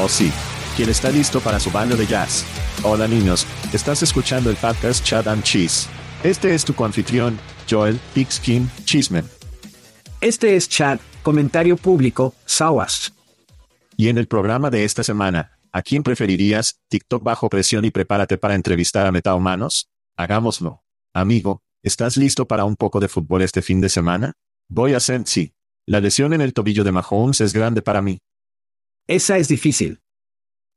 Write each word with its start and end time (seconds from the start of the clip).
Oh 0.00 0.08
sí, 0.08 0.30
quien 0.76 0.90
está 0.90 1.10
listo 1.10 1.40
para 1.40 1.58
su 1.58 1.72
baño 1.72 1.96
de 1.96 2.06
jazz. 2.06 2.44
Hola 2.84 3.08
niños, 3.08 3.44
estás 3.72 4.00
escuchando 4.04 4.48
el 4.48 4.54
podcast 4.54 5.04
Chad 5.04 5.26
and 5.26 5.42
Cheese. 5.42 5.88
Este 6.22 6.54
es 6.54 6.64
tu 6.64 6.72
confitrión, 6.72 7.36
Joel 7.68 7.98
Pigskin 8.14 8.70
Cheeseman. 8.84 9.24
Este 10.20 10.54
es 10.54 10.68
Chad, 10.68 11.00
comentario 11.24 11.76
público, 11.76 12.32
Sawas. 12.46 13.12
Y 13.96 14.08
en 14.08 14.18
el 14.18 14.28
programa 14.28 14.70
de 14.70 14.84
esta 14.84 15.02
semana, 15.02 15.58
¿a 15.72 15.82
quién 15.82 16.04
preferirías, 16.04 16.78
TikTok 16.88 17.24
bajo 17.24 17.48
presión 17.48 17.84
y 17.84 17.90
prepárate 17.90 18.38
para 18.38 18.54
entrevistar 18.54 19.04
a 19.04 19.10
metahumanos? 19.10 19.88
Hagámoslo. 20.16 20.84
Amigo, 21.12 21.62
¿estás 21.82 22.16
listo 22.16 22.46
para 22.46 22.64
un 22.64 22.76
poco 22.76 23.00
de 23.00 23.08
fútbol 23.08 23.42
este 23.42 23.62
fin 23.62 23.80
de 23.80 23.88
semana? 23.88 24.34
Voy 24.68 24.94
a 24.94 25.00
ser 25.00 25.22
sí. 25.24 25.54
La 25.86 25.98
lesión 25.98 26.34
en 26.34 26.40
el 26.40 26.52
tobillo 26.52 26.84
de 26.84 26.92
Mahomes 26.92 27.40
es 27.40 27.52
grande 27.52 27.82
para 27.82 28.00
mí. 28.00 28.20
Esa 29.08 29.38
es 29.38 29.48
difícil. 29.48 30.02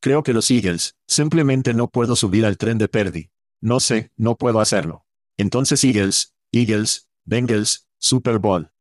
Creo 0.01 0.23
que 0.23 0.31
los 0.31 0.49
Eagles, 0.49 0.95
simplemente 1.05 1.73
no 1.73 1.89
puedo 1.89 2.15
subir 2.15 2.45
al 2.45 2.57
tren 2.57 2.77
de 2.77 2.87
Perdi. 2.87 3.29
No 3.59 3.81
sé, 3.81 4.11
no 4.15 4.37
puedo 4.37 4.61
hacerlo. 4.61 5.05
Entonces 5.37 5.83
Eagles, 5.83 6.33
Eagles, 6.53 7.09
Bengals, 7.25 7.89
Super 7.99 8.39
Bowl. 8.39 8.71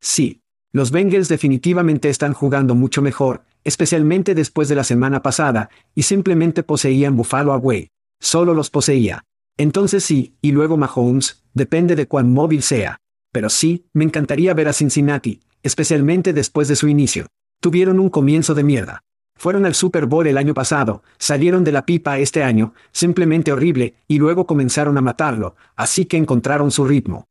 Sí, 0.00 0.42
los 0.72 0.90
Bengals 0.90 1.28
definitivamente 1.28 2.10
están 2.10 2.32
jugando 2.32 2.74
mucho 2.74 3.00
mejor, 3.00 3.44
especialmente 3.62 4.34
después 4.34 4.68
de 4.68 4.74
la 4.74 4.82
semana 4.82 5.22
pasada, 5.22 5.70
y 5.94 6.02
simplemente 6.02 6.64
poseían 6.64 7.16
Buffalo 7.16 7.52
Away. 7.52 7.92
Solo 8.18 8.54
los 8.54 8.70
poseía. 8.70 9.22
Entonces 9.56 10.02
sí, 10.02 10.34
y 10.42 10.50
luego 10.50 10.76
Mahomes, 10.76 11.44
depende 11.52 11.94
de 11.94 12.08
cuán 12.08 12.32
móvil 12.32 12.62
sea. 12.62 12.98
Pero 13.30 13.50
sí, 13.50 13.86
me 13.92 14.02
encantaría 14.02 14.52
ver 14.52 14.66
a 14.66 14.72
Cincinnati, 14.72 15.42
especialmente 15.62 16.32
después 16.32 16.66
de 16.66 16.74
su 16.74 16.88
inicio. 16.88 17.28
Tuvieron 17.64 17.98
un 17.98 18.10
comienzo 18.10 18.52
de 18.52 18.62
mierda. 18.62 19.04
Fueron 19.38 19.64
al 19.64 19.74
Super 19.74 20.04
Bowl 20.04 20.26
el 20.26 20.36
año 20.36 20.52
pasado, 20.52 21.02
salieron 21.16 21.64
de 21.64 21.72
la 21.72 21.86
pipa 21.86 22.18
este 22.18 22.42
año, 22.42 22.74
simplemente 22.92 23.52
horrible, 23.52 23.94
y 24.06 24.18
luego 24.18 24.46
comenzaron 24.46 24.98
a 24.98 25.00
matarlo, 25.00 25.56
así 25.74 26.04
que 26.04 26.18
encontraron 26.18 26.70
su 26.70 26.84
ritmo. 26.84 27.26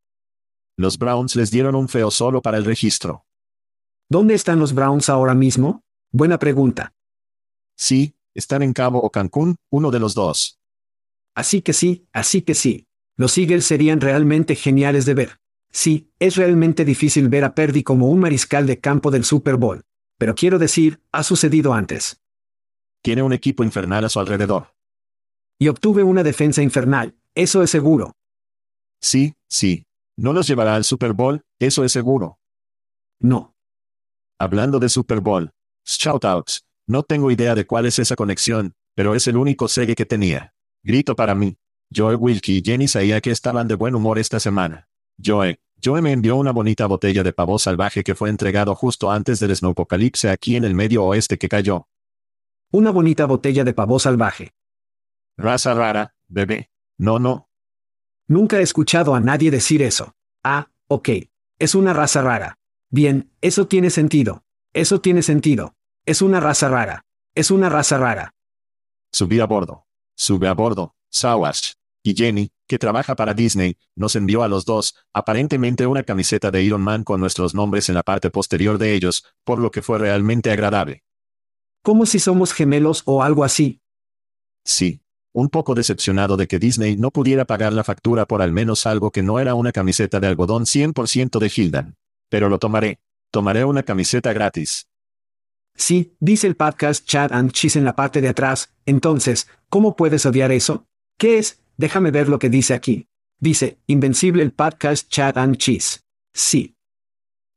Los 0.76 0.98
Browns 0.98 1.36
les 1.36 1.52
dieron 1.52 1.76
un 1.76 1.88
feo 1.88 2.10
solo 2.10 2.42
para 2.42 2.58
el 2.58 2.66
registro. 2.66 3.28
¿Dónde 4.10 4.34
están 4.34 4.58
los 4.58 4.74
Browns 4.74 5.08
ahora 5.08 5.36
mismo? 5.36 5.84
Buena 6.12 6.40
pregunta. 6.40 6.94
Sí, 7.78 8.16
están 8.34 8.64
en 8.64 8.74
Cabo 8.74 9.04
o 9.04 9.12
Cancún, 9.12 9.58
uno 9.70 9.92
de 9.92 10.00
los 10.00 10.16
dos. 10.16 10.58
Así 11.36 11.62
que 11.62 11.74
sí, 11.74 12.08
así 12.12 12.42
que 12.42 12.56
sí. 12.56 12.88
Los 13.18 13.38
Eagles 13.38 13.66
serían 13.66 14.02
realmente 14.02 14.56
geniales 14.56 15.06
de 15.06 15.14
ver. 15.14 15.38
Sí, 15.72 16.10
es 16.18 16.38
realmente 16.38 16.86
difícil 16.86 17.30
ver 17.30 17.44
a 17.44 17.54
Perdy 17.54 17.84
como 17.84 18.08
un 18.08 18.20
mariscal 18.20 18.66
de 18.66 18.80
campo 18.80 19.12
del 19.12 19.26
Super 19.26 19.58
Bowl. 19.58 19.84
Pero 20.18 20.36
quiero 20.36 20.60
decir, 20.60 21.02
ha 21.12 21.24
sucedido 21.24 21.74
antes. 21.74 22.22
Tiene 23.02 23.24
un 23.24 23.34
equipo 23.34 23.64
infernal 23.64 24.06
a 24.06 24.10
su 24.10 24.20
alrededor. 24.20 24.74
Y 25.60 25.68
obtuve 25.68 26.04
una 26.04 26.24
defensa 26.24 26.62
infernal, 26.62 27.16
eso 27.36 27.64
es 27.64 27.70
seguro. 27.70 28.16
Sí, 29.02 29.36
sí. 29.50 29.86
No 30.16 30.32
los 30.32 30.48
llevará 30.48 30.76
al 30.76 30.84
Super 30.84 31.14
Bowl, 31.14 31.42
eso 31.60 31.84
es 31.84 31.92
seguro. 31.92 32.40
No. 33.20 33.56
Hablando 34.40 34.80
de 34.80 34.90
Super 34.90 35.20
Bowl. 35.20 35.52
Shoutouts. 35.86 36.66
No 36.88 37.04
tengo 37.04 37.32
idea 37.32 37.56
de 37.56 37.66
cuál 37.66 37.86
es 37.86 38.00
esa 38.00 38.16
conexión, 38.16 38.74
pero 38.96 39.16
es 39.16 39.28
el 39.28 39.38
único 39.38 39.68
segue 39.68 39.96
que 39.96 40.06
tenía. 40.06 40.54
Grito 40.84 41.16
para 41.16 41.34
mí. 41.34 41.58
Joe 41.96 42.16
Wilkie 42.16 42.58
y 42.58 42.62
Jenny 42.64 42.88
sabía 42.88 43.22
que 43.22 43.32
estaban 43.32 43.68
de 43.68 43.76
buen 43.76 43.96
humor 43.96 44.20
esta 44.20 44.40
semana. 44.40 44.90
Joe, 45.24 45.60
Joe 45.84 46.02
me 46.02 46.14
envió 46.14 46.38
una 46.38 46.52
bonita 46.52 46.86
botella 46.88 47.24
de 47.24 47.34
pavo 47.34 47.60
salvaje 47.60 48.04
que 48.04 48.16
fue 48.16 48.30
entregado 48.30 48.74
justo 48.74 49.12
antes 49.12 49.40
del 49.40 49.54
snowpocalipse 49.56 50.30
aquí 50.30 50.56
en 50.56 50.64
el 50.64 50.76
medio 50.76 51.04
oeste 51.04 51.38
que 51.38 51.50
cayó. 51.50 51.88
Una 52.72 52.92
bonita 52.92 53.26
botella 53.26 53.64
de 53.64 53.74
pavo 53.74 54.00
salvaje. 54.00 54.54
Raza 55.38 55.74
rara, 55.74 56.16
bebé. 56.28 56.70
No, 56.98 57.20
no. 57.20 57.50
Nunca 58.28 58.60
he 58.60 58.62
escuchado 58.62 59.14
a 59.14 59.20
nadie 59.20 59.52
decir 59.52 59.82
eso. 59.82 60.16
Ah, 60.44 60.70
ok. 60.88 61.10
Es 61.60 61.76
una 61.76 61.92
raza 61.92 62.22
rara. 62.22 62.58
Bien, 62.90 63.32
eso 63.42 63.68
tiene 63.68 63.90
sentido. 63.90 64.44
Eso 64.72 65.02
tiene 65.02 65.22
sentido. 65.22 65.76
Es 66.06 66.22
una 66.22 66.40
raza 66.40 66.70
rara. 66.70 67.06
Es 67.36 67.52
una 67.52 67.68
raza 67.68 67.98
rara. 67.98 68.34
Subí 69.12 69.40
a 69.40 69.46
bordo. 69.46 69.86
Sube 70.16 70.48
a 70.48 70.54
bordo, 70.54 70.96
Sawash. 71.10 71.74
Y 72.04 72.16
Jenny, 72.16 72.52
que 72.68 72.78
trabaja 72.78 73.16
para 73.16 73.34
Disney, 73.34 73.78
nos 73.96 74.18
envió 74.18 74.44
a 74.44 74.50
los 74.50 74.66
dos, 74.66 74.96
aparentemente 75.14 75.88
una 75.88 76.04
camiseta 76.04 76.52
de 76.52 76.62
Iron 76.62 76.82
Man 76.82 77.06
con 77.06 77.22
nuestros 77.22 77.56
nombres 77.56 77.88
en 77.88 77.96
la 77.96 78.04
parte 78.04 78.30
posterior 78.30 78.78
de 78.78 78.94
ellos, 78.94 79.26
por 79.46 79.58
lo 79.58 79.72
que 79.72 79.82
fue 79.82 80.00
realmente 80.00 80.52
agradable. 80.52 81.04
Como 81.82 82.06
si 82.06 82.20
somos 82.20 82.52
gemelos 82.52 83.04
o 83.06 83.24
algo 83.24 83.46
así. 83.46 83.82
Sí. 84.66 85.00
Un 85.32 85.50
poco 85.50 85.74
decepcionado 85.74 86.38
de 86.38 86.46
que 86.46 86.60
Disney 86.60 86.96
no 86.98 87.10
pudiera 87.10 87.46
pagar 87.46 87.74
la 87.74 87.84
factura 87.84 88.26
por 88.28 88.42
al 88.42 88.52
menos 88.52 88.86
algo 88.86 89.10
que 89.10 89.24
no 89.24 89.40
era 89.40 89.56
una 89.56 89.72
camiseta 89.72 90.20
de 90.20 90.28
algodón 90.28 90.66
100% 90.66 91.40
de 91.40 91.52
Hildan. 91.56 91.96
Pero 92.30 92.50
lo 92.50 92.60
tomaré. 92.60 93.00
Tomaré 93.32 93.66
una 93.66 93.82
camiseta 93.82 94.32
gratis. 94.32 94.88
Sí, 95.76 96.16
dice 96.20 96.46
el 96.46 96.56
podcast 96.56 97.06
Chad 97.06 97.32
and 97.32 97.52
Cheese 97.52 97.80
en 97.80 97.86
la 97.86 97.96
parte 97.96 98.22
de 98.22 98.30
atrás, 98.30 98.74
entonces, 98.86 99.48
¿cómo 99.70 99.96
puedes 99.96 100.26
odiar 100.28 100.52
eso? 100.52 100.86
¿Qué 101.18 101.40
es? 101.40 101.63
Déjame 101.78 102.12
ver 102.12 102.30
lo 102.30 102.40
que 102.40 102.50
dice 102.50 102.74
aquí. 102.74 103.08
Dice, 103.40 103.80
Invencible 103.88 104.44
el 104.44 104.54
podcast 104.54 105.10
Chad 105.10 105.38
and 105.38 105.58
Cheese. 105.58 106.02
Sí. 106.34 106.76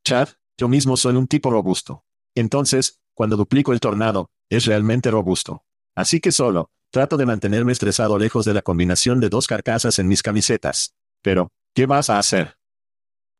Chad, 0.03 0.29
yo 0.57 0.67
mismo 0.67 0.97
soy 0.97 1.15
un 1.15 1.27
tipo 1.27 1.49
robusto. 1.49 2.03
Entonces, 2.35 2.99
cuando 3.13 3.37
duplico 3.37 3.73
el 3.73 3.79
tornado, 3.79 4.29
es 4.49 4.65
realmente 4.65 5.11
robusto. 5.11 5.63
Así 5.95 6.19
que 6.19 6.31
solo, 6.31 6.69
trato 6.91 7.17
de 7.17 7.25
mantenerme 7.25 7.71
estresado 7.71 8.17
lejos 8.17 8.45
de 8.45 8.53
la 8.53 8.61
combinación 8.61 9.19
de 9.19 9.29
dos 9.29 9.47
carcasas 9.47 9.97
en 9.99 10.07
mis 10.07 10.21
camisetas. 10.21 10.93
Pero, 11.21 11.49
¿qué 11.73 11.85
vas 11.85 12.09
a 12.09 12.19
hacer? 12.19 12.57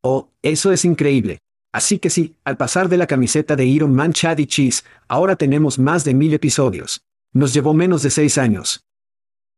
Oh, 0.03 0.30
eso 0.41 0.71
es 0.71 0.85
increíble. 0.85 1.39
Así 1.73 2.00
que 2.00 2.09
sí, 2.09 2.35
al 2.44 2.57
pasar 2.57 2.89
de 2.89 2.97
la 2.97 3.07
camiseta 3.07 3.56
de 3.56 3.65
Iron 3.65 3.94
Man 3.94 4.13
Chad 4.13 4.38
y 4.39 4.47
Cheese, 4.47 4.83
ahora 5.07 5.35
tenemos 5.35 5.77
más 5.77 6.03
de 6.06 6.13
mil 6.13 6.33
episodios. 6.33 7.01
Nos 7.33 7.53
llevó 7.53 7.73
menos 7.73 8.03
de 8.03 8.09
seis 8.09 8.38
años. 8.38 8.83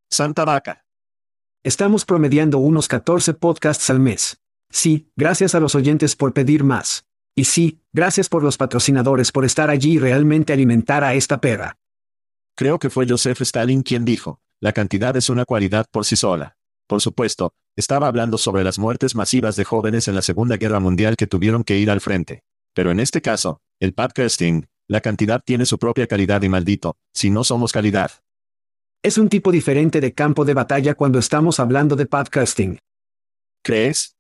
Santa 0.10 0.44
vaca. 0.44 0.86
Estamos 1.62 2.06
promediando 2.06 2.58
unos 2.58 2.88
14 2.88 3.34
podcasts 3.34 3.90
al 3.90 4.00
mes. 4.00 4.40
Sí, 4.70 5.12
gracias 5.18 5.56
a 5.56 5.60
los 5.60 5.76
oyentes 5.76 6.16
por 6.16 6.32
pedir 6.32 6.64
más. 6.64 7.04
Y 7.36 7.46
sí, 7.46 7.82
gracias 7.92 8.30
por 8.30 8.44
los 8.44 8.56
patrocinadores 8.56 9.34
por 9.34 9.44
estar 9.44 9.70
allí 9.70 9.96
y 9.96 10.00
realmente 10.00 10.54
alimentar 10.54 11.04
a 11.04 11.16
esta 11.16 11.42
perra. 11.42 11.76
Creo 12.56 12.80
que 12.80 12.90
fue 12.90 13.06
Joseph 13.10 13.42
Stalin 13.42 13.84
quien 13.84 14.06
dijo, 14.06 14.40
la 14.62 14.72
cantidad 14.72 15.18
es 15.18 15.30
una 15.30 15.44
cualidad 15.44 15.86
por 15.92 16.06
sí 16.06 16.16
sola. 16.16 16.56
Por 16.88 17.02
supuesto, 17.02 17.52
estaba 17.76 18.08
hablando 18.08 18.38
sobre 18.38 18.64
las 18.64 18.80
muertes 18.80 19.14
masivas 19.14 19.58
de 19.58 19.66
jóvenes 19.66 20.08
en 20.08 20.16
la 20.16 20.22
Segunda 20.22 20.56
Guerra 20.56 20.80
Mundial 20.80 21.18
que 21.18 21.28
tuvieron 21.28 21.66
que 21.66 21.78
ir 21.78 21.92
al 21.92 22.00
frente. 22.00 22.44
Pero 22.74 22.90
en 22.90 23.02
este 23.02 23.22
caso, 23.22 23.60
el 23.82 23.94
podcasting, 23.94 24.66
la 24.88 25.02
cantidad 25.02 25.42
tiene 25.46 25.66
su 25.66 25.78
propia 25.78 26.08
calidad 26.08 26.42
y 26.42 26.48
maldito, 26.48 26.96
si 27.14 27.30
no 27.30 27.44
somos 27.44 27.74
calidad. 27.74 28.12
Es 29.02 29.18
un 29.18 29.30
tipo 29.30 29.52
diferente 29.52 30.02
de 30.02 30.14
campo 30.14 30.44
de 30.44 30.54
batalla 30.54 30.94
cuando 30.94 31.20
estamos 31.20 31.62
hablando 31.62 31.96
de 31.96 32.06
podcasting. 32.06 32.80
¿Crees? 33.64 34.18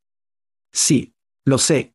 Sí, 0.72 1.14
lo 1.44 1.58
sé. 1.58 1.94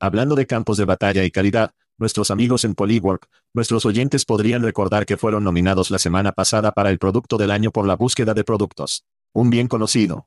Hablando 0.00 0.34
de 0.34 0.48
campos 0.48 0.78
de 0.78 0.84
batalla 0.84 1.22
y 1.22 1.30
calidad, 1.30 1.74
nuestros 1.98 2.32
amigos 2.32 2.64
en 2.64 2.74
Polywork, 2.74 3.28
nuestros 3.54 3.86
oyentes 3.86 4.24
podrían 4.24 4.64
recordar 4.64 5.06
que 5.06 5.16
fueron 5.16 5.44
nominados 5.44 5.92
la 5.92 6.00
semana 6.00 6.32
pasada 6.32 6.72
para 6.72 6.90
el 6.90 6.98
Producto 6.98 7.36
del 7.38 7.52
Año 7.52 7.70
por 7.70 7.86
la 7.86 7.94
búsqueda 7.94 8.34
de 8.34 8.42
productos. 8.42 9.04
Un 9.32 9.50
bien 9.50 9.68
conocido. 9.68 10.26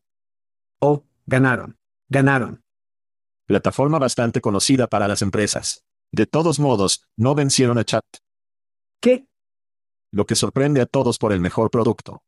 Oh, 0.80 1.04
ganaron. 1.25 1.77
Ganaron. 2.07 2.63
Plataforma 3.48 4.00
bastante 4.00 4.39
conocida 4.39 4.88
para 4.88 5.10
las 5.10 5.22
empresas. 5.22 5.83
De 6.13 6.25
todos 6.25 6.57
modos, 6.57 7.04
no 7.18 7.36
vencieron 7.36 7.77
a 7.77 7.83
Chat. 7.83 8.06
¿Qué? 9.01 9.27
Lo 10.15 10.25
que 10.25 10.35
sorprende 10.35 10.79
a 10.79 10.85
todos 10.85 11.17
por 11.17 11.33
el 11.33 11.41
mejor 11.41 11.69
producto. 11.69 12.23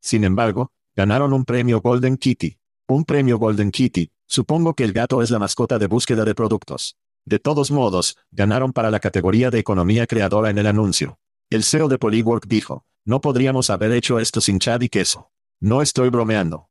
Sin 0.00 0.24
embargo, 0.24 0.72
ganaron 0.96 1.32
un 1.32 1.44
premio 1.44 1.80
Golden 1.80 2.16
Kitty. 2.16 2.58
Un 2.88 3.04
premio 3.04 3.38
Golden 3.38 3.70
Kitty, 3.70 4.10
supongo 4.26 4.74
que 4.74 4.82
el 4.82 4.92
gato 4.92 5.22
es 5.22 5.30
la 5.30 5.38
mascota 5.38 5.78
de 5.78 5.86
búsqueda 5.86 6.24
de 6.24 6.34
productos. 6.34 6.96
De 7.24 7.38
todos 7.38 7.70
modos, 7.70 8.18
ganaron 8.32 8.72
para 8.72 8.90
la 8.90 8.98
categoría 8.98 9.50
de 9.50 9.60
economía 9.60 10.08
creadora 10.08 10.50
en 10.50 10.58
el 10.58 10.66
anuncio. 10.66 11.20
El 11.48 11.62
CEO 11.62 11.86
de 11.86 11.96
Polywork 11.96 12.48
dijo, 12.48 12.84
no 13.04 13.20
podríamos 13.20 13.70
haber 13.70 13.92
hecho 13.92 14.18
esto 14.18 14.40
sin 14.40 14.58
Chad 14.58 14.80
y 14.80 14.88
queso. 14.88 15.30
No 15.60 15.82
estoy 15.82 16.08
bromeando. 16.08 16.70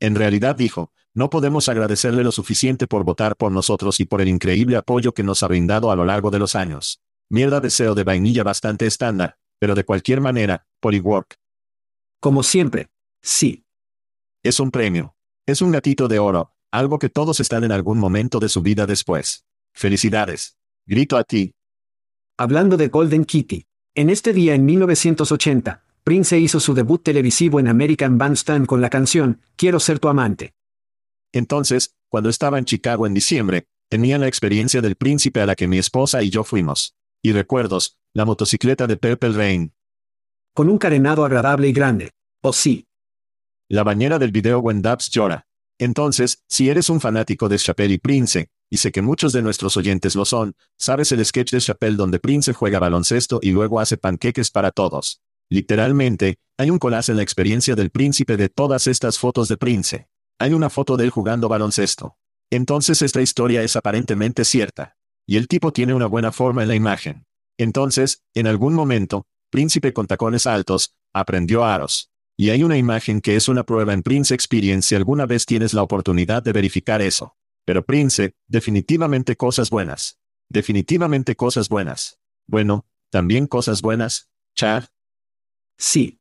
En 0.00 0.16
realidad 0.16 0.56
dijo, 0.56 0.92
no 1.14 1.30
podemos 1.30 1.70
agradecerle 1.70 2.22
lo 2.24 2.30
suficiente 2.30 2.86
por 2.86 3.04
votar 3.04 3.36
por 3.36 3.52
nosotros 3.52 4.00
y 4.00 4.04
por 4.04 4.20
el 4.20 4.28
increíble 4.28 4.76
apoyo 4.76 5.14
que 5.14 5.22
nos 5.22 5.42
ha 5.42 5.48
brindado 5.48 5.90
a 5.90 5.96
lo 5.96 6.04
largo 6.04 6.30
de 6.30 6.40
los 6.40 6.54
años. 6.54 7.00
Mierda 7.30 7.60
deseo 7.60 7.94
de 7.94 8.04
vainilla 8.04 8.44
bastante 8.44 8.86
estándar, 8.86 9.38
pero 9.58 9.74
de 9.74 9.84
cualquier 9.84 10.20
manera, 10.20 10.66
Polywork. 10.80 11.36
Como 12.20 12.42
siempre. 12.42 12.88
Sí. 13.22 13.64
Es 14.42 14.60
un 14.60 14.70
premio. 14.70 15.16
Es 15.46 15.62
un 15.62 15.70
gatito 15.70 16.08
de 16.08 16.18
oro, 16.18 16.52
algo 16.72 16.98
que 16.98 17.08
todos 17.08 17.40
están 17.40 17.64
en 17.64 17.72
algún 17.72 17.98
momento 17.98 18.40
de 18.40 18.48
su 18.48 18.62
vida 18.62 18.86
después. 18.86 19.44
Felicidades. 19.72 20.56
Grito 20.86 21.16
a 21.16 21.24
ti. 21.24 21.54
Hablando 22.36 22.76
de 22.76 22.88
Golden 22.88 23.24
Kitty. 23.24 23.66
En 23.94 24.10
este 24.10 24.32
día 24.32 24.54
en 24.54 24.64
1980, 24.64 25.84
Prince 26.04 26.38
hizo 26.38 26.60
su 26.60 26.74
debut 26.74 27.02
televisivo 27.02 27.58
en 27.60 27.68
American 27.68 28.18
Bandstand 28.18 28.66
con 28.66 28.80
la 28.80 28.90
canción 28.90 29.40
Quiero 29.56 29.80
ser 29.80 29.98
tu 29.98 30.08
amante. 30.08 30.54
Entonces, 31.32 31.96
cuando 32.08 32.28
estaba 32.28 32.58
en 32.58 32.64
Chicago 32.64 33.06
en 33.06 33.14
diciembre, 33.14 33.66
tenía 33.88 34.18
la 34.18 34.28
experiencia 34.28 34.80
del 34.80 34.96
príncipe 34.96 35.40
a 35.40 35.46
la 35.46 35.54
que 35.54 35.68
mi 35.68 35.78
esposa 35.78 36.22
y 36.22 36.30
yo 36.30 36.44
fuimos. 36.44 36.94
Y 37.26 37.32
recuerdos, 37.32 37.98
la 38.14 38.24
motocicleta 38.24 38.86
de 38.86 38.96
Purple 38.96 39.32
Rain. 39.32 39.74
Con 40.54 40.68
un 40.68 40.78
carenado 40.78 41.24
agradable 41.24 41.66
y 41.66 41.72
grande. 41.72 42.12
Oh 42.40 42.52
sí. 42.52 42.86
La 43.68 43.82
bañera 43.82 44.20
del 44.20 44.30
video 44.30 44.60
When 44.60 44.80
Dubs 44.80 45.10
llora. 45.10 45.48
Entonces, 45.76 46.44
si 46.46 46.70
eres 46.70 46.88
un 46.88 47.00
fanático 47.00 47.48
de 47.48 47.58
Chappelle 47.58 47.94
y 47.94 47.98
Prince, 47.98 48.48
y 48.70 48.76
sé 48.76 48.92
que 48.92 49.02
muchos 49.02 49.32
de 49.32 49.42
nuestros 49.42 49.76
oyentes 49.76 50.14
lo 50.14 50.24
son, 50.24 50.54
sabes 50.78 51.10
el 51.10 51.26
sketch 51.26 51.50
de 51.50 51.58
Chappelle 51.58 51.96
donde 51.96 52.20
Prince 52.20 52.52
juega 52.52 52.78
baloncesto 52.78 53.40
y 53.42 53.50
luego 53.50 53.80
hace 53.80 53.96
panqueques 53.96 54.52
para 54.52 54.70
todos. 54.70 55.20
Literalmente, 55.50 56.38
hay 56.56 56.70
un 56.70 56.78
collage 56.78 57.10
en 57.10 57.16
la 57.16 57.24
experiencia 57.24 57.74
del 57.74 57.90
príncipe 57.90 58.36
de 58.36 58.50
todas 58.50 58.86
estas 58.86 59.18
fotos 59.18 59.48
de 59.48 59.56
Prince. 59.56 60.08
Hay 60.38 60.52
una 60.52 60.70
foto 60.70 60.96
de 60.96 61.02
él 61.02 61.10
jugando 61.10 61.48
baloncesto. 61.48 62.18
Entonces 62.52 63.02
esta 63.02 63.20
historia 63.20 63.64
es 63.64 63.74
aparentemente 63.74 64.44
cierta. 64.44 64.95
Y 65.26 65.36
el 65.36 65.48
tipo 65.48 65.72
tiene 65.72 65.94
una 65.94 66.06
buena 66.06 66.32
forma 66.32 66.62
en 66.62 66.68
la 66.68 66.74
imagen. 66.74 67.26
Entonces, 67.58 68.22
en 68.34 68.46
algún 68.46 68.74
momento, 68.74 69.26
príncipe 69.50 69.92
con 69.92 70.06
tacones 70.06 70.46
altos, 70.46 70.94
aprendió 71.12 71.64
aros. 71.64 72.10
Y 72.38 72.50
hay 72.50 72.62
una 72.62 72.76
imagen 72.76 73.20
que 73.20 73.34
es 73.34 73.48
una 73.48 73.64
prueba 73.64 73.92
en 73.92 74.02
Prince 74.02 74.34
Experience 74.34 74.88
si 74.88 74.94
alguna 74.94 75.26
vez 75.26 75.46
tienes 75.46 75.72
la 75.72 75.82
oportunidad 75.82 76.42
de 76.42 76.52
verificar 76.52 77.00
eso. 77.00 77.36
Pero 77.64 77.84
Prince, 77.84 78.34
definitivamente 78.46 79.36
cosas 79.36 79.70
buenas. 79.70 80.18
Definitivamente 80.48 81.34
cosas 81.34 81.68
buenas. 81.68 82.20
Bueno, 82.46 82.86
también 83.10 83.46
cosas 83.46 83.82
buenas, 83.82 84.30
Chad. 84.54 84.84
Sí. 85.78 86.20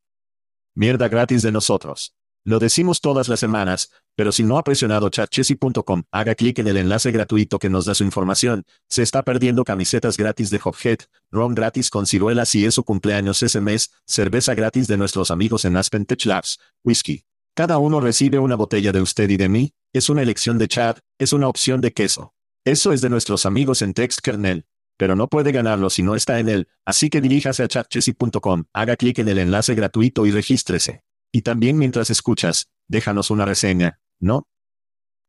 Mierda 0.74 1.08
gratis 1.10 1.42
de 1.42 1.52
nosotros. 1.52 2.16
Lo 2.48 2.60
decimos 2.60 3.02
todas 3.02 3.28
las 3.28 3.40
semanas, 3.40 3.90
pero 4.16 4.32
si 4.32 4.44
no 4.44 4.60
ha 4.60 4.64
presionado 4.64 5.10
chatchessy.com, 5.10 6.04
haga 6.12 6.36
clic 6.36 6.60
en 6.60 6.68
el 6.68 6.78
enlace 6.78 7.12
gratuito 7.12 7.58
que 7.58 7.72
nos 7.72 7.86
da 7.86 7.96
su 7.96 8.04
información. 8.04 8.66
Se 8.88 9.02
está 9.02 9.24
perdiendo 9.24 9.64
camisetas 9.64 10.16
gratis 10.16 10.52
de 10.52 10.62
Hophead, 10.64 11.00
ron 11.32 11.56
gratis 11.56 11.90
con 11.90 12.06
ciruelas 12.06 12.54
y 12.54 12.66
es 12.66 12.76
su 12.76 12.84
cumpleaños 12.84 13.42
ese 13.42 13.62
mes, 13.62 13.94
cerveza 14.06 14.54
gratis 14.54 14.88
de 14.88 14.96
nuestros 14.96 15.32
amigos 15.32 15.66
en 15.66 15.76
Aspen 15.76 16.06
Tech 16.06 16.24
Labs, 16.26 16.60
whisky. 16.84 17.24
Cada 17.56 17.80
uno 17.80 18.00
recibe 18.00 18.38
una 18.38 18.56
botella 18.56 18.92
de 18.92 19.02
usted 19.02 19.28
y 19.28 19.38
de 19.38 19.50
mí, 19.50 19.74
es 19.92 20.10
una 20.10 20.22
elección 20.22 20.60
de 20.60 20.68
Chad, 20.68 20.98
es 21.18 21.34
una 21.34 21.48
opción 21.48 21.82
de 21.82 21.94
queso. 21.94 22.36
Eso 22.64 22.94
es 22.94 23.02
de 23.02 23.10
nuestros 23.10 23.48
amigos 23.48 23.82
en 23.82 23.96
Text 23.96 24.20
Kernel. 24.22 24.68
Pero 24.98 25.16
no 25.16 25.30
puede 25.30 25.52
ganarlo 25.52 25.90
si 25.90 26.04
no 26.04 26.16
está 26.16 26.40
en 26.40 26.50
él, 26.50 26.68
así 26.86 27.10
que 27.10 27.22
diríjase 27.22 27.64
a 27.64 27.68
chatchessy.com, 27.68 28.66
haga 28.72 28.96
clic 28.98 29.18
en 29.18 29.30
el 29.30 29.40
enlace 29.40 29.74
gratuito 29.74 30.28
y 30.28 30.32
regístrese. 30.32 31.05
Y 31.36 31.42
también 31.42 31.78
mientras 31.78 32.10
escuchas, 32.10 32.70
déjanos 32.88 33.30
una 33.30 33.44
reseña, 33.44 34.00
¿no? 34.22 34.48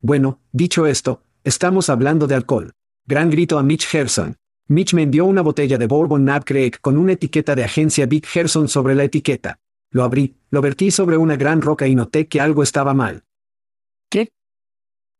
Bueno, 0.00 0.40
dicho 0.52 0.86
esto, 0.86 1.24
estamos 1.42 1.90
hablando 1.90 2.28
de 2.28 2.36
alcohol. 2.36 2.74
Gran 3.06 3.28
grito 3.28 3.58
a 3.58 3.64
Mitch 3.64 3.88
Gerson. 3.88 4.36
Mitch 4.68 4.94
me 4.94 5.02
envió 5.02 5.24
una 5.24 5.42
botella 5.42 5.78
de 5.78 5.88
Bourbon 5.88 6.24
Nab 6.24 6.44
Craig 6.44 6.78
con 6.80 6.96
una 6.96 7.14
etiqueta 7.14 7.56
de 7.56 7.64
agencia 7.64 8.06
Big 8.06 8.24
Gerson 8.24 8.68
sobre 8.68 8.94
la 8.94 9.02
etiqueta. 9.02 9.58
Lo 9.90 10.04
abrí, 10.04 10.36
lo 10.50 10.62
vertí 10.62 10.92
sobre 10.92 11.16
una 11.16 11.34
gran 11.34 11.60
roca 11.60 11.88
y 11.88 11.96
noté 11.96 12.28
que 12.28 12.40
algo 12.40 12.62
estaba 12.62 12.94
mal. 12.94 13.24
¿Qué? 14.08 14.30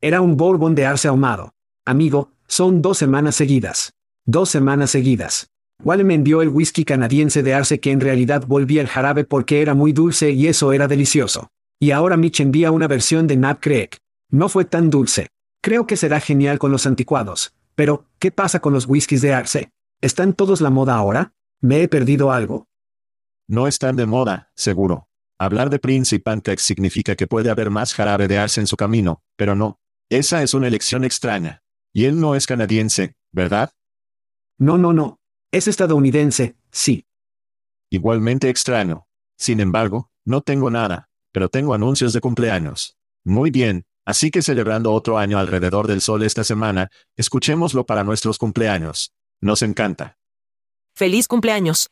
Era 0.01 0.21
un 0.21 0.37
Bourbon 0.37 0.77
de 0.77 0.87
arce 0.87 1.09
ahumado. 1.09 1.53
Amigo, 1.85 2.31
son 2.47 2.81
dos 2.81 2.97
semanas 2.97 3.35
seguidas. 3.35 3.93
Dos 4.25 4.51
semanas 4.51 4.93
seguidas. 4.93 5.49
Wale 5.83 6.05
me 6.05 6.15
envió 6.15 6.43
el 6.43 6.49
whisky 6.49 6.85
canadiense 6.85 7.43
de 7.43 7.55
arce 7.55 7.81
que 7.81 7.91
en 7.91 8.01
realidad 8.01 8.45
volvía 8.47 8.81
el 8.81 8.89
jarabe 8.89 9.25
porque 9.25 9.63
era 9.63 9.75
muy 9.75 9.93
dulce 9.93 10.31
y 10.31 10.47
eso 10.47 10.73
era 10.73 10.89
delicioso. 10.89 11.49
Y 11.79 11.91
ahora 11.91 12.17
Mitch 12.17 12.41
envía 12.41 12.71
una 12.71 12.89
versión 12.89 13.27
de 13.27 13.37
Nap 13.37 13.61
Craig. 13.61 13.91
No 14.31 14.49
fue 14.49 14.65
tan 14.65 14.91
dulce. 14.91 15.29
Creo 15.63 15.87
que 15.87 15.97
será 15.97 16.21
genial 16.21 16.59
con 16.59 16.73
los 16.73 16.87
anticuados. 16.87 17.55
Pero, 17.75 18.07
¿qué 18.19 18.31
pasa 18.31 18.61
con 18.61 18.73
los 18.73 18.87
whiskies 18.87 19.21
de 19.21 19.35
arce? 19.35 19.71
¿Están 20.01 20.33
todos 20.33 20.61
la 20.61 20.71
moda 20.71 20.95
ahora? 20.95 21.35
¿Me 21.61 21.83
he 21.83 21.89
perdido 21.89 22.33
algo? 22.33 22.67
No 23.47 23.67
están 23.67 23.97
de 23.97 24.07
moda, 24.07 24.51
seguro. 24.55 25.09
Hablar 25.39 25.69
de 25.69 25.79
Prince 25.79 26.17
y 26.17 26.19
Pantex 26.19 26.63
significa 26.63 27.15
que 27.15 27.27
puede 27.27 27.51
haber 27.51 27.71
más 27.71 27.93
jarabe 27.93 28.27
de 28.27 28.39
arce 28.39 28.61
en 28.61 28.67
su 28.67 28.77
camino, 28.77 29.23
pero 29.37 29.55
no. 29.55 29.79
Esa 30.09 30.43
es 30.43 30.55
una 30.55 30.69
elección 30.69 31.05
extraña. 31.05 31.63
Y 31.93 32.07
él 32.07 32.19
no 32.19 32.35
es 32.35 32.47
canadiense, 32.47 33.15
¿verdad? 33.33 33.73
No, 34.59 34.79
no, 34.79 34.93
no. 34.95 35.19
Es 35.57 35.69
estadounidense, 35.69 36.55
sí. 36.71 37.07
Igualmente 37.89 38.51
extraño. 38.51 39.07
Sin 39.39 39.61
embargo, 39.61 40.11
no 40.27 40.43
tengo 40.43 40.69
nada, 40.69 41.09
pero 41.33 41.49
tengo 41.49 41.73
anuncios 41.73 42.13
de 42.13 42.21
cumpleaños. 42.21 42.99
Muy 43.25 43.51
bien, 43.51 43.87
así 44.05 44.31
que 44.31 44.43
celebrando 44.43 44.93
otro 44.93 45.17
año 45.17 45.39
alrededor 45.39 45.87
del 45.87 46.03
sol 46.03 46.25
esta 46.25 46.45
semana, 46.45 46.91
escuchémoslo 47.17 47.87
para 47.87 48.05
nuestros 48.05 48.37
cumpleaños. 48.37 49.15
Nos 49.41 49.63
encanta. 49.63 50.19
Feliz 50.95 51.27
cumpleaños. 51.27 51.89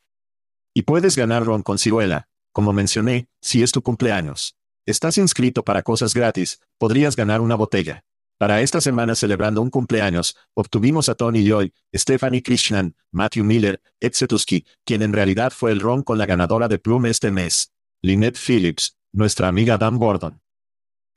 Y 0.75 0.83
puedes 0.83 1.17
ganar 1.17 1.47
ron 1.47 1.63
con 1.63 1.79
ciruela, 1.79 2.29
como 2.53 2.75
mencioné, 2.75 3.31
si 3.41 3.63
es 3.63 3.73
tu 3.73 3.81
cumpleaños. 3.81 4.59
Estás 4.85 5.17
inscrito 5.17 5.65
para 5.65 5.83
cosas 5.83 6.13
gratis, 6.13 6.61
podrías 6.77 7.17
ganar 7.17 7.41
una 7.41 7.55
botella. 7.55 8.05
Para 8.39 8.61
esta 8.63 8.81
semana 8.81 9.15
celebrando 9.15 9.63
un 9.63 9.71
cumpleaños, 9.71 10.37
obtuvimos 10.55 11.09
a 11.09 11.15
Tony 11.15 11.47
Joy, 11.47 11.73
Stephanie 11.95 12.43
Krishnan, 12.43 12.97
Matthew 13.13 13.45
Miller, 13.45 13.81
Ed 14.01 14.13
Setusky, 14.13 14.67
quien 14.85 15.03
en 15.03 15.13
realidad 15.13 15.53
fue 15.53 15.71
el 15.71 15.79
ron 15.81 16.03
con 16.03 16.19
la 16.19 16.27
ganadora 16.27 16.67
de 16.67 16.79
Plume 16.79 17.11
este 17.11 17.31
mes. 17.31 17.73
Lynette 18.03 18.37
Phillips, 18.37 18.99
nuestra 19.13 19.47
amiga 19.47 19.79
Dan 19.79 19.99
Gordon. 19.99 20.43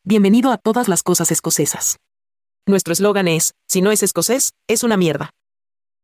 Bienvenido 0.04 0.52
a 0.52 0.58
todas 0.58 0.88
las 0.88 1.02
cosas 1.02 1.32
escocesas. 1.32 1.98
Nuestro 2.68 2.94
eslogan 2.94 3.28
es, 3.28 3.56
si 3.68 3.82
no 3.82 3.92
es 3.92 4.04
escocés, 4.04 4.54
es 4.68 4.84
una 4.84 4.96
mierda. 4.96 5.32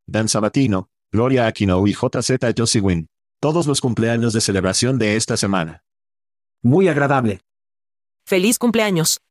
Dan 0.07 0.27
Sabatino, 0.27 0.89
Gloria 1.11 1.45
Aquino 1.45 1.85
y 1.85 1.93
JZ 1.93 2.39
Josywin. 2.57 3.07
Todos 3.39 3.67
los 3.67 3.81
cumpleaños 3.81 4.33
de 4.33 4.41
celebración 4.41 4.97
de 4.97 5.15
esta 5.15 5.37
semana. 5.37 5.83
Muy 6.63 6.87
agradable. 6.87 7.41
Feliz 8.25 8.57
cumpleaños. 8.57 9.21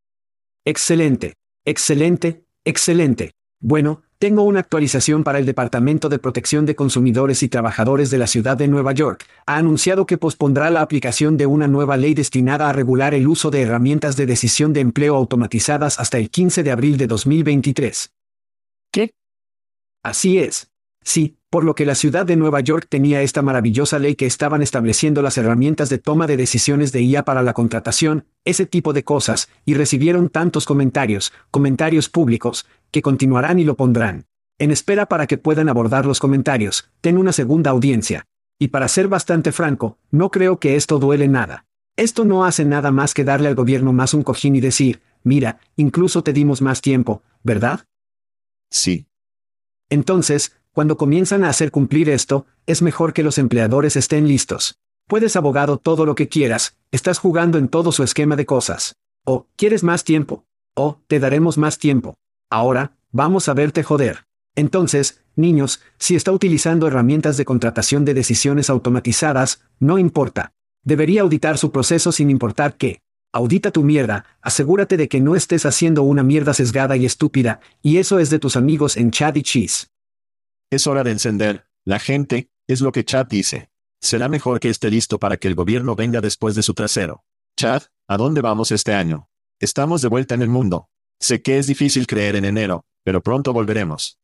Excelente. 0.64 1.34
Excelente, 1.64 2.45
excelente. 2.64 3.33
Bueno, 3.61 4.02
Tengo 4.23 4.45
una 4.45 4.61
actualización 4.61 5.25
para 5.25 5.40
el 5.40 5.47
Departamento 5.47 6.09
de 6.09 6.21
Protección 6.21 6.64
de 6.64 6.76
Consumidores 6.76 7.42
y 7.42 7.49
Trabajadores 7.49 8.09
de 8.09 8.19
la 8.19 8.28
Ciudad 8.28 8.57
de 8.57 8.69
Nueva 8.69 8.92
York. 8.92 9.26
Ha 9.47 9.57
anunciado 9.57 10.07
que 10.07 10.16
pospondrá 10.16 10.71
la 10.71 10.81
aplicación 10.81 11.37
de 11.37 11.47
una 11.47 11.66
nueva 11.66 11.97
ley 11.97 12.14
destinada 12.14 12.69
a 12.69 12.73
regular 12.73 13.14
el 13.14 13.26
uso 13.26 13.50
de 13.50 13.62
herramientas 13.62 14.14
de 14.14 14.26
decisión 14.26 14.73
de 14.73 14.78
empleo 14.78 15.16
automatizadas 15.16 15.99
hasta 15.99 16.19
el 16.19 16.31
15 16.31 16.62
de 16.62 16.71
abril 16.71 16.99
de 16.99 17.09
2023. 17.09 18.12
¿Qué? 18.92 19.12
Así 20.04 20.38
es. 20.38 20.71
Sí, 21.02 21.37
por 21.52 21.64
lo 21.64 21.75
que 21.75 21.85
la 21.85 21.94
ciudad 21.94 22.25
de 22.25 22.37
Nueva 22.37 22.61
York 22.61 22.87
tenía 22.88 23.21
esta 23.21 23.42
maravillosa 23.42 23.99
ley 23.99 24.14
que 24.14 24.25
estaban 24.25 24.62
estableciendo 24.62 25.21
las 25.21 25.37
herramientas 25.37 25.90
de 25.90 25.99
toma 25.99 26.26
de 26.26 26.38
decisiones 26.38 26.92
de 26.92 27.02
IA 27.02 27.26
para 27.26 27.42
la 27.42 27.52
contratación, 27.52 28.25
ese 28.47 28.64
tipo 28.64 28.94
de 28.94 29.04
cosas, 29.04 29.50
y 29.66 29.75
recibieron 29.75 30.30
tantos 30.30 30.64
comentarios, 30.64 31.30
comentarios 31.50 32.09
públicos, 32.09 32.64
que 32.90 33.02
continuarán 33.02 33.59
y 33.59 33.64
lo 33.64 33.76
pondrán. 33.76 34.25
En 34.59 34.71
espera 34.71 35.04
para 35.11 35.26
que 35.26 35.37
puedan 35.37 35.68
abordar 35.68 36.06
los 36.06 36.21
comentarios, 36.21 36.88
ten 37.02 37.18
una 37.18 37.32
segunda 37.32 37.71
audiencia. 37.71 38.25
Y 38.59 38.68
para 38.68 38.88
ser 38.88 39.09
bastante 39.09 39.52
franco, 39.52 39.99
no 40.11 40.30
creo 40.30 40.59
que 40.59 40.76
esto 40.76 40.99
duele 40.99 41.28
nada. 41.28 41.66
Esto 41.97 42.25
no 42.25 42.47
hace 42.47 42.64
nada 42.64 42.92
más 42.92 43.12
que 43.12 43.25
darle 43.25 43.49
al 43.49 43.56
gobierno 43.56 43.92
más 43.92 44.14
un 44.14 44.23
cojín 44.23 44.56
y 44.56 44.62
decir, 44.62 45.02
mira, 45.23 45.61
incluso 45.76 46.23
te 46.23 46.32
dimos 46.32 46.62
más 46.62 46.80
tiempo, 46.80 47.23
¿verdad? 47.42 47.85
Sí. 48.71 49.04
Entonces, 49.90 50.56
cuando 50.72 50.96
comienzan 50.96 51.44
a 51.44 51.50
hacer 51.50 51.70
cumplir 51.70 52.08
esto, 52.08 52.46
es 52.66 52.80
mejor 52.80 53.12
que 53.12 53.22
los 53.22 53.36
empleadores 53.36 53.94
estén 53.96 54.26
listos. 54.26 54.78
Puedes 55.06 55.36
abogado 55.36 55.76
todo 55.76 56.06
lo 56.06 56.14
que 56.14 56.28
quieras, 56.28 56.76
estás 56.90 57.18
jugando 57.18 57.58
en 57.58 57.68
todo 57.68 57.92
su 57.92 58.02
esquema 58.02 58.36
de 58.36 58.46
cosas. 58.46 58.94
O, 59.26 59.46
¿quieres 59.56 59.84
más 59.84 60.02
tiempo? 60.02 60.46
O, 60.74 60.98
te 61.08 61.20
daremos 61.20 61.58
más 61.58 61.78
tiempo. 61.78 62.14
Ahora, 62.50 62.96
vamos 63.10 63.48
a 63.48 63.54
verte 63.54 63.82
joder. 63.82 64.24
Entonces, 64.56 65.22
niños, 65.36 65.82
si 65.98 66.16
está 66.16 66.32
utilizando 66.32 66.86
herramientas 66.86 67.36
de 67.36 67.44
contratación 67.44 68.06
de 68.06 68.14
decisiones 68.14 68.70
automatizadas, 68.70 69.60
no 69.78 69.98
importa. 69.98 70.52
Debería 70.84 71.20
auditar 71.20 71.58
su 71.58 71.70
proceso 71.70 72.12
sin 72.12 72.30
importar 72.30 72.76
qué. 72.78 73.00
Audita 73.34 73.70
tu 73.70 73.82
mierda, 73.82 74.24
asegúrate 74.40 74.96
de 74.96 75.08
que 75.08 75.20
no 75.20 75.36
estés 75.36 75.66
haciendo 75.66 76.02
una 76.02 76.22
mierda 76.22 76.54
sesgada 76.54 76.96
y 76.96 77.04
estúpida, 77.04 77.60
y 77.82 77.98
eso 77.98 78.18
es 78.18 78.30
de 78.30 78.38
tus 78.38 78.56
amigos 78.56 78.96
en 78.96 79.10
Chad 79.10 79.36
y 79.36 79.42
Cheese. 79.42 79.91
Es 80.72 80.86
hora 80.86 81.04
de 81.04 81.10
encender. 81.10 81.66
La 81.84 81.98
gente, 81.98 82.50
es 82.66 82.80
lo 82.80 82.92
que 82.92 83.04
Chad 83.04 83.26
dice. 83.26 83.68
Será 84.00 84.30
mejor 84.30 84.58
que 84.58 84.70
esté 84.70 84.90
listo 84.90 85.18
para 85.18 85.36
que 85.36 85.46
el 85.46 85.54
gobierno 85.54 85.94
venga 85.94 86.22
después 86.22 86.54
de 86.54 86.62
su 86.62 86.72
trasero. 86.72 87.24
Chad, 87.58 87.82
¿a 88.08 88.16
dónde 88.16 88.40
vamos 88.40 88.72
este 88.72 88.94
año? 88.94 89.28
Estamos 89.60 90.00
de 90.00 90.08
vuelta 90.08 90.34
en 90.34 90.40
el 90.40 90.48
mundo. 90.48 90.88
Sé 91.20 91.42
que 91.42 91.58
es 91.58 91.66
difícil 91.66 92.06
creer 92.06 92.36
en 92.36 92.46
enero, 92.46 92.86
pero 93.04 93.22
pronto 93.22 93.52
volveremos. 93.52 94.18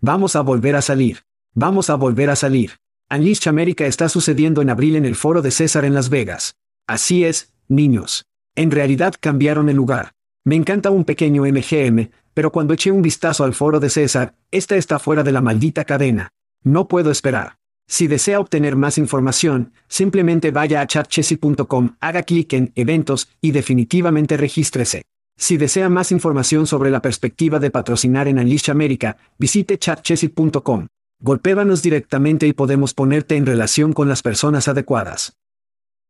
Vamos 0.00 0.34
a 0.34 0.40
volver 0.40 0.74
a 0.74 0.82
salir. 0.82 1.22
Vamos 1.54 1.90
a 1.90 1.94
volver 1.94 2.30
a 2.30 2.34
salir. 2.34 2.72
Unleash 3.08 3.48
América 3.48 3.86
está 3.86 4.08
sucediendo 4.08 4.62
en 4.62 4.70
abril 4.70 4.96
en 4.96 5.04
el 5.04 5.14
foro 5.14 5.42
de 5.42 5.52
César 5.52 5.84
en 5.84 5.94
Las 5.94 6.08
Vegas. 6.08 6.56
Así 6.88 7.24
es, 7.24 7.54
niños. 7.68 8.26
En 8.56 8.72
realidad 8.72 9.14
cambiaron 9.20 9.68
el 9.68 9.76
lugar. 9.76 10.16
Me 10.48 10.56
encanta 10.56 10.90
un 10.90 11.04
pequeño 11.04 11.42
MGM, 11.42 12.08
pero 12.32 12.50
cuando 12.50 12.72
eché 12.72 12.90
un 12.90 13.02
vistazo 13.02 13.44
al 13.44 13.52
foro 13.52 13.80
de 13.80 13.90
César, 13.90 14.34
esta 14.50 14.76
está 14.76 14.98
fuera 14.98 15.22
de 15.22 15.30
la 15.30 15.42
maldita 15.42 15.84
cadena. 15.84 16.30
No 16.64 16.88
puedo 16.88 17.10
esperar. 17.10 17.56
Si 17.86 18.06
desea 18.06 18.40
obtener 18.40 18.74
más 18.74 18.96
información, 18.96 19.74
simplemente 19.88 20.50
vaya 20.50 20.80
a 20.80 20.86
chatchessy.com, 20.86 21.96
haga 22.00 22.22
clic 22.22 22.54
en 22.54 22.72
Eventos 22.76 23.28
y 23.42 23.50
definitivamente 23.50 24.38
regístrese. 24.38 25.02
Si 25.36 25.58
desea 25.58 25.90
más 25.90 26.12
información 26.12 26.66
sobre 26.66 26.90
la 26.90 27.02
perspectiva 27.02 27.58
de 27.58 27.70
patrocinar 27.70 28.26
en 28.26 28.38
Unleash 28.38 28.70
América, 28.70 29.18
visite 29.38 29.76
chatchessy.com. 29.76 30.86
Golpébanos 31.20 31.82
directamente 31.82 32.46
y 32.46 32.54
podemos 32.54 32.94
ponerte 32.94 33.36
en 33.36 33.44
relación 33.44 33.92
con 33.92 34.08
las 34.08 34.22
personas 34.22 34.66
adecuadas. 34.66 35.34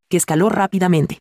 Que 0.09 0.17
escaló 0.17 0.49
rápidamente. 0.49 1.19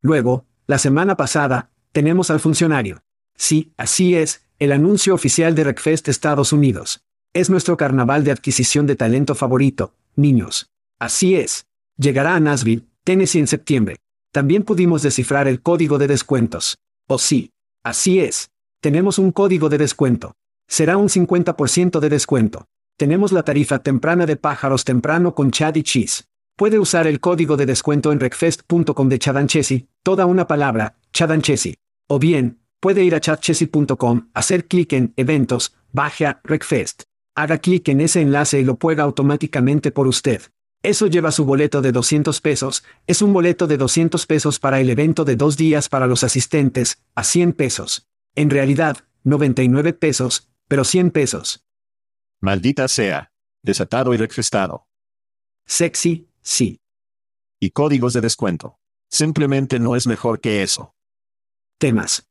Luego, 0.00 0.44
la 0.66 0.78
semana 0.78 1.16
pasada, 1.16 1.71
tenemos 1.92 2.30
al 2.30 2.40
funcionario. 2.40 3.02
Sí, 3.36 3.72
así 3.76 4.14
es, 4.14 4.46
el 4.58 4.72
anuncio 4.72 5.14
oficial 5.14 5.54
de 5.54 5.64
RecFest 5.64 6.08
Estados 6.08 6.52
Unidos. 6.52 7.04
Es 7.34 7.50
nuestro 7.50 7.76
carnaval 7.76 8.24
de 8.24 8.32
adquisición 8.32 8.86
de 8.86 8.96
talento 8.96 9.34
favorito, 9.34 9.94
niños. 10.16 10.70
Así 10.98 11.34
es. 11.34 11.66
Llegará 11.96 12.34
a 12.34 12.40
Nashville, 12.40 12.86
Tennessee 13.04 13.40
en 13.40 13.46
septiembre. 13.46 13.96
También 14.32 14.62
pudimos 14.62 15.02
descifrar 15.02 15.48
el 15.48 15.60
código 15.60 15.98
de 15.98 16.08
descuentos. 16.08 16.78
Oh 17.08 17.18
sí. 17.18 17.50
Así 17.84 18.20
es. 18.20 18.50
Tenemos 18.80 19.18
un 19.18 19.32
código 19.32 19.68
de 19.68 19.78
descuento. 19.78 20.34
Será 20.68 20.96
un 20.96 21.08
50% 21.08 22.00
de 22.00 22.08
descuento. 22.08 22.66
Tenemos 22.96 23.32
la 23.32 23.42
tarifa 23.42 23.80
temprana 23.80 24.26
de 24.26 24.36
pájaros 24.36 24.84
temprano 24.84 25.34
con 25.34 25.50
Chad 25.50 25.74
y 25.74 25.82
Cheese. 25.82 26.24
Puede 26.56 26.78
usar 26.78 27.06
el 27.06 27.18
código 27.18 27.56
de 27.56 27.66
descuento 27.66 28.12
en 28.12 28.20
recfest.com 28.20 29.08
de 29.08 29.18
Chadanchesi, 29.18 29.88
toda 30.02 30.26
una 30.26 30.46
palabra, 30.46 30.96
Chadanchesi. 31.12 31.74
O 32.08 32.18
bien, 32.18 32.60
puede 32.80 33.04
ir 33.04 33.14
a 33.14 33.20
chatchesi.com, 33.20 34.30
hacer 34.34 34.66
clic 34.66 34.92
en 34.92 35.12
Eventos, 35.16 35.74
baje 35.92 36.26
a 36.26 36.40
Recfest. 36.44 37.02
Haga 37.34 37.58
clic 37.58 37.88
en 37.88 38.00
ese 38.00 38.20
enlace 38.20 38.60
y 38.60 38.64
lo 38.64 38.76
pueda 38.76 39.02
automáticamente 39.02 39.90
por 39.90 40.06
usted. 40.06 40.42
Eso 40.82 41.06
lleva 41.06 41.30
su 41.30 41.44
boleto 41.44 41.80
de 41.80 41.92
200 41.92 42.40
pesos, 42.40 42.82
es 43.06 43.22
un 43.22 43.32
boleto 43.32 43.66
de 43.68 43.76
200 43.76 44.26
pesos 44.26 44.58
para 44.58 44.80
el 44.80 44.90
evento 44.90 45.24
de 45.24 45.36
dos 45.36 45.56
días 45.56 45.88
para 45.88 46.08
los 46.08 46.24
asistentes, 46.24 47.02
a 47.14 47.22
100 47.22 47.52
pesos. 47.52 48.08
En 48.34 48.50
realidad, 48.50 48.98
99 49.22 49.92
pesos, 49.92 50.50
pero 50.66 50.84
100 50.84 51.12
pesos. 51.12 51.64
Maldita 52.40 52.88
sea. 52.88 53.30
Desatado 53.62 54.12
y 54.12 54.16
recfestado. 54.16 54.88
Sexy, 55.66 56.28
sí. 56.40 56.80
Y 57.60 57.70
códigos 57.70 58.12
de 58.12 58.20
descuento. 58.20 58.80
Simplemente 59.08 59.78
no 59.78 59.94
es 59.94 60.08
mejor 60.08 60.40
que 60.40 60.64
eso. 60.64 60.94
Temas. 61.82 62.28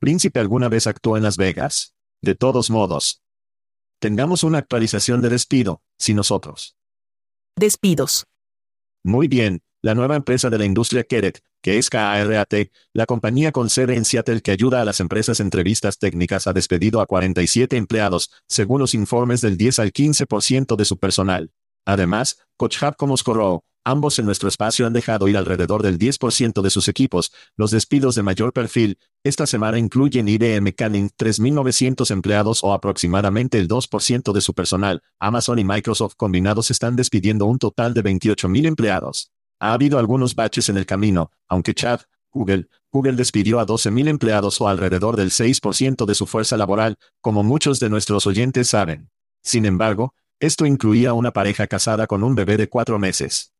¿Príncipe 0.00 0.40
alguna 0.40 0.68
vez 0.68 0.88
actuó 0.88 1.16
en 1.16 1.22
Las 1.22 1.36
Vegas? 1.36 1.94
De 2.20 2.34
todos 2.34 2.70
modos. 2.70 3.22
Tengamos 4.00 4.42
una 4.42 4.58
actualización 4.58 5.22
de 5.22 5.28
despido, 5.28 5.80
si 5.96 6.12
nosotros. 6.12 6.76
Despidos. 7.54 8.26
Muy 9.04 9.28
bien, 9.28 9.62
la 9.80 9.94
nueva 9.94 10.16
empresa 10.16 10.50
de 10.50 10.58
la 10.58 10.64
industria 10.64 11.04
Keret, 11.04 11.40
que 11.62 11.78
es 11.78 11.88
KARAT, 11.88 12.52
la 12.92 13.06
compañía 13.06 13.52
con 13.52 13.70
sede 13.70 13.94
en 13.94 14.04
Seattle 14.04 14.42
que 14.42 14.50
ayuda 14.50 14.80
a 14.80 14.84
las 14.84 14.98
empresas 14.98 15.38
entrevistas 15.38 15.98
técnicas 16.00 16.48
ha 16.48 16.52
despedido 16.52 17.00
a 17.00 17.06
47 17.06 17.76
empleados, 17.76 18.32
según 18.48 18.80
los 18.80 18.92
informes 18.94 19.40
del 19.40 19.56
10 19.56 19.78
al 19.78 19.92
15% 19.92 20.74
de 20.74 20.84
su 20.84 20.98
personal. 20.98 21.52
Además, 21.86 22.40
Coach 22.56 22.82
Hub 22.82 22.96
como 22.96 23.16
Scorrow, 23.16 23.62
ambos 23.84 24.18
en 24.18 24.26
nuestro 24.26 24.48
espacio 24.48 24.86
han 24.86 24.92
dejado 24.92 25.28
ir 25.28 25.36
alrededor 25.36 25.82
del 25.82 25.98
10% 25.98 26.62
de 26.62 26.70
sus 26.70 26.88
equipos. 26.88 27.32
Los 27.56 27.70
despidos 27.70 28.14
de 28.14 28.22
mayor 28.22 28.52
perfil, 28.52 28.98
esta 29.22 29.46
semana 29.46 29.78
incluyen 29.78 30.28
IBM 30.28 30.72
Canning 30.72 31.10
3.900 31.10 32.10
empleados 32.10 32.64
o 32.64 32.72
aproximadamente 32.72 33.58
el 33.58 33.68
2% 33.68 34.32
de 34.32 34.40
su 34.40 34.54
personal. 34.54 35.02
Amazon 35.18 35.58
y 35.58 35.64
Microsoft 35.64 36.14
combinados 36.16 36.70
están 36.70 36.96
despidiendo 36.96 37.46
un 37.46 37.58
total 37.58 37.94
de 37.94 38.02
28.000 38.02 38.66
empleados. 38.66 39.30
Ha 39.60 39.72
habido 39.72 39.98
algunos 39.98 40.34
baches 40.34 40.68
en 40.68 40.76
el 40.76 40.86
camino, 40.86 41.30
aunque 41.48 41.74
Chad, 41.74 42.00
Google, 42.32 42.68
Google 42.90 43.14
despidió 43.14 43.60
a 43.60 43.66
12.000 43.66 44.08
empleados 44.08 44.60
o 44.60 44.68
alrededor 44.68 45.16
del 45.16 45.30
6% 45.30 46.04
de 46.04 46.14
su 46.14 46.26
fuerza 46.26 46.56
laboral, 46.56 46.98
como 47.20 47.42
muchos 47.42 47.78
de 47.80 47.88
nuestros 47.88 48.26
oyentes 48.26 48.68
saben. 48.68 49.10
Sin 49.42 49.66
embargo, 49.66 50.14
esto 50.40 50.66
incluía 50.66 51.12
una 51.12 51.30
pareja 51.30 51.66
casada 51.66 52.06
con 52.06 52.24
un 52.24 52.34
bebé 52.34 52.56
de 52.56 52.68
cuatro 52.68 52.98
meses. 52.98 53.53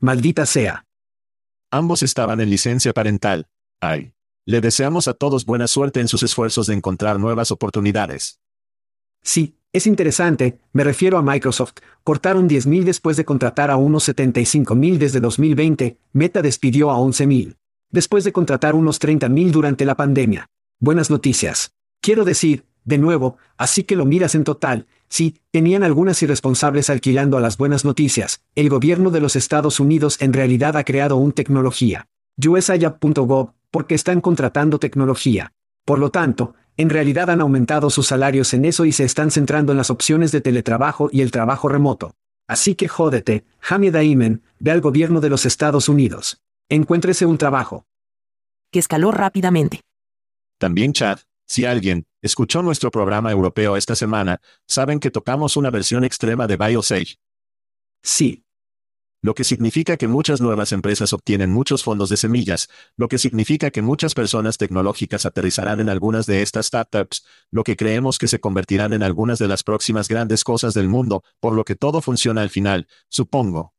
Maldita 0.00 0.46
sea. 0.46 0.84
Ambos 1.72 2.04
estaban 2.04 2.40
en 2.40 2.50
licencia 2.50 2.92
parental. 2.92 3.48
Ay. 3.80 4.12
Le 4.46 4.60
deseamos 4.60 5.08
a 5.08 5.14
todos 5.14 5.44
buena 5.44 5.66
suerte 5.66 5.98
en 5.98 6.06
sus 6.06 6.22
esfuerzos 6.22 6.68
de 6.68 6.74
encontrar 6.74 7.18
nuevas 7.18 7.50
oportunidades. 7.50 8.38
Sí, 9.24 9.56
es 9.72 9.88
interesante, 9.88 10.60
me 10.72 10.84
refiero 10.84 11.18
a 11.18 11.22
Microsoft, 11.22 11.78
cortaron 12.04 12.48
10.000 12.48 12.84
después 12.84 13.16
de 13.16 13.24
contratar 13.24 13.72
a 13.72 13.76
unos 13.76 14.08
75.000 14.08 14.98
desde 14.98 15.18
2020, 15.18 15.98
Meta 16.12 16.42
despidió 16.42 16.92
a 16.92 16.98
11.000. 16.98 17.56
Después 17.90 18.22
de 18.22 18.32
contratar 18.32 18.76
unos 18.76 19.00
30.000 19.00 19.50
durante 19.50 19.84
la 19.84 19.96
pandemia. 19.96 20.46
Buenas 20.78 21.10
noticias. 21.10 21.72
Quiero 22.00 22.24
decir, 22.24 22.64
de 22.84 22.98
nuevo, 22.98 23.36
así 23.56 23.82
que 23.82 23.96
lo 23.96 24.06
miras 24.06 24.36
en 24.36 24.44
total, 24.44 24.86
sí, 25.08 25.40
tenían 25.50 25.82
algunas 25.82 26.22
irresponsables 26.22 26.90
alquilando 26.90 27.36
a 27.36 27.40
las 27.40 27.56
buenas 27.56 27.84
noticias, 27.84 28.42
el 28.54 28.68
gobierno 28.68 29.10
de 29.10 29.20
los 29.20 29.36
Estados 29.36 29.80
Unidos 29.80 30.16
en 30.20 30.32
realidad 30.32 30.76
ha 30.76 30.84
creado 30.84 31.16
un 31.16 31.32
tecnología. 31.32 32.08
USAYA.gov, 32.36 33.52
porque 33.70 33.94
están 33.94 34.20
contratando 34.20 34.78
tecnología. 34.78 35.52
Por 35.84 35.98
lo 35.98 36.10
tanto, 36.10 36.54
en 36.76 36.90
realidad 36.90 37.30
han 37.30 37.40
aumentado 37.40 37.90
sus 37.90 38.06
salarios 38.06 38.54
en 38.54 38.64
eso 38.64 38.84
y 38.84 38.92
se 38.92 39.04
están 39.04 39.30
centrando 39.30 39.72
en 39.72 39.78
las 39.78 39.90
opciones 39.90 40.30
de 40.30 40.40
teletrabajo 40.40 41.08
y 41.12 41.22
el 41.22 41.30
trabajo 41.30 41.68
remoto. 41.68 42.14
Así 42.46 42.74
que 42.74 42.88
jódete, 42.88 43.44
Hamid 43.68 43.96
Aimen, 43.96 44.42
ve 44.58 44.70
al 44.70 44.80
gobierno 44.80 45.20
de 45.20 45.28
los 45.28 45.44
Estados 45.44 45.88
Unidos. 45.88 46.40
Encuéntrese 46.68 47.26
un 47.26 47.36
trabajo. 47.36 47.84
Que 48.70 48.78
escaló 48.78 49.10
rápidamente. 49.10 49.80
También 50.58 50.92
Chad, 50.92 51.18
si 51.46 51.64
alguien, 51.64 52.06
escuchó 52.22 52.62
nuestro 52.62 52.90
programa 52.90 53.30
europeo 53.30 53.76
esta 53.76 53.94
semana, 53.94 54.40
saben 54.66 55.00
que 55.00 55.10
tocamos 55.10 55.56
una 55.56 55.70
versión 55.70 56.04
extrema 56.04 56.46
de 56.46 56.56
BioSage. 56.56 57.18
Sí. 58.02 58.44
Lo 59.20 59.34
que 59.34 59.42
significa 59.42 59.96
que 59.96 60.06
muchas 60.06 60.40
nuevas 60.40 60.70
empresas 60.70 61.12
obtienen 61.12 61.50
muchos 61.50 61.82
fondos 61.82 62.08
de 62.08 62.16
semillas, 62.16 62.68
lo 62.96 63.08
que 63.08 63.18
significa 63.18 63.72
que 63.72 63.82
muchas 63.82 64.14
personas 64.14 64.58
tecnológicas 64.58 65.26
aterrizarán 65.26 65.80
en 65.80 65.88
algunas 65.88 66.26
de 66.26 66.42
estas 66.42 66.66
startups, 66.66 67.26
lo 67.50 67.64
que 67.64 67.76
creemos 67.76 68.18
que 68.18 68.28
se 68.28 68.38
convertirán 68.38 68.92
en 68.92 69.02
algunas 69.02 69.40
de 69.40 69.48
las 69.48 69.64
próximas 69.64 70.06
grandes 70.06 70.44
cosas 70.44 70.72
del 70.72 70.88
mundo, 70.88 71.24
por 71.40 71.52
lo 71.52 71.64
que 71.64 71.74
todo 71.74 72.00
funciona 72.00 72.42
al 72.42 72.50
final, 72.50 72.86
supongo. 73.08 73.74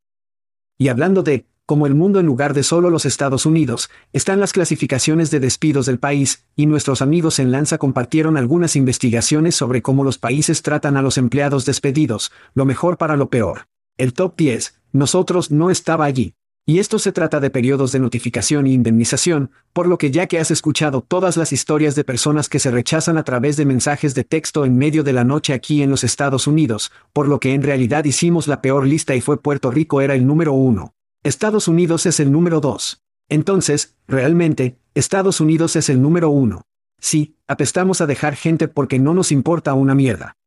Y 0.77 0.89
hablando 0.89 1.24
de, 1.24 1.48
como 1.69 1.85
el 1.85 1.93
mundo 1.93 2.19
en 2.19 2.25
lugar 2.25 2.55
de 2.55 2.63
solo 2.63 2.89
los 2.89 3.05
Estados 3.05 3.45
Unidos, 3.45 3.91
están 4.11 4.39
las 4.39 4.53
clasificaciones 4.53 5.29
de 5.29 5.39
despidos 5.39 5.85
del 5.85 5.99
país, 5.99 6.47
y 6.55 6.65
nuestros 6.65 7.03
amigos 7.03 7.38
en 7.38 7.51
Lanza 7.51 7.77
compartieron 7.77 8.38
algunas 8.38 8.75
investigaciones 8.75 9.53
sobre 9.53 9.83
cómo 9.83 10.03
los 10.03 10.17
países 10.17 10.63
tratan 10.63 10.97
a 10.97 11.03
los 11.03 11.19
empleados 11.19 11.67
despedidos, 11.67 12.31
lo 12.55 12.65
mejor 12.65 12.97
para 12.97 13.15
lo 13.17 13.29
peor. 13.29 13.67
El 13.99 14.13
top 14.13 14.35
10, 14.35 14.79
nosotros 14.93 15.51
no 15.51 15.69
estaba 15.69 16.05
allí. 16.05 16.33
Y 16.65 16.79
esto 16.79 16.97
se 16.97 17.11
trata 17.11 17.39
de 17.39 17.51
periodos 17.51 17.91
de 17.91 17.99
notificación 17.99 18.65
e 18.65 18.71
indemnización, 18.71 19.51
por 19.71 19.85
lo 19.85 19.99
que 19.99 20.09
ya 20.09 20.25
que 20.25 20.39
has 20.39 20.49
escuchado 20.49 21.01
todas 21.07 21.38
las 21.38 21.53
historias 21.53 21.93
de 21.93 22.03
personas 22.03 22.49
que 22.49 22.57
se 22.57 22.71
rechazan 22.71 23.19
a 23.19 23.23
través 23.23 23.57
de 23.57 23.65
mensajes 23.65 24.15
de 24.15 24.23
texto 24.23 24.65
en 24.65 24.75
medio 24.75 25.03
de 25.03 25.13
la 25.13 25.23
noche 25.23 25.53
aquí 25.53 25.83
en 25.83 25.91
los 25.91 26.03
Estados 26.03 26.47
Unidos, 26.47 26.91
por 27.13 27.27
lo 27.27 27.39
que 27.39 27.53
en 27.53 27.61
realidad 27.61 28.05
hicimos 28.05 28.47
la 28.47 28.59
peor 28.59 28.88
lista 28.88 29.13
y 29.13 29.21
fue 29.21 29.39
Puerto 29.39 29.69
Rico 29.69 30.01
era 30.01 30.15
el 30.15 30.25
número 30.25 30.53
uno. 30.53 30.95
Estados 31.23 31.67
Unidos 31.67 32.05
es 32.05 32.19
el 32.21 32.31
número 32.31 32.61
2. 32.61 33.03
Entonces, 33.27 33.97
realmente, 34.07 34.79
Estados 34.93 35.41
Unidos 35.41 35.75
es 35.75 35.89
el 35.89 36.01
número 36.01 36.29
1. 36.29 36.61
Sí, 36.99 37.35
apestamos 37.45 37.99
a 37.99 38.07
dejar 38.07 38.35
gente 38.35 38.67
porque 38.69 38.99
no 38.99 39.13
nos 39.13 39.31
importa 39.31 39.73
una 39.73 39.95
mierda. 39.95 40.38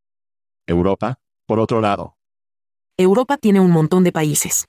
Europa, 0.67 1.19
por 1.47 1.61
otro 1.61 1.81
lado. 1.81 2.17
Europa 2.97 3.37
tiene 3.37 3.61
un 3.61 3.71
montón 3.71 4.03
de 4.05 4.13
países. 4.13 4.67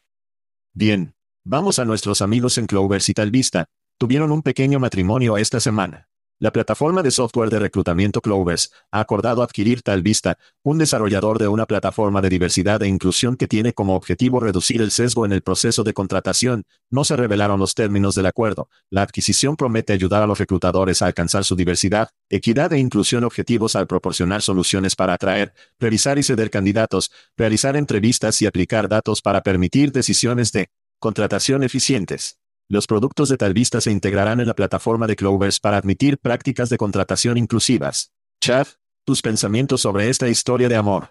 Bien. 0.73 1.15
Vamos 1.45 1.77
a 1.79 1.85
nuestros 1.85 2.21
amigos 2.21 2.57
en 2.57 2.67
Clovers 2.67 3.09
y 3.09 3.13
Talvista. 3.13 3.65
Tuvieron 3.97 4.31
un 4.31 4.41
pequeño 4.41 4.79
matrimonio 4.79 5.37
esta 5.37 5.59
semana. 5.59 6.07
La 6.43 6.51
plataforma 6.51 7.01
de 7.03 7.09
software 7.09 7.49
de 7.49 7.57
reclutamiento 7.57 8.19
Clovers 8.19 8.73
ha 8.91 8.99
acordado 8.99 9.43
adquirir 9.43 9.81
Talvista, 9.81 10.37
un 10.61 10.77
desarrollador 10.77 11.39
de 11.39 11.47
una 11.47 11.65
plataforma 11.65 12.19
de 12.19 12.27
diversidad 12.27 12.83
e 12.83 12.87
inclusión 12.89 13.37
que 13.37 13.47
tiene 13.47 13.71
como 13.71 13.95
objetivo 13.95 14.41
reducir 14.41 14.81
el 14.81 14.91
sesgo 14.91 15.25
en 15.25 15.31
el 15.31 15.41
proceso 15.41 15.85
de 15.85 15.93
contratación. 15.93 16.65
No 16.89 17.05
se 17.05 17.15
revelaron 17.15 17.61
los 17.61 17.75
términos 17.75 18.13
del 18.15 18.25
acuerdo. 18.25 18.67
La 18.89 19.03
adquisición 19.03 19.55
promete 19.55 19.93
ayudar 19.93 20.21
a 20.21 20.27
los 20.27 20.37
reclutadores 20.37 21.01
a 21.01 21.05
alcanzar 21.05 21.45
su 21.45 21.55
diversidad, 21.55 22.09
equidad 22.29 22.73
e 22.73 22.77
inclusión 22.77 23.23
objetivos 23.23 23.77
al 23.77 23.87
proporcionar 23.87 24.41
soluciones 24.41 24.97
para 24.97 25.13
atraer, 25.13 25.53
revisar 25.79 26.19
y 26.19 26.23
ceder 26.23 26.49
candidatos, 26.49 27.09
realizar 27.37 27.77
entrevistas 27.77 28.41
y 28.41 28.47
aplicar 28.47 28.89
datos 28.89 29.21
para 29.21 29.43
permitir 29.43 29.93
decisiones 29.93 30.51
de 30.51 30.67
contratación 30.99 31.63
eficientes. 31.63 32.42
Los 32.69 32.87
productos 32.87 33.29
de 33.29 33.37
Talvista 33.37 33.81
se 33.81 33.91
integrarán 33.91 34.39
en 34.39 34.47
la 34.47 34.55
plataforma 34.55 35.05
de 35.05 35.15
Clovers 35.15 35.59
para 35.59 35.77
admitir 35.77 36.17
prácticas 36.17 36.69
de 36.69 36.77
contratación 36.77 37.37
inclusivas. 37.37 38.11
Chad, 38.41 38.67
tus 39.05 39.21
pensamientos 39.21 39.81
sobre 39.81 40.09
esta 40.09 40.29
historia 40.29 40.69
de 40.69 40.75
amor. 40.75 41.09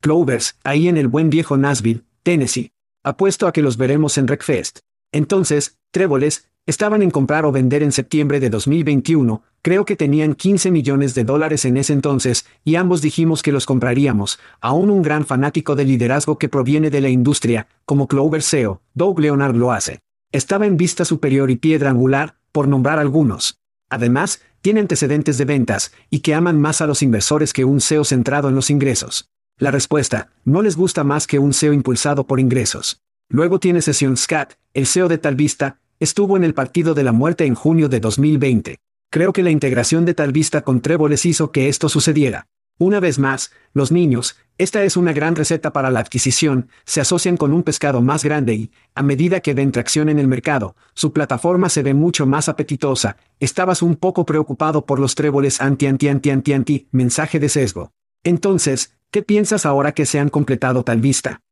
Clovers, 0.00 0.58
ahí 0.64 0.88
en 0.88 0.96
el 0.96 1.08
buen 1.08 1.30
viejo 1.30 1.56
Nashville, 1.56 2.04
Tennessee. 2.22 2.72
Apuesto 3.02 3.46
a 3.46 3.52
que 3.52 3.62
los 3.62 3.76
veremos 3.76 4.16
en 4.16 4.24
Wreckfest. 4.24 4.80
Entonces, 5.12 5.78
tréboles, 5.90 6.48
estaban 6.66 7.02
en 7.02 7.10
comprar 7.10 7.44
o 7.44 7.52
vender 7.52 7.82
en 7.82 7.92
septiembre 7.92 8.40
de 8.40 8.48
2021, 8.48 9.42
creo 9.60 9.84
que 9.84 9.96
tenían 9.96 10.34
15 10.34 10.70
millones 10.70 11.14
de 11.14 11.24
dólares 11.24 11.66
en 11.66 11.76
ese 11.76 11.92
entonces, 11.92 12.46
y 12.64 12.76
ambos 12.76 13.02
dijimos 13.02 13.42
que 13.42 13.52
los 13.52 13.66
compraríamos, 13.66 14.38
aún 14.60 14.90
un 14.90 15.02
gran 15.02 15.26
fanático 15.26 15.76
de 15.76 15.84
liderazgo 15.84 16.38
que 16.38 16.48
proviene 16.48 16.88
de 16.88 17.02
la 17.02 17.10
industria, 17.10 17.68
como 17.84 18.08
Clover 18.08 18.42
SEO, 18.42 18.80
Doug 18.94 19.20
Leonard 19.20 19.54
lo 19.54 19.72
hace. 19.72 20.03
Estaba 20.34 20.66
en 20.66 20.76
vista 20.76 21.04
superior 21.04 21.48
y 21.52 21.54
piedra 21.54 21.90
angular, 21.90 22.34
por 22.50 22.66
nombrar 22.66 22.98
algunos. 22.98 23.60
Además, 23.88 24.42
tiene 24.62 24.80
antecedentes 24.80 25.38
de 25.38 25.44
ventas, 25.44 25.92
y 26.10 26.22
que 26.22 26.34
aman 26.34 26.60
más 26.60 26.80
a 26.80 26.88
los 26.88 27.02
inversores 27.02 27.52
que 27.52 27.64
un 27.64 27.80
SEO 27.80 28.02
centrado 28.02 28.48
en 28.48 28.56
los 28.56 28.68
ingresos. 28.68 29.30
La 29.58 29.70
respuesta, 29.70 30.32
no 30.44 30.60
les 30.60 30.76
gusta 30.76 31.04
más 31.04 31.28
que 31.28 31.38
un 31.38 31.52
SEO 31.52 31.72
impulsado 31.72 32.26
por 32.26 32.40
ingresos. 32.40 33.00
Luego 33.28 33.60
tiene 33.60 33.80
Session 33.80 34.16
Scat, 34.16 34.54
el 34.72 34.86
SEO 34.86 35.06
de 35.06 35.18
Talvista, 35.18 35.78
estuvo 36.00 36.36
en 36.36 36.42
el 36.42 36.52
Partido 36.52 36.94
de 36.94 37.04
la 37.04 37.12
Muerte 37.12 37.46
en 37.46 37.54
junio 37.54 37.88
de 37.88 38.00
2020. 38.00 38.78
Creo 39.12 39.32
que 39.32 39.44
la 39.44 39.52
integración 39.52 40.04
de 40.04 40.14
Talvista 40.14 40.62
con 40.62 40.80
Tréboles 40.80 41.26
hizo 41.26 41.52
que 41.52 41.68
esto 41.68 41.88
sucediera. 41.88 42.48
Una 42.78 42.98
vez 42.98 43.20
más, 43.20 43.52
los 43.72 43.92
niños, 43.92 44.36
esta 44.58 44.82
es 44.82 44.96
una 44.96 45.12
gran 45.12 45.36
receta 45.36 45.72
para 45.72 45.90
la 45.90 46.00
adquisición, 46.00 46.68
se 46.84 47.00
asocian 47.00 47.36
con 47.36 47.52
un 47.52 47.62
pescado 47.62 48.02
más 48.02 48.24
grande 48.24 48.54
y, 48.54 48.72
a 48.96 49.02
medida 49.02 49.40
que 49.40 49.54
ven 49.54 49.70
tracción 49.70 50.08
en 50.08 50.18
el 50.18 50.26
mercado, 50.26 50.74
su 50.92 51.12
plataforma 51.12 51.68
se 51.68 51.84
ve 51.84 51.94
mucho 51.94 52.26
más 52.26 52.48
apetitosa. 52.48 53.16
Estabas 53.38 53.80
un 53.80 53.94
poco 53.94 54.26
preocupado 54.26 54.86
por 54.86 54.98
los 54.98 55.14
tréboles 55.14 55.60
anti 55.60 55.86
anti 55.86 56.08
anti 56.08 56.30
anti 56.30 56.52
anti, 56.52 56.88
mensaje 56.90 57.38
de 57.38 57.48
sesgo. 57.48 57.92
Entonces, 58.24 58.96
¿qué 59.12 59.22
piensas 59.22 59.66
ahora 59.66 59.92
que 59.92 60.06
se 60.06 60.18
han 60.18 60.28
completado 60.28 60.82
tal 60.82 61.00
vista? 61.00 61.42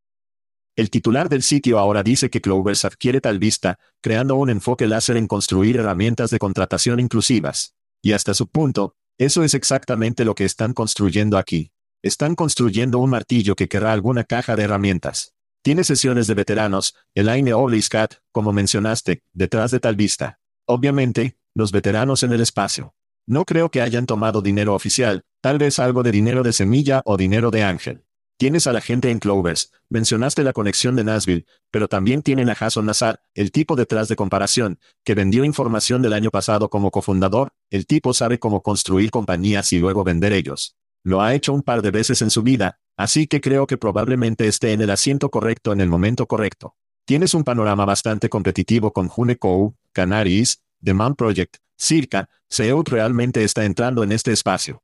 El 0.75 0.91
titular 0.91 1.29
del 1.29 1.43
sitio 1.43 1.79
ahora 1.79 2.03
dice 2.03 2.31
que 2.31 2.41
Clovers 2.41 2.85
adquiere 2.85 3.21
tal 3.21 3.39
vista, 3.39 3.79
creando 4.01 4.37
un 4.37 4.51
enfoque 4.51 4.87
láser 4.89 5.17
en 5.17 5.29
construir 5.29 5.77
herramientas 5.77 6.31
de 6.31 6.39
contratación 6.39 6.99
inclusivas. 6.99 7.77
Y 8.01 8.13
hasta 8.13 8.35
su 8.35 8.49
punto, 8.49 8.97
eso 9.19 9.45
es 9.45 9.55
exactamente 9.55 10.25
lo 10.25 10.35
que 10.35 10.45
están 10.45 10.73
construyendo 10.73 11.39
aquí. 11.39 11.73
Están 12.03 12.35
construyendo 12.35 12.99
un 12.99 13.11
martillo 13.11 13.55
que 13.55 13.69
querrá 13.69 13.93
alguna 13.93 14.25
caja 14.25 14.57
de 14.57 14.65
herramientas. 14.65 15.35
Tiene 15.63 15.85
sesiones 15.85 16.27
de 16.27 16.35
veteranos, 16.35 16.97
Elaine 17.15 17.55
Oliscat, 17.55 18.15
como 18.33 18.53
mencionaste, 18.53 19.23
detrás 19.33 19.71
de 19.71 19.79
tal 19.79 19.95
vista. 19.95 20.41
Obviamente, 20.67 21.37
los 21.55 21.71
veteranos 21.71 22.25
en 22.25 22.33
el 22.33 22.41
espacio. 22.41 22.95
No 23.27 23.45
creo 23.45 23.71
que 23.71 23.81
hayan 23.81 24.07
tomado 24.07 24.43
dinero 24.43 24.75
oficial, 24.75 25.23
tal 25.41 25.59
vez 25.59 25.79
algo 25.79 26.03
de 26.03 26.11
dinero 26.11 26.43
de 26.43 26.53
semilla 26.53 27.03
o 27.05 27.17
dinero 27.17 27.53
de 27.53 27.63
ángel. 27.63 28.05
Tienes 28.43 28.67
a 28.67 28.73
la 28.73 28.81
gente 28.81 29.09
en 29.09 29.21
Clovers, 29.21 29.71
mencionaste 29.89 30.43
la 30.43 30.53
conexión 30.53 30.97
de 30.97 31.05
Nashville, 31.05 31.47
pero 31.71 31.87
también 31.87 32.23
tienen 32.23 32.51
a 32.51 32.57
Jason 32.57 32.87
Nazar, 32.87 33.21
el 33.35 33.53
tipo 33.53 33.77
detrás 33.77 34.09
de 34.09 34.17
comparación, 34.17 34.81
que 35.05 35.15
vendió 35.15 35.45
información 35.45 36.03
del 36.03 36.13
año 36.13 36.33
pasado 36.33 36.69
como 36.69 36.91
cofundador, 36.91 37.53
el 37.71 37.87
tipo 37.87 38.13
sabe 38.13 38.41
cómo 38.41 38.61
construir 38.61 39.13
compañías 39.13 39.73
y 39.73 39.79
luego 39.79 40.03
vender 40.03 40.33
ellos. 40.33 40.75
Lo 41.05 41.23
ha 41.23 41.35
hecho 41.35 41.53
un 41.53 41.63
par 41.63 41.83
de 41.83 41.93
veces 41.93 42.21
en 42.21 42.31
su 42.31 42.43
vida, 42.43 42.81
así 42.97 43.29
que 43.29 43.41
creo 43.41 43.69
que 43.69 43.79
probablemente 43.79 44.49
esté 44.49 44.73
en 44.73 44.81
el 44.81 44.91
asiento 44.91 45.31
correcto 45.31 45.73
en 45.73 45.81
el 45.81 45.89
momento 45.89 46.27
correcto. 46.27 46.75
Tienes 47.05 47.35
un 47.35 47.45
panorama 47.45 47.85
bastante 47.85 48.29
competitivo 48.29 48.93
con 48.93 49.07
Juneco, 49.07 49.77
Canaries, 49.93 50.65
The 50.83 50.95
Man 50.95 51.15
Project, 51.15 51.59
Circa, 51.77 52.29
SEO 52.49 52.83
realmente 52.83 53.45
está 53.45 53.65
entrando 53.65 54.03
en 54.03 54.11
este 54.11 54.33
espacio. 54.33 54.83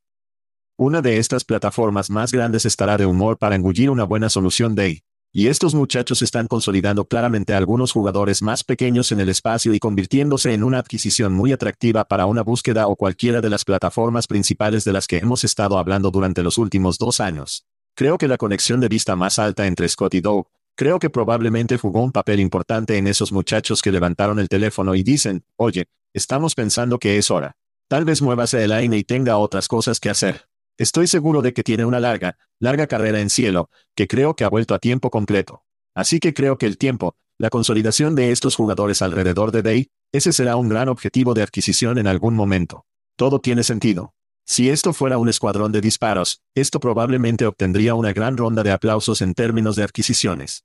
Una 0.81 1.03
de 1.03 1.19
estas 1.19 1.43
plataformas 1.43 2.09
más 2.09 2.31
grandes 2.31 2.65
estará 2.65 2.97
de 2.97 3.05
humor 3.05 3.37
para 3.37 3.57
engullir 3.57 3.91
una 3.91 4.05
buena 4.05 4.31
solución 4.31 4.77
de 4.77 5.03
y 5.33 5.49
estos 5.49 5.75
muchachos 5.75 6.23
están 6.23 6.47
consolidando 6.47 7.05
claramente 7.05 7.53
a 7.53 7.57
algunos 7.57 7.91
jugadores 7.91 8.43
más 8.43 8.63
pequeños 8.63 9.11
en 9.11 9.19
el 9.19 9.29
espacio 9.29 9.75
y 9.75 9.81
convirtiéndose 9.81 10.55
en 10.55 10.63
una 10.63 10.79
adquisición 10.79 11.33
muy 11.33 11.51
atractiva 11.51 12.05
para 12.05 12.27
una 12.27 12.43
búsqueda 12.43 12.87
o 12.87 12.95
cualquiera 12.95 13.41
de 13.41 13.51
las 13.51 13.65
plataformas 13.65 14.29
principales 14.29 14.85
de 14.85 14.93
las 14.93 15.09
que 15.09 15.19
hemos 15.19 15.43
estado 15.43 15.79
hablando 15.79 16.13
durante 16.13 16.45
los 16.45 16.59
últimos 16.59 16.97
dos 16.97 17.19
años. 17.19 17.67
Creo 17.97 18.17
que 18.17 18.29
la 18.29 18.39
conexión 18.39 18.79
de 18.79 18.87
vista 18.87 19.17
más 19.17 19.41
alta 19.41 19.67
entre 19.67 19.89
Scott 19.89 20.15
y 20.15 20.21
Doug, 20.21 20.47
creo 20.77 21.01
que 21.01 21.11
probablemente 21.11 21.77
jugó 21.77 22.05
un 22.05 22.13
papel 22.13 22.39
importante 22.39 22.97
en 22.99 23.09
esos 23.09 23.33
muchachos 23.33 23.83
que 23.83 23.91
levantaron 23.91 24.39
el 24.39 24.49
teléfono 24.49 24.95
y 24.95 25.03
dicen, 25.03 25.43
oye, 25.57 25.87
estamos 26.15 26.55
pensando 26.55 27.01
que 27.01 27.19
es 27.19 27.33
hora. 27.33 27.57
Tal 27.89 28.05
vez 28.05 28.23
muévase 28.23 28.63
el 28.63 28.71
aire 28.71 28.97
y 28.97 29.03
tenga 29.03 29.39
otras 29.39 29.67
cosas 29.67 29.99
que 29.99 30.11
hacer. 30.11 30.49
Estoy 30.79 31.09
seguro 31.09 31.43
de 31.43 31.53
que 31.53 31.65
tiene 31.65 31.85
una 31.85 31.99
larga, 31.99 32.39
larga 32.61 32.87
carrera 32.87 33.21
en 33.21 33.31
cielo, 33.31 33.69
que 33.97 34.07
creo 34.07 34.37
que 34.37 34.45
ha 34.45 34.49
vuelto 34.49 34.77
a 34.77 34.79
tiempo 34.79 35.11
completo. 35.11 35.65
Así 35.93 36.21
que 36.21 36.33
creo 36.33 36.57
que 36.57 36.67
el 36.67 36.79
tiempo, 36.79 37.17
la 37.37 37.51
consolidación 37.51 38.15
de 38.15 38.31
estos 38.31 38.55
jugadores 38.55 39.03
alrededor 39.03 39.51
de 39.51 39.63
Day, 39.63 39.89
ese 40.13 40.33
será 40.33 40.55
un 40.55 40.69
gran 40.69 40.89
objetivo 40.89 41.35
de 41.35 41.43
adquisición 41.43 41.99
en 41.99 42.07
algún 42.07 42.37
momento. 42.37 42.87
Todo 43.17 43.41
tiene 43.41 43.65
sentido. 43.65 44.15
Si 44.47 44.71
esto 44.71 44.93
fuera 44.93 45.19
un 45.19 45.29
escuadrón 45.29 45.73
de 45.73 45.81
disparos, 45.81 46.43
esto 46.55 46.79
probablemente 46.79 47.45
obtendría 47.45 47.95
una 47.95 48.13
gran 48.13 48.37
ronda 48.37 48.63
de 48.63 48.71
aplausos 48.71 49.21
en 49.21 49.35
términos 49.35 49.75
de 49.75 49.83
adquisiciones. 49.83 50.63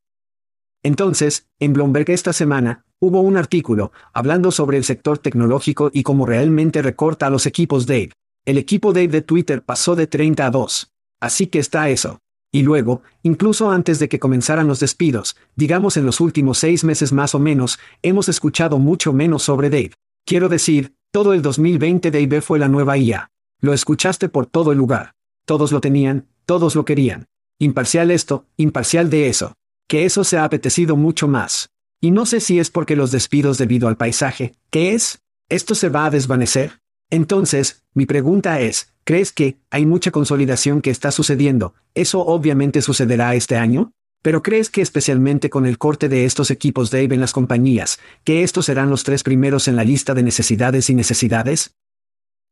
Entonces, 0.84 1.48
en 1.58 1.74
Bloomberg 1.74 2.12
esta 2.12 2.34
semana, 2.34 2.86
hubo 3.00 3.22
un 3.22 3.36
artículo, 3.36 3.92
hablando 4.14 4.52
sobre 4.52 4.78
el 4.78 4.84
sector 4.84 5.18
tecnológico 5.18 5.90
y 5.92 6.04
cómo 6.04 6.28
realmente 6.28 6.84
recorta 6.84 7.26
a 7.26 7.30
los 7.32 7.48
equipos 7.48 7.88
Dave. 7.88 8.12
El 8.46 8.58
equipo 8.58 8.92
Dave 8.92 9.08
de 9.08 9.22
Twitter 9.22 9.64
pasó 9.64 9.96
de 9.96 10.06
30 10.06 10.46
a 10.46 10.52
2. 10.52 10.92
Así 11.22 11.48
que 11.48 11.60
está 11.60 11.90
eso. 11.90 12.20
Y 12.52 12.64
luego, 12.64 13.02
incluso 13.24 13.72
antes 13.72 14.00
de 14.00 14.10
que 14.10 14.20
comenzaran 14.20 14.68
los 14.68 14.82
despidos, 14.82 15.38
digamos 15.56 15.96
en 15.96 16.06
los 16.06 16.20
últimos 16.20 16.58
seis 16.58 16.84
meses 16.84 17.14
más 17.14 17.36
o 17.36 17.40
menos, 17.40 17.80
hemos 18.02 18.28
escuchado 18.28 18.80
mucho 18.80 19.14
menos 19.14 19.44
sobre 19.44 19.70
Dave. 19.70 19.94
Quiero 20.26 20.50
decir, 20.50 20.94
todo 21.12 21.32
el 21.34 21.42
2020 21.42 22.12
Dave 22.12 22.42
fue 22.42 22.60
la 22.60 22.68
nueva 22.68 22.98
IA. 22.98 23.32
Lo 23.62 23.72
escuchaste 23.72 24.28
por 24.28 24.46
todo 24.46 24.74
el 24.74 24.78
lugar. 24.78 25.14
Todos 25.46 25.72
lo 25.72 25.80
tenían, 25.80 26.28
todos 26.46 26.76
lo 26.76 26.84
querían. 26.84 27.28
Imparcial 27.60 28.12
esto, 28.12 28.46
imparcial 28.58 29.10
de 29.10 29.30
eso. 29.30 29.54
Que 29.88 30.04
eso 30.04 30.26
se 30.26 30.38
ha 30.38 30.44
apetecido 30.44 30.98
mucho 30.98 31.30
más. 31.30 31.70
Y 32.02 32.12
no 32.12 32.26
sé 32.26 32.42
si 32.42 32.60
es 32.60 32.70
porque 32.70 32.98
los 32.98 33.12
despidos 33.12 33.58
debido 33.58 33.88
al 33.88 33.96
paisaje. 33.96 34.54
¿Qué 34.70 34.94
es? 34.94 35.22
¿Esto 35.48 35.76
se 35.76 35.88
va 35.88 36.06
a 36.06 36.10
desvanecer? 36.10 36.83
Entonces, 37.10 37.84
mi 37.94 38.06
pregunta 38.06 38.60
es, 38.60 38.94
¿crees 39.04 39.32
que 39.32 39.58
hay 39.70 39.86
mucha 39.86 40.12
consolidación 40.12 40.82
que 40.82 40.90
está 40.90 41.12
sucediendo? 41.12 41.74
¿Eso 41.94 42.22
obviamente 42.22 42.82
sucederá 42.82 43.36
este 43.36 43.56
año? 43.56 43.92
Pero 44.22 44.42
crees 44.42 44.70
que 44.70 44.82
especialmente 44.82 45.50
con 45.50 45.66
el 45.66 45.78
corte 45.78 46.10
de 46.10 46.26
estos 46.26 46.50
equipos 46.50 46.90
Dave 46.92 47.14
en 47.14 47.20
las 47.20 47.34
compañías, 47.34 48.00
que 48.24 48.44
estos 48.44 48.66
serán 48.66 48.90
los 48.90 49.04
tres 49.04 49.22
primeros 49.22 49.68
en 49.68 49.76
la 49.76 49.84
lista 49.84 50.14
de 50.14 50.24
necesidades 50.24 50.90
y 50.90 50.96
necesidades? 50.96 51.76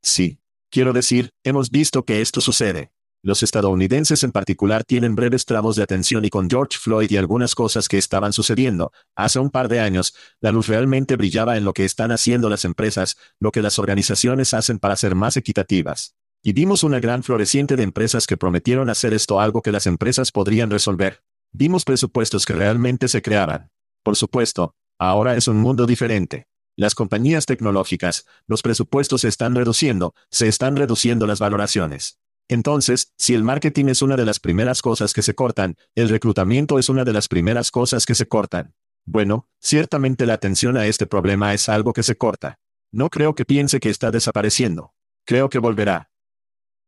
Sí. 0.02 0.38
Quiero 0.70 0.94
decir, 0.94 1.32
hemos 1.44 1.70
visto 1.70 2.06
que 2.06 2.22
esto 2.22 2.40
sucede. 2.40 2.92
Los 3.24 3.44
estadounidenses 3.44 4.24
en 4.24 4.32
particular 4.32 4.84
tienen 4.84 5.14
breves 5.14 5.46
tramos 5.46 5.76
de 5.76 5.84
atención 5.84 6.26
y 6.26 6.32
con 6.32 6.50
George 6.50 6.80
Floyd 6.80 7.12
y 7.12 7.18
algunas 7.18 7.54
cosas 7.54 7.88
que 7.88 8.00
estaban 8.00 8.34
sucediendo, 8.34 8.92
hace 9.16 9.38
un 9.38 9.52
par 9.52 9.68
de 9.68 9.80
años, 9.80 10.16
la 10.40 10.52
luz 10.52 10.68
realmente 10.68 11.16
brillaba 11.18 11.56
en 11.56 11.64
lo 11.64 11.74
que 11.74 11.86
están 11.86 12.12
haciendo 12.12 12.50
las 12.50 12.66
empresas, 12.66 13.18
lo 13.40 13.52
que 13.52 13.62
las 13.62 13.78
organizaciones 13.78 14.56
hacen 14.56 14.80
para 14.80 14.96
ser 14.96 15.14
más 15.14 15.38
equitativas. 15.38 16.16
Y 16.42 16.54
vimos 16.54 16.84
una 16.84 17.00
gran 17.00 17.22
floreciente 17.22 17.76
de 17.76 17.84
empresas 17.84 18.26
que 18.26 18.38
prometieron 18.38 18.90
hacer 18.90 19.14
esto 19.14 19.40
algo 19.40 19.62
que 19.62 19.72
las 19.72 19.86
empresas 19.86 20.32
podrían 20.32 20.72
resolver. 20.72 21.22
Vimos 21.52 21.86
presupuestos 21.86 22.48
que 22.48 22.54
realmente 22.54 23.08
se 23.08 23.22
creaban. 23.22 23.70
Por 24.02 24.16
supuesto, 24.16 24.74
ahora 24.98 25.36
es 25.36 25.48
un 25.48 25.58
mundo 25.58 25.86
diferente. 25.86 26.48
Las 26.76 26.96
compañías 26.96 27.46
tecnológicas, 27.46 28.26
los 28.48 28.64
presupuestos 28.64 29.22
se 29.22 29.28
están 29.28 29.54
reduciendo, 29.54 30.16
se 30.32 30.48
están 30.48 30.76
reduciendo 30.76 31.28
las 31.28 31.38
valoraciones. 31.38 32.21
Entonces, 32.52 33.14
si 33.18 33.34
el 33.34 33.46
marketing 33.46 33.86
es 33.86 34.02
una 34.02 34.18
de 34.18 34.26
las 34.26 34.42
primeras 34.42 34.82
cosas 34.82 35.14
que 35.14 35.22
se 35.22 35.34
cortan, 35.34 35.78
el 35.96 36.10
reclutamiento 36.10 36.80
es 36.80 36.90
una 36.90 37.06
de 37.06 37.14
las 37.14 37.30
primeras 37.30 37.72
cosas 37.72 38.06
que 38.06 38.14
se 38.14 38.28
cortan. 38.28 38.76
Bueno, 39.06 39.48
ciertamente 39.62 40.26
la 40.26 40.34
atención 40.34 40.76
a 40.76 40.86
este 40.86 41.08
problema 41.08 41.54
es 41.54 41.70
algo 41.70 41.94
que 41.94 42.04
se 42.04 42.18
corta. 42.18 42.60
No 42.92 43.10
creo 43.10 43.36
que 43.36 43.46
piense 43.46 43.80
que 43.80 43.90
está 43.90 44.12
desapareciendo. 44.12 44.94
Creo 45.26 45.48
que 45.50 45.60
volverá. 45.60 46.12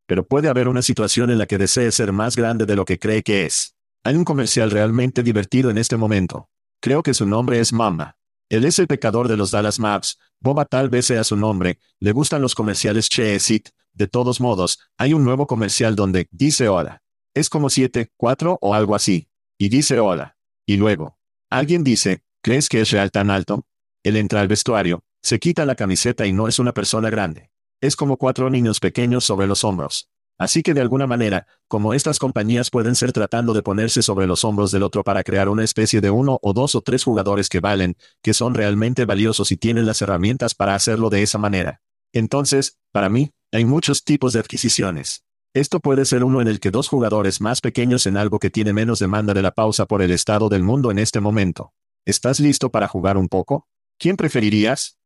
Pero 0.05 0.27
puede 0.27 0.49
haber 0.49 0.67
una 0.67 0.81
situación 0.81 1.31
en 1.31 1.37
la 1.37 1.45
que 1.45 1.57
desee 1.57 1.93
ser 1.93 2.11
más 2.11 2.35
grande 2.35 2.65
de 2.65 2.75
lo 2.75 2.83
que 2.83 2.99
cree 2.99 3.23
que 3.23 3.45
es. 3.45 3.77
Hay 4.03 4.15
un 4.15 4.25
comercial 4.25 4.69
realmente 4.69 5.23
divertido 5.23 5.69
en 5.69 5.77
este 5.77 5.95
momento. 5.95 6.49
Creo 6.81 7.03
que 7.03 7.13
su 7.13 7.25
nombre 7.25 7.61
es 7.61 7.71
Mama. 7.71 8.17
Él 8.53 8.65
es 8.65 8.77
el 8.77 8.85
pecador 8.85 9.27
de 9.27 9.35
los 9.35 9.49
Dallas 9.49 9.79
Maps. 9.79 10.19
Boba 10.39 10.65
tal 10.65 10.87
vez 10.87 11.07
sea 11.07 11.23
su 11.23 11.35
nombre. 11.35 11.79
Le 11.99 12.11
gustan 12.11 12.43
los 12.43 12.53
comerciales 12.53 13.09
Cheesit. 13.09 13.69
De 13.93 14.07
todos 14.07 14.39
modos, 14.39 14.77
hay 14.95 15.15
un 15.15 15.23
nuevo 15.23 15.47
comercial 15.47 15.95
donde 15.95 16.27
dice 16.29 16.67
hola. 16.67 17.01
Es 17.33 17.49
como 17.49 17.71
7, 17.71 18.11
4 18.15 18.59
o 18.61 18.75
algo 18.75 18.93
así. 18.93 19.27
Y 19.57 19.69
dice 19.69 19.99
hola. 19.99 20.37
Y 20.67 20.77
luego. 20.77 21.17
Alguien 21.49 21.83
dice, 21.83 22.21
¿crees 22.43 22.69
que 22.69 22.81
es 22.81 22.91
real 22.91 23.09
tan 23.09 23.31
alto? 23.31 23.65
Él 24.03 24.17
entra 24.17 24.41
al 24.41 24.47
vestuario, 24.47 25.03
se 25.23 25.39
quita 25.39 25.65
la 25.65 25.73
camiseta 25.73 26.27
y 26.27 26.31
no 26.31 26.47
es 26.47 26.59
una 26.59 26.75
persona 26.75 27.09
grande. 27.09 27.49
Es 27.81 27.95
como 27.95 28.17
cuatro 28.17 28.51
niños 28.51 28.79
pequeños 28.79 29.25
sobre 29.25 29.47
los 29.47 29.63
hombros. 29.63 30.11
Así 30.37 30.63
que 30.63 30.73
de 30.73 30.81
alguna 30.81 31.07
manera, 31.07 31.45
como 31.67 31.93
estas 31.93 32.19
compañías 32.19 32.69
pueden 32.69 32.95
ser 32.95 33.13
tratando 33.13 33.53
de 33.53 33.61
ponerse 33.61 34.01
sobre 34.01 34.27
los 34.27 34.43
hombros 34.43 34.71
del 34.71 34.83
otro 34.83 35.03
para 35.03 35.23
crear 35.23 35.47
una 35.47 35.63
especie 35.63 36.01
de 36.01 36.09
uno 36.09 36.39
o 36.41 36.53
dos 36.53 36.75
o 36.75 36.81
tres 36.81 37.03
jugadores 37.03 37.49
que 37.49 37.59
valen, 37.59 37.95
que 38.21 38.33
son 38.33 38.53
realmente 38.53 39.05
valiosos 39.05 39.51
y 39.51 39.57
tienen 39.57 39.85
las 39.85 40.01
herramientas 40.01 40.55
para 40.55 40.75
hacerlo 40.75 41.09
de 41.09 41.21
esa 41.21 41.37
manera. 41.37 41.81
Entonces, 42.13 42.77
para 42.91 43.09
mí, 43.09 43.31
hay 43.51 43.65
muchos 43.65 44.03
tipos 44.03 44.33
de 44.33 44.39
adquisiciones. 44.39 45.23
Esto 45.53 45.79
puede 45.79 46.05
ser 46.05 46.23
uno 46.23 46.41
en 46.41 46.47
el 46.47 46.59
que 46.59 46.71
dos 46.71 46.87
jugadores 46.87 47.39
más 47.39 47.61
pequeños 47.61 48.07
en 48.07 48.17
algo 48.17 48.39
que 48.39 48.49
tiene 48.49 48.73
menos 48.73 48.97
demanda 48.97 49.35
de 49.35 49.43
la 49.43 49.51
pausa 49.51 49.85
por 49.85 50.01
el 50.01 50.09
estado 50.11 50.49
del 50.49 50.63
mundo 50.63 50.89
en 50.89 50.97
este 50.97 51.19
momento. 51.19 51.73
¿Estás 52.05 52.39
listo 52.39 52.71
para 52.71 52.87
jugar 52.87 53.17
un 53.17 53.29
poco? 53.29 53.67
¿Quién 53.99 54.17
preferirías? 54.17 54.97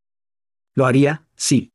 Lo 0.73 0.85
haría, 0.85 1.27
sí. 1.35 1.73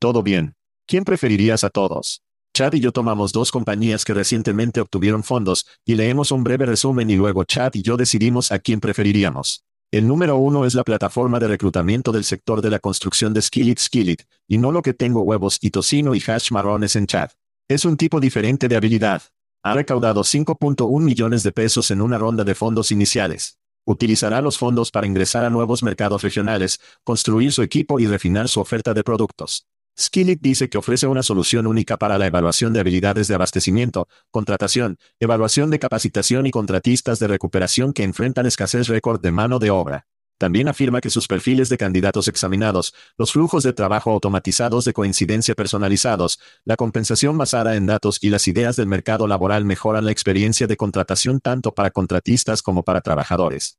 Todo 0.00 0.24
bien. 0.24 0.56
¿Quién 0.86 1.04
preferirías 1.04 1.62
a 1.62 1.70
todos? 1.70 2.24
Chad 2.56 2.74
y 2.74 2.78
yo 2.78 2.92
tomamos 2.92 3.32
dos 3.32 3.50
compañías 3.50 4.04
que 4.04 4.14
recientemente 4.14 4.80
obtuvieron 4.80 5.24
fondos, 5.24 5.66
y 5.84 5.96
leemos 5.96 6.30
un 6.30 6.44
breve 6.44 6.66
resumen 6.66 7.10
y 7.10 7.16
luego 7.16 7.42
Chad 7.42 7.72
y 7.74 7.82
yo 7.82 7.96
decidimos 7.96 8.52
a 8.52 8.60
quién 8.60 8.78
preferiríamos. 8.78 9.64
El 9.90 10.06
número 10.06 10.36
uno 10.36 10.64
es 10.64 10.74
la 10.76 10.84
plataforma 10.84 11.40
de 11.40 11.48
reclutamiento 11.48 12.12
del 12.12 12.22
sector 12.22 12.62
de 12.62 12.70
la 12.70 12.78
construcción 12.78 13.34
de 13.34 13.42
Skillit 13.42 13.80
Skillit, 13.80 14.22
y 14.46 14.58
no 14.58 14.70
lo 14.70 14.82
que 14.82 14.94
tengo 14.94 15.22
huevos 15.22 15.58
y 15.62 15.70
tocino 15.70 16.14
y 16.14 16.22
hash 16.24 16.52
marrones 16.52 16.94
en 16.94 17.08
Chad. 17.08 17.30
Es 17.68 17.84
un 17.84 17.96
tipo 17.96 18.20
diferente 18.20 18.68
de 18.68 18.76
habilidad. 18.76 19.22
Ha 19.64 19.74
recaudado 19.74 20.22
5.1 20.22 21.00
millones 21.00 21.42
de 21.42 21.50
pesos 21.50 21.90
en 21.90 22.00
una 22.00 22.18
ronda 22.18 22.44
de 22.44 22.54
fondos 22.54 22.92
iniciales. 22.92 23.58
Utilizará 23.84 24.40
los 24.40 24.58
fondos 24.58 24.92
para 24.92 25.08
ingresar 25.08 25.44
a 25.44 25.50
nuevos 25.50 25.82
mercados 25.82 26.22
regionales, 26.22 26.78
construir 27.02 27.50
su 27.50 27.62
equipo 27.62 27.98
y 27.98 28.06
refinar 28.06 28.48
su 28.48 28.60
oferta 28.60 28.94
de 28.94 29.02
productos. 29.02 29.66
Skillit 29.96 30.40
dice 30.40 30.68
que 30.68 30.78
ofrece 30.78 31.06
una 31.06 31.22
solución 31.22 31.68
única 31.68 31.96
para 31.96 32.18
la 32.18 32.26
evaluación 32.26 32.72
de 32.72 32.80
habilidades 32.80 33.28
de 33.28 33.36
abastecimiento, 33.36 34.08
contratación, 34.32 34.98
evaluación 35.20 35.70
de 35.70 35.78
capacitación 35.78 36.46
y 36.46 36.50
contratistas 36.50 37.20
de 37.20 37.28
recuperación 37.28 37.92
que 37.92 38.02
enfrentan 38.02 38.46
escasez 38.46 38.88
récord 38.88 39.20
de 39.20 39.30
mano 39.30 39.60
de 39.60 39.70
obra. 39.70 40.06
También 40.36 40.66
afirma 40.66 41.00
que 41.00 41.10
sus 41.10 41.28
perfiles 41.28 41.68
de 41.68 41.78
candidatos 41.78 42.26
examinados, 42.26 42.92
los 43.16 43.30
flujos 43.30 43.62
de 43.62 43.72
trabajo 43.72 44.10
automatizados 44.10 44.84
de 44.84 44.92
coincidencia 44.92 45.54
personalizados, 45.54 46.40
la 46.64 46.74
compensación 46.74 47.38
basada 47.38 47.76
en 47.76 47.86
datos 47.86 48.18
y 48.20 48.30
las 48.30 48.48
ideas 48.48 48.74
del 48.74 48.88
mercado 48.88 49.28
laboral 49.28 49.64
mejoran 49.64 50.04
la 50.04 50.10
experiencia 50.10 50.66
de 50.66 50.76
contratación 50.76 51.38
tanto 51.38 51.72
para 51.72 51.92
contratistas 51.92 52.62
como 52.62 52.82
para 52.82 53.00
trabajadores. 53.00 53.78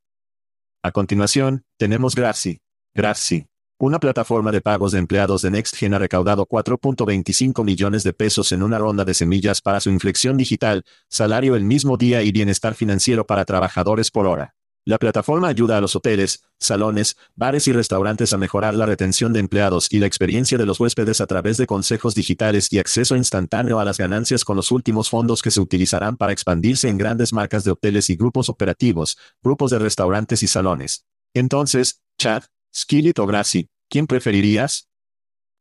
A 0.82 0.92
continuación, 0.92 1.66
tenemos 1.78 2.16
Graci. 2.16 2.62
Graci 2.94 3.48
una 3.78 4.00
plataforma 4.00 4.54
de 4.54 4.62
pagos 4.62 4.94
de 4.94 5.00
empleados 5.00 5.42
de 5.42 5.52
NextGen 5.52 5.94
ha 5.94 6.00
recaudado 6.00 6.46
4.25 6.46 7.64
millones 7.66 8.04
de 8.04 8.14
pesos 8.14 8.54
en 8.54 8.64
una 8.64 8.78
ronda 8.78 9.04
de 9.04 9.14
semillas 9.14 9.62
para 9.62 9.82
su 9.82 9.90
inflexión 9.90 10.38
digital, 10.38 10.86
salario 11.10 11.56
el 11.56 11.66
mismo 11.66 11.98
día 11.98 12.22
y 12.22 12.32
bienestar 12.32 12.74
financiero 12.74 13.26
para 13.26 13.44
trabajadores 13.44 14.12
por 14.12 14.28
hora. 14.28 14.56
La 14.88 15.00
plataforma 15.00 15.48
ayuda 15.48 15.78
a 15.78 15.82
los 15.82 15.96
hoteles, 15.96 16.44
salones, 16.60 17.18
bares 17.36 17.68
y 17.68 17.74
restaurantes 17.74 18.32
a 18.34 18.38
mejorar 18.38 18.76
la 18.76 18.86
retención 18.86 19.34
de 19.34 19.40
empleados 19.40 19.92
y 19.92 19.98
la 19.98 20.06
experiencia 20.06 20.60
de 20.60 20.66
los 20.68 20.80
huéspedes 20.80 21.20
a 21.22 21.28
través 21.28 21.58
de 21.58 21.66
consejos 21.66 22.16
digitales 22.16 22.72
y 22.72 22.78
acceso 22.78 23.16
instantáneo 23.16 23.80
a 23.80 23.86
las 23.86 23.98
ganancias 23.98 24.46
con 24.46 24.56
los 24.56 24.72
últimos 24.72 25.10
fondos 25.10 25.42
que 25.42 25.52
se 25.52 25.60
utilizarán 25.60 26.18
para 26.18 26.32
expandirse 26.34 26.88
en 26.88 27.00
grandes 27.00 27.34
marcas 27.34 27.64
de 27.64 27.72
hoteles 27.72 28.12
y 28.12 28.16
grupos 28.16 28.48
operativos, 28.48 29.18
grupos 29.44 29.72
de 29.72 29.80
restaurantes 29.80 30.44
y 30.44 30.48
salones. 30.48 31.04
Entonces, 31.34 32.04
chat, 32.18 32.46
Skillet 32.78 33.18
o 33.20 33.26
Grassy, 33.26 33.70
¿quién 33.90 34.06
preferirías? 34.06 34.90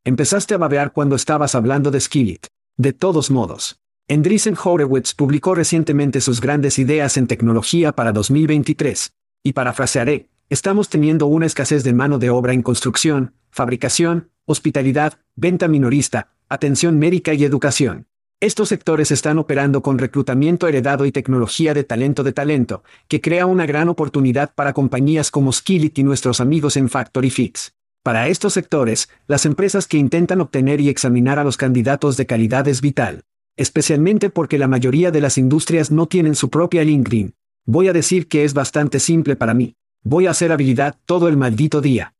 Empezaste 0.04 0.54
a 0.54 0.58
babear 0.58 0.92
cuando 0.92 1.14
estabas 1.14 1.54
hablando 1.54 1.92
de 1.92 2.00
Skillet. 2.00 2.48
De 2.76 2.92
todos 2.92 3.30
modos. 3.30 3.78
Andreessen 4.08 4.56
Horowitz 4.62 5.14
publicó 5.14 5.54
recientemente 5.54 6.20
sus 6.20 6.40
grandes 6.40 6.76
ideas 6.80 7.16
en 7.16 7.28
tecnología 7.28 7.92
para 7.92 8.10
2023. 8.10 9.12
Y 9.44 9.52
parafrasearé, 9.52 10.28
estamos 10.50 10.88
teniendo 10.88 11.26
una 11.26 11.46
escasez 11.46 11.84
de 11.84 11.92
mano 11.92 12.18
de 12.18 12.30
obra 12.30 12.52
en 12.52 12.62
construcción, 12.62 13.34
fabricación, 13.50 14.30
hospitalidad, 14.44 15.20
venta 15.36 15.68
minorista, 15.68 16.32
atención 16.48 16.98
médica 16.98 17.32
y 17.32 17.44
educación. 17.44 18.08
Estos 18.44 18.68
sectores 18.68 19.10
están 19.10 19.38
operando 19.38 19.80
con 19.80 19.98
reclutamiento 19.98 20.68
heredado 20.68 21.06
y 21.06 21.12
tecnología 21.12 21.72
de 21.72 21.82
talento 21.82 22.22
de 22.22 22.34
talento, 22.34 22.84
que 23.08 23.22
crea 23.22 23.46
una 23.46 23.64
gran 23.64 23.88
oportunidad 23.88 24.52
para 24.54 24.74
compañías 24.74 25.30
como 25.30 25.50
Skillit 25.50 25.98
y 25.98 26.02
nuestros 26.02 26.40
amigos 26.40 26.76
en 26.76 26.90
Factory 26.90 27.30
Fix. 27.30 27.72
Para 28.02 28.28
estos 28.28 28.52
sectores, 28.52 29.08
las 29.28 29.46
empresas 29.46 29.86
que 29.86 29.96
intentan 29.96 30.42
obtener 30.42 30.82
y 30.82 30.90
examinar 30.90 31.38
a 31.38 31.44
los 31.44 31.56
candidatos 31.56 32.18
de 32.18 32.26
calidad 32.26 32.68
es 32.68 32.82
vital. 32.82 33.22
Especialmente 33.56 34.28
porque 34.28 34.58
la 34.58 34.68
mayoría 34.68 35.10
de 35.10 35.22
las 35.22 35.38
industrias 35.38 35.90
no 35.90 36.04
tienen 36.04 36.34
su 36.34 36.50
propia 36.50 36.84
LinkedIn. 36.84 37.32
Voy 37.64 37.88
a 37.88 37.94
decir 37.94 38.28
que 38.28 38.44
es 38.44 38.52
bastante 38.52 39.00
simple 39.00 39.36
para 39.36 39.54
mí. 39.54 39.74
Voy 40.02 40.26
a 40.26 40.32
hacer 40.32 40.52
habilidad 40.52 40.98
todo 41.06 41.28
el 41.28 41.38
maldito 41.38 41.80
día. 41.80 42.12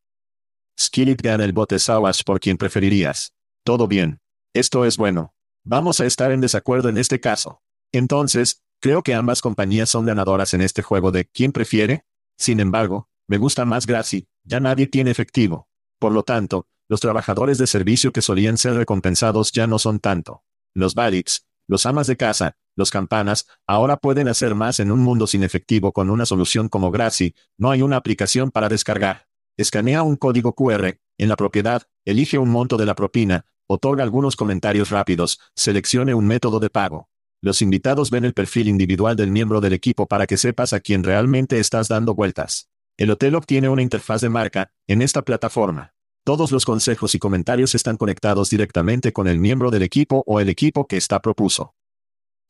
Skillit 0.81 1.21
gana 1.21 1.45
el 1.45 1.53
bote 1.53 1.79
Sawas 1.79 2.25
por 2.25 2.41
quien 2.41 2.57
preferirías. 2.57 3.35
Todo 3.63 3.87
bien. 3.87 4.21
Esto 4.55 4.87
es 4.87 4.97
bueno. 4.97 5.34
Vamos 5.67 5.99
a 6.01 6.05
estar 6.05 6.31
en 6.31 6.43
desacuerdo 6.43 6.91
en 6.91 6.99
este 6.99 7.21
caso. 7.21 7.63
Entonces, 7.91 8.63
creo 8.83 9.03
que 9.03 9.15
ambas 9.15 9.41
compañías 9.41 9.89
son 9.89 10.05
ganadoras 10.05 10.53
en 10.53 10.61
este 10.61 10.83
juego 10.83 11.11
de 11.11 11.25
¿quién 11.25 11.53
prefiere? 11.53 12.05
Sin 12.37 12.61
embargo, 12.61 13.09
me 13.27 13.39
gusta 13.39 13.65
más 13.65 13.87
Graci, 13.87 14.29
ya 14.43 14.61
nadie 14.61 14.87
tiene 14.87 15.11
efectivo. 15.11 15.71
Por 15.99 16.13
lo 16.13 16.23
tanto, 16.23 16.67
los 16.87 17.01
trabajadores 17.01 17.57
de 17.57 17.67
servicio 17.67 18.13
que 18.13 18.21
solían 18.21 18.59
ser 18.59 18.75
recompensados 18.75 19.53
ya 19.53 19.67
no 19.67 19.79
son 19.79 20.01
tanto. 20.01 20.45
Los 20.75 20.95
Balix, 20.95 21.47
los 21.67 21.87
amas 21.87 22.09
de 22.09 22.19
casa, 22.19 22.59
los 22.77 22.91
campanas, 22.91 23.47
ahora 23.67 23.97
pueden 23.97 24.29
hacer 24.29 24.55
más 24.55 24.81
en 24.81 24.93
un 24.93 25.01
mundo 25.01 25.27
sin 25.27 25.45
efectivo 25.45 25.93
con 25.93 26.11
una 26.11 26.27
solución 26.27 26.69
como 26.69 26.91
Graci, 26.91 27.35
no 27.57 27.71
hay 27.71 27.81
una 27.81 27.97
aplicación 27.97 28.51
para 28.51 28.69
descargar. 28.69 29.29
Escanea 29.57 30.03
un 30.03 30.17
código 30.17 30.55
QR, 30.55 30.99
en 31.17 31.29
la 31.31 31.37
propiedad, 31.37 31.85
elige 32.05 32.37
un 32.37 32.51
monto 32.51 32.77
de 32.77 32.85
la 32.85 32.95
propina, 32.95 33.47
Otorga 33.67 34.03
algunos 34.03 34.37
comentarios 34.37 34.91
rápidos, 34.91 35.41
seleccione 35.57 36.13
un 36.15 36.27
método 36.27 36.61
de 36.61 36.69
pago. 36.69 37.09
Los 37.41 37.63
invitados 37.63 38.11
ven 38.11 38.27
el 38.27 38.35
perfil 38.35 38.69
individual 38.69 39.17
del 39.17 39.31
miembro 39.31 39.63
del 39.63 39.73
equipo 39.73 40.07
para 40.07 40.27
que 40.27 40.37
sepas 40.37 40.75
a 40.75 40.81
quién 40.81 41.03
realmente 41.03 41.59
estás 41.59 41.89
dando 41.89 42.15
vueltas. 42.15 42.69
El 42.99 43.11
hotel 43.11 43.35
obtiene 43.35 43.71
una 43.71 43.81
interfaz 43.81 44.21
de 44.21 44.29
marca, 44.29 44.71
en 44.87 45.01
esta 45.01 45.23
plataforma. 45.23 45.95
Todos 46.25 46.53
los 46.53 46.67
consejos 46.67 47.15
y 47.15 47.19
comentarios 47.19 47.75
están 47.75 47.97
conectados 47.97 48.51
directamente 48.51 49.15
con 49.15 49.29
el 49.29 49.39
miembro 49.39 49.71
del 49.71 49.83
equipo 49.83 50.23
o 50.27 50.41
el 50.41 50.51
equipo 50.51 50.87
que 50.87 50.99
está 50.99 51.21
propuso. 51.21 51.75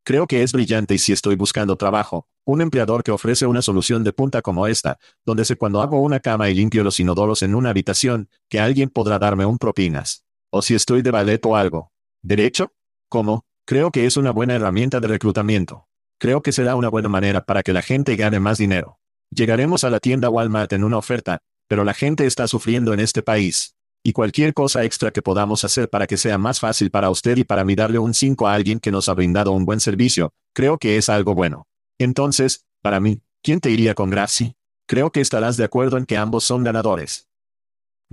Creo 0.05 0.27
que 0.27 0.43
es 0.43 0.53
brillante 0.53 0.95
y 0.95 0.99
si 0.99 1.13
estoy 1.13 1.37
buscando 1.37 1.77
trabajo, 1.77 2.29
un 2.45 2.61
empleador 2.61 3.05
que 3.05 3.13
ofrece 3.13 3.47
una 3.47 3.63
solución 3.63 4.03
de 4.03 4.13
punta 4.13 4.43
como 4.43 4.67
esta, 4.67 4.99
donde 5.25 5.45
sé 5.45 5.55
cuando 5.57 5.81
hago 5.81 6.01
una 6.01 6.19
cama 6.19 6.51
y 6.51 6.55
limpio 6.55 6.83
los 6.85 6.99
inodoros 6.99 7.43
en 7.43 7.55
una 7.55 7.71
habitación, 7.71 8.29
que 8.49 8.61
alguien 8.61 8.91
podrá 8.91 9.19
darme 9.19 9.47
un 9.47 9.59
propinas. 9.59 10.24
O 10.57 10.63
si 10.63 10.77
estoy 10.77 11.03
de 11.03 11.11
ballet 11.11 11.45
o 11.47 11.57
algo. 11.57 11.91
¿Derecho? 12.23 12.73
¿Cómo? 13.09 13.45
Creo 13.67 13.91
que 13.91 14.07
es 14.07 14.17
una 14.17 14.31
buena 14.31 14.55
herramienta 14.55 15.01
de 15.01 15.09
reclutamiento. 15.09 15.89
Creo 16.21 16.43
que 16.43 16.53
será 16.53 16.77
una 16.77 16.89
buena 16.89 17.09
manera 17.09 17.45
para 17.45 17.65
que 17.65 17.73
la 17.73 17.83
gente 17.83 18.15
gane 18.15 18.39
más 18.39 18.59
dinero. 18.59 19.01
Llegaremos 19.35 19.83
a 19.83 19.91
la 19.91 19.99
tienda 19.99 20.31
Walmart 20.31 20.73
en 20.73 20.85
una 20.85 20.97
oferta, 20.97 21.41
pero 21.67 21.83
la 21.83 21.93
gente 21.93 22.25
está 22.25 22.47
sufriendo 22.47 22.95
en 22.95 23.01
este 23.01 23.21
país. 23.21 23.75
Y 24.05 24.13
cualquier 24.13 24.55
cosa 24.55 24.85
extra 24.85 25.11
que 25.11 25.23
podamos 25.23 25.65
hacer 25.65 25.91
para 25.91 26.07
que 26.07 26.17
sea 26.17 26.39
más 26.39 26.61
fácil 26.61 26.93
para 26.93 27.11
usted 27.11 27.37
y 27.37 27.43
para 27.43 27.65
mí 27.65 27.75
darle 27.75 27.99
un 27.99 28.15
5 28.15 28.47
a 28.47 28.55
alguien 28.55 28.79
que 28.79 28.93
nos 28.93 29.09
ha 29.09 29.15
brindado 29.15 29.51
un 29.51 29.65
buen 29.65 29.81
servicio, 29.81 30.35
creo 30.55 30.79
que 30.79 30.99
es 30.99 31.09
algo 31.09 31.35
bueno. 31.35 31.67
Entonces, 31.99 32.65
para 32.81 33.01
mí, 33.01 33.23
¿quién 33.43 33.59
te 33.59 33.71
iría 33.71 33.97
con 33.97 34.09
Gracie? 34.09 34.55
Creo 34.87 35.11
que 35.11 35.21
estarás 35.21 35.57
de 35.57 35.65
acuerdo 35.65 35.99
en 35.99 36.07
que 36.07 36.17
ambos 36.17 36.45
son 36.45 36.63
ganadores. 36.63 37.27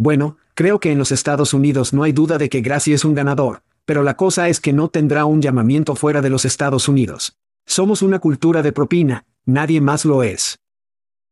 Bueno, 0.02 0.38
creo 0.56 0.80
que 0.80 0.92
en 0.92 0.98
los 0.98 1.12
Estados 1.12 1.54
Unidos 1.54 1.94
no 1.94 2.02
hay 2.02 2.12
duda 2.12 2.40
de 2.40 2.50
que 2.50 2.62
Gracie 2.62 2.96
es 2.96 3.06
un 3.06 3.14
ganador, 3.14 3.62
pero 3.86 4.02
la 4.02 4.18
cosa 4.18 4.50
es 4.50 4.60
que 4.60 4.74
no 4.74 4.88
tendrá 4.88 5.26
un 5.26 5.44
llamamiento 5.44 5.96
fuera 5.96 6.24
de 6.24 6.32
los 6.32 6.44
Estados 6.44 6.88
Unidos. 6.88 7.38
Somos 7.68 8.02
una 8.02 8.18
cultura 8.18 8.64
de 8.64 8.72
propina, 8.72 9.28
nadie 9.46 9.80
más 9.80 10.04
lo 10.04 10.24
es. 10.24 10.58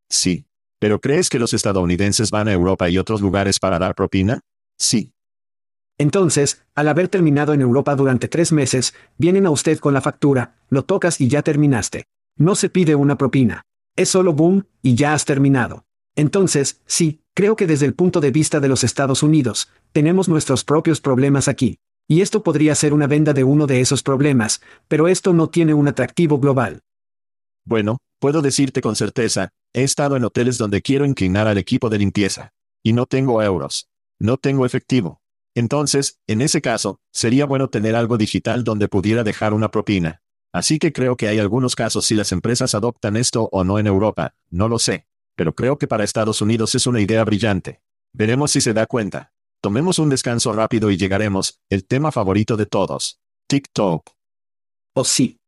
Sí. 0.07 0.45
¿Pero 0.77 1.01
crees 1.01 1.29
que 1.29 1.39
los 1.39 1.55
estadounidenses 1.55 2.29
van 2.29 2.47
a 2.47 2.53
Europa 2.53 2.87
y 2.91 2.99
otros 2.99 3.21
lugares 3.21 3.57
para 3.57 3.79
dar 3.79 3.95
propina? 3.95 4.41
Sí. 4.77 5.13
Entonces, 5.97 6.63
al 6.75 6.89
haber 6.89 7.07
terminado 7.07 7.55
en 7.55 7.61
Europa 7.61 7.95
durante 7.95 8.27
tres 8.27 8.51
meses, 8.51 8.93
vienen 9.17 9.47
a 9.47 9.49
usted 9.49 9.79
con 9.79 9.95
la 9.95 10.01
factura, 10.01 10.57
lo 10.69 10.83
tocas 10.83 11.19
y 11.19 11.27
ya 11.27 11.41
terminaste. 11.41 12.05
No 12.37 12.53
se 12.53 12.69
pide 12.69 12.93
una 12.93 13.17
propina. 13.17 13.63
Es 13.95 14.09
solo 14.09 14.33
boom, 14.33 14.67
y 14.83 14.93
ya 14.93 15.15
has 15.15 15.25
terminado. 15.25 15.85
Entonces, 16.15 16.81
sí, 16.85 17.21
creo 17.39 17.55
que 17.55 17.67
desde 17.67 17.85
el 17.85 17.93
punto 17.93 18.19
de 18.19 18.31
vista 18.31 18.59
de 18.59 18.67
los 18.67 18.83
Estados 18.83 19.23
Unidos, 19.23 19.69
tenemos 19.93 20.27
nuestros 20.27 20.65
propios 20.65 20.99
problemas 20.99 21.47
aquí. 21.47 21.79
Y 22.05 22.19
esto 22.19 22.43
podría 22.43 22.75
ser 22.75 22.93
una 22.93 23.07
venda 23.07 23.31
de 23.31 23.45
uno 23.45 23.65
de 23.65 23.79
esos 23.79 24.03
problemas, 24.03 24.59
pero 24.89 25.07
esto 25.07 25.31
no 25.31 25.47
tiene 25.47 25.73
un 25.73 25.87
atractivo 25.87 26.37
global. 26.41 26.81
Bueno, 27.63 27.99
puedo 28.19 28.41
decirte 28.41 28.81
con 28.81 28.97
certeza, 28.97 29.51
he 29.71 29.83
estado 29.83 30.17
en 30.17 30.25
hoteles 30.25 30.57
donde 30.57 30.81
quiero 30.81 31.05
inclinar 31.05 31.47
al 31.47 31.57
equipo 31.57 31.89
de 31.89 31.99
limpieza. 31.99 32.51
Y 32.83 32.91
no 32.91 33.05
tengo 33.05 33.41
euros. 33.41 33.87
No 34.19 34.35
tengo 34.35 34.65
efectivo. 34.65 35.21
Entonces, 35.55 36.19
en 36.27 36.41
ese 36.41 36.59
caso, 36.59 36.99
sería 37.13 37.45
bueno 37.45 37.69
tener 37.69 37.95
algo 37.95 38.17
digital 38.17 38.65
donde 38.65 38.89
pudiera 38.89 39.23
dejar 39.23 39.53
una 39.53 39.71
propina. 39.71 40.21
Así 40.51 40.77
que 40.77 40.91
creo 40.91 41.15
que 41.15 41.29
hay 41.29 41.39
algunos 41.39 41.77
casos 41.77 42.05
si 42.05 42.15
las 42.15 42.33
empresas 42.33 42.75
adoptan 42.75 43.15
esto 43.15 43.47
o 43.53 43.63
no 43.63 43.79
en 43.79 43.87
Europa, 43.87 44.35
no 44.49 44.67
lo 44.67 44.77
sé. 44.77 45.08
Pero 45.39 45.55
creo 45.55 45.77
que 45.77 45.87
para 45.87 46.03
Estados 46.03 46.41
Unidos 46.41 46.75
es 46.75 46.85
una 46.85 46.99
idea 46.99 47.23
brillante. 47.23 47.79
Veremos 48.11 48.51
si 48.51 48.59
se 48.59 48.73
da 48.73 48.85
cuenta. 48.85 49.31
Tomemos 49.61 49.97
un 49.97 50.09
descanso 50.09 50.51
rápido 50.51 50.91
y 50.91 50.97
llegaremos, 50.97 51.61
el 51.69 51.87
tema 51.87 52.11
favorito 52.11 52.57
de 52.57 52.65
todos. 52.65 53.21
TikTok. 53.47 54.09
Oh 54.97 55.05
sí. 55.05 55.39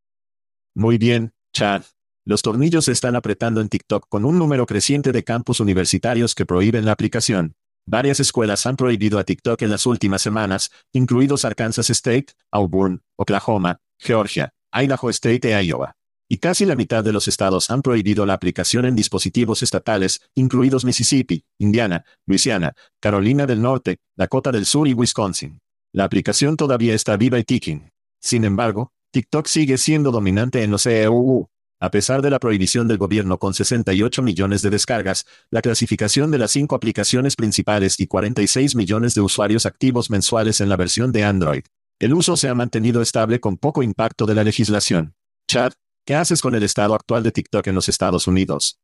Muy 0.73 0.97
bien, 0.97 1.33
Chad. 1.53 1.83
Los 2.25 2.41
tornillos 2.41 2.85
se 2.85 2.93
están 2.93 3.17
apretando 3.17 3.59
en 3.59 3.67
TikTok 3.67 4.05
con 4.07 4.23
un 4.23 4.39
número 4.39 4.65
creciente 4.65 5.11
de 5.11 5.25
campus 5.25 5.59
universitarios 5.59 6.35
que 6.35 6.45
prohíben 6.45 6.85
la 6.85 6.93
aplicación. 6.93 7.55
Varias 7.85 8.21
escuelas 8.21 8.65
han 8.65 8.77
prohibido 8.77 9.19
a 9.19 9.25
TikTok 9.25 9.61
en 9.61 9.71
las 9.71 9.85
últimas 9.85 10.21
semanas, 10.21 10.71
incluidos 10.93 11.43
Arkansas 11.43 11.89
State, 11.89 12.27
Auburn, 12.49 13.01
Oklahoma, 13.17 13.81
Georgia, 13.99 14.53
Idaho 14.71 15.09
State 15.09 15.53
e 15.53 15.63
Iowa 15.65 15.97
y 16.31 16.37
casi 16.37 16.65
la 16.65 16.77
mitad 16.77 17.03
de 17.03 17.11
los 17.11 17.27
estados 17.27 17.69
han 17.71 17.81
prohibido 17.81 18.25
la 18.25 18.31
aplicación 18.31 18.85
en 18.85 18.95
dispositivos 18.95 19.63
estatales, 19.63 20.21
incluidos 20.33 20.85
Mississippi, 20.85 21.43
Indiana, 21.59 22.05
Louisiana, 22.25 22.73
Carolina 23.01 23.45
del 23.45 23.61
Norte, 23.61 23.97
Dakota 24.15 24.53
del 24.53 24.65
Sur 24.65 24.87
y 24.87 24.93
Wisconsin. 24.93 25.59
La 25.91 26.05
aplicación 26.05 26.55
todavía 26.55 26.93
está 26.93 27.17
viva 27.17 27.37
y 27.37 27.43
ticking. 27.43 27.91
Sin 28.21 28.45
embargo, 28.45 28.93
TikTok 29.11 29.45
sigue 29.45 29.77
siendo 29.77 30.09
dominante 30.09 30.63
en 30.63 30.71
los 30.71 30.85
EUU. 30.85 31.49
A 31.81 31.91
pesar 31.91 32.21
de 32.21 32.29
la 32.29 32.39
prohibición 32.39 32.87
del 32.87 32.97
gobierno 32.97 33.37
con 33.37 33.53
68 33.53 34.21
millones 34.21 34.61
de 34.61 34.69
descargas, 34.69 35.25
la 35.49 35.61
clasificación 35.61 36.31
de 36.31 36.37
las 36.37 36.51
cinco 36.51 36.75
aplicaciones 36.75 37.35
principales 37.35 37.99
y 37.99 38.07
46 38.07 38.77
millones 38.77 39.15
de 39.15 39.19
usuarios 39.19 39.65
activos 39.65 40.09
mensuales 40.09 40.61
en 40.61 40.69
la 40.69 40.77
versión 40.77 41.11
de 41.11 41.25
Android. 41.25 41.63
El 41.99 42.13
uso 42.13 42.37
se 42.37 42.47
ha 42.47 42.55
mantenido 42.55 43.01
estable 43.01 43.41
con 43.41 43.57
poco 43.57 43.83
impacto 43.83 44.25
de 44.25 44.35
la 44.35 44.45
legislación. 44.45 45.13
Chat, 45.45 45.73
¿Qué 46.11 46.15
haces 46.15 46.41
con 46.41 46.53
el 46.55 46.63
estado 46.63 46.93
actual 46.93 47.23
de 47.23 47.31
TikTok 47.31 47.67
en 47.67 47.75
los 47.75 47.87
Estados 47.87 48.27
Unidos? 48.27 48.77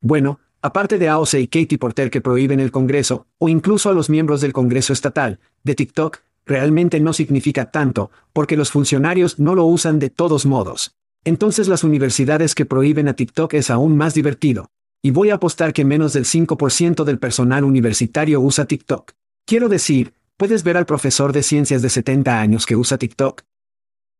Bueno, 0.00 0.40
aparte 0.62 0.96
de 0.96 1.06
AOC 1.06 1.34
y 1.34 1.48
Katie 1.48 1.76
Porter 1.76 2.10
que 2.10 2.22
prohíben 2.22 2.60
el 2.60 2.70
Congreso, 2.70 3.26
o 3.36 3.50
incluso 3.50 3.90
a 3.90 3.92
los 3.92 4.08
miembros 4.08 4.40
del 4.40 4.54
Congreso 4.54 4.94
estatal, 4.94 5.38
de 5.64 5.74
TikTok, 5.74 6.20
realmente 6.46 6.98
no 6.98 7.12
significa 7.12 7.70
tanto, 7.70 8.10
porque 8.32 8.56
los 8.56 8.70
funcionarios 8.70 9.38
no 9.38 9.54
lo 9.54 9.66
usan 9.66 9.98
de 9.98 10.08
todos 10.08 10.46
modos. 10.46 10.94
Entonces 11.26 11.68
las 11.68 11.84
universidades 11.84 12.54
que 12.54 12.64
prohíben 12.64 13.08
a 13.08 13.12
TikTok 13.12 13.52
es 13.52 13.68
aún 13.68 13.94
más 13.98 14.14
divertido. 14.14 14.70
Y 15.02 15.10
voy 15.10 15.28
a 15.28 15.34
apostar 15.34 15.74
que 15.74 15.84
menos 15.84 16.14
del 16.14 16.24
5% 16.24 17.04
del 17.04 17.18
personal 17.18 17.64
universitario 17.64 18.40
usa 18.40 18.64
TikTok. 18.64 19.12
Quiero 19.44 19.68
decir, 19.68 20.14
¿puedes 20.38 20.64
ver 20.64 20.78
al 20.78 20.86
profesor 20.86 21.34
de 21.34 21.42
ciencias 21.42 21.82
de 21.82 21.90
70 21.90 22.40
años 22.40 22.64
que 22.64 22.76
usa 22.76 22.96
TikTok? 22.96 23.42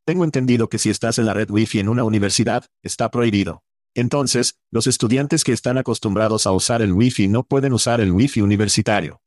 Tengo 0.06 0.22
entendido 0.22 0.68
que 0.68 0.78
si 0.78 0.88
estás 0.88 1.18
en 1.18 1.26
la 1.26 1.34
red 1.34 1.50
Wi-Fi 1.50 1.80
en 1.80 1.88
una 1.88 2.04
universidad, 2.04 2.64
está 2.84 3.10
prohibido. 3.10 3.64
Entonces, 3.92 4.56
los 4.70 4.86
estudiantes 4.86 5.42
que 5.42 5.50
están 5.50 5.78
acostumbrados 5.78 6.46
a 6.46 6.52
usar 6.52 6.80
el 6.80 6.92
Wi-Fi 6.92 7.26
no 7.26 7.42
pueden 7.42 7.72
usar 7.72 8.00
el 8.00 8.12
Wi-Fi 8.12 8.40
universitario. 8.40 9.20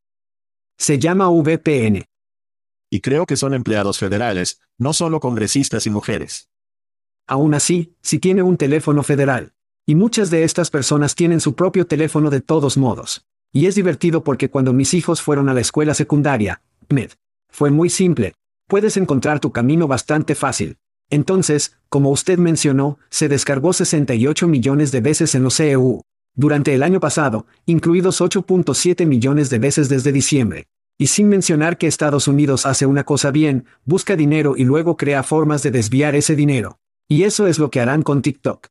Se 0.77 0.97
llama 0.97 1.27
VPN. 1.29 2.05
Y 2.89 3.01
creo 3.01 3.25
que 3.25 3.35
son 3.35 3.53
empleados 3.53 3.99
federales, 3.99 4.61
no 4.77 4.93
solo 4.93 5.19
congresistas 5.19 5.85
y 5.85 5.89
mujeres. 5.89 6.47
Aún 7.27 7.55
así, 7.55 7.97
si 8.01 8.19
tiene 8.19 8.41
un 8.41 8.55
teléfono 8.55 9.03
federal. 9.03 9.51
Y 9.85 9.95
muchas 9.95 10.29
de 10.29 10.45
estas 10.45 10.71
personas 10.71 11.13
tienen 11.13 11.41
su 11.41 11.55
propio 11.55 11.87
teléfono 11.87 12.29
de 12.29 12.39
todos 12.39 12.77
modos. 12.77 13.25
Y 13.51 13.65
es 13.65 13.75
divertido 13.75 14.23
porque 14.23 14.49
cuando 14.49 14.71
mis 14.71 14.93
hijos 14.93 15.21
fueron 15.21 15.49
a 15.49 15.53
la 15.53 15.59
escuela 15.59 15.93
secundaria, 15.93 16.61
MED, 16.87 17.11
fue 17.49 17.69
muy 17.69 17.89
simple, 17.89 18.35
puedes 18.69 18.95
encontrar 18.95 19.41
tu 19.41 19.51
camino 19.51 19.87
bastante 19.87 20.35
fácil. 20.35 20.77
Entonces, 21.09 21.75
como 21.89 22.11
usted 22.11 22.37
mencionó, 22.37 22.99
se 23.09 23.27
descargó 23.27 23.73
68 23.73 24.47
millones 24.47 24.91
de 24.91 25.01
veces 25.01 25.35
en 25.35 25.43
los 25.43 25.57
CEU. 25.57 26.03
Durante 26.35 26.73
el 26.75 26.83
año 26.83 26.99
pasado, 26.99 27.47
incluidos 27.65 28.21
8.7 28.21 29.05
millones 29.07 29.49
de 29.49 29.59
veces 29.59 29.89
desde 29.89 30.11
diciembre. 30.11 30.67
Y 30.99 31.07
sin 31.07 31.29
mencionar 31.29 31.77
que 31.77 31.87
Estados 31.87 32.27
Unidos 32.27 32.65
hace 32.65 32.85
una 32.85 33.03
cosa 33.03 33.31
bien, 33.31 33.65
busca 33.85 34.15
dinero 34.15 34.55
y 34.55 34.65
luego 34.65 34.97
crea 34.97 35.23
formas 35.23 35.63
de 35.63 35.71
desviar 35.71 36.13
ese 36.13 36.35
dinero. 36.35 36.79
Y 37.07 37.23
eso 37.23 37.47
es 37.47 37.57
lo 37.57 37.71
que 37.71 37.79
harán 37.79 38.03
con 38.03 38.21
TikTok. 38.21 38.67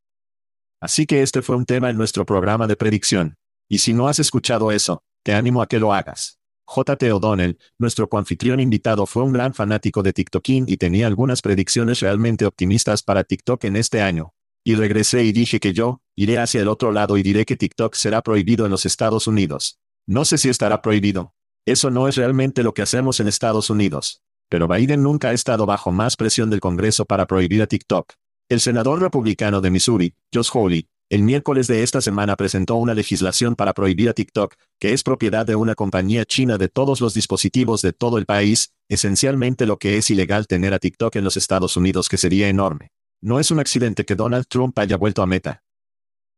Así 0.80 1.06
que 1.06 1.22
este 1.22 1.42
fue 1.42 1.56
un 1.56 1.64
tema 1.64 1.90
en 1.90 1.96
nuestro 1.96 2.24
programa 2.24 2.68
de 2.68 2.76
predicción. 2.76 3.34
Y 3.68 3.78
si 3.78 3.94
no 3.94 4.06
has 4.06 4.20
escuchado 4.20 4.70
eso, 4.70 5.02
te 5.24 5.34
animo 5.34 5.60
a 5.60 5.66
que 5.66 5.80
lo 5.80 5.92
hagas. 5.92 6.37
J.T. 6.70 7.12
O'Donnell, 7.12 7.58
nuestro 7.78 8.10
coanfitrión 8.10 8.60
invitado 8.60 9.06
fue 9.06 9.22
un 9.22 9.32
gran 9.32 9.54
fanático 9.54 10.02
de 10.02 10.12
TikToking 10.12 10.66
y 10.68 10.76
tenía 10.76 11.06
algunas 11.06 11.40
predicciones 11.40 12.00
realmente 12.00 12.44
optimistas 12.44 13.02
para 13.02 13.24
TikTok 13.24 13.64
en 13.64 13.76
este 13.76 14.02
año. 14.02 14.34
Y 14.62 14.74
regresé 14.74 15.24
y 15.24 15.32
dije 15.32 15.60
que 15.60 15.72
yo, 15.72 16.02
iré 16.14 16.36
hacia 16.36 16.60
el 16.60 16.68
otro 16.68 16.92
lado 16.92 17.16
y 17.16 17.22
diré 17.22 17.46
que 17.46 17.56
TikTok 17.56 17.94
será 17.94 18.20
prohibido 18.20 18.66
en 18.66 18.70
los 18.70 18.84
Estados 18.84 19.26
Unidos. 19.26 19.78
No 20.06 20.26
sé 20.26 20.36
si 20.36 20.50
estará 20.50 20.82
prohibido. 20.82 21.32
Eso 21.64 21.90
no 21.90 22.06
es 22.06 22.16
realmente 22.16 22.62
lo 22.62 22.74
que 22.74 22.82
hacemos 22.82 23.18
en 23.20 23.28
Estados 23.28 23.70
Unidos. 23.70 24.20
Pero 24.50 24.68
Biden 24.68 25.02
nunca 25.02 25.30
ha 25.30 25.32
estado 25.32 25.64
bajo 25.64 25.90
más 25.90 26.16
presión 26.16 26.50
del 26.50 26.60
Congreso 26.60 27.06
para 27.06 27.26
prohibir 27.26 27.62
a 27.62 27.66
TikTok. 27.66 28.12
El 28.50 28.60
senador 28.60 29.00
republicano 29.00 29.62
de 29.62 29.70
Missouri, 29.70 30.14
Josh 30.34 30.50
Hawley, 30.52 30.86
el 31.10 31.22
miércoles 31.22 31.66
de 31.68 31.82
esta 31.82 32.02
semana 32.02 32.36
presentó 32.36 32.74
una 32.74 32.92
legislación 32.92 33.56
para 33.56 33.72
prohibir 33.72 34.10
a 34.10 34.12
TikTok, 34.12 34.54
que 34.78 34.92
es 34.92 35.02
propiedad 35.02 35.46
de 35.46 35.56
una 35.56 35.74
compañía 35.74 36.26
china 36.26 36.58
de 36.58 36.68
todos 36.68 37.00
los 37.00 37.14
dispositivos 37.14 37.80
de 37.80 37.94
todo 37.94 38.18
el 38.18 38.26
país, 38.26 38.74
esencialmente 38.90 39.64
lo 39.64 39.78
que 39.78 39.96
es 39.96 40.10
ilegal 40.10 40.46
tener 40.46 40.74
a 40.74 40.78
TikTok 40.78 41.16
en 41.16 41.24
los 41.24 41.38
Estados 41.38 41.78
Unidos 41.78 42.10
que 42.10 42.18
sería 42.18 42.48
enorme. 42.48 42.92
No 43.22 43.40
es 43.40 43.50
un 43.50 43.58
accidente 43.58 44.04
que 44.04 44.16
Donald 44.16 44.46
Trump 44.48 44.78
haya 44.78 44.98
vuelto 44.98 45.22
a 45.22 45.26
meta. 45.26 45.62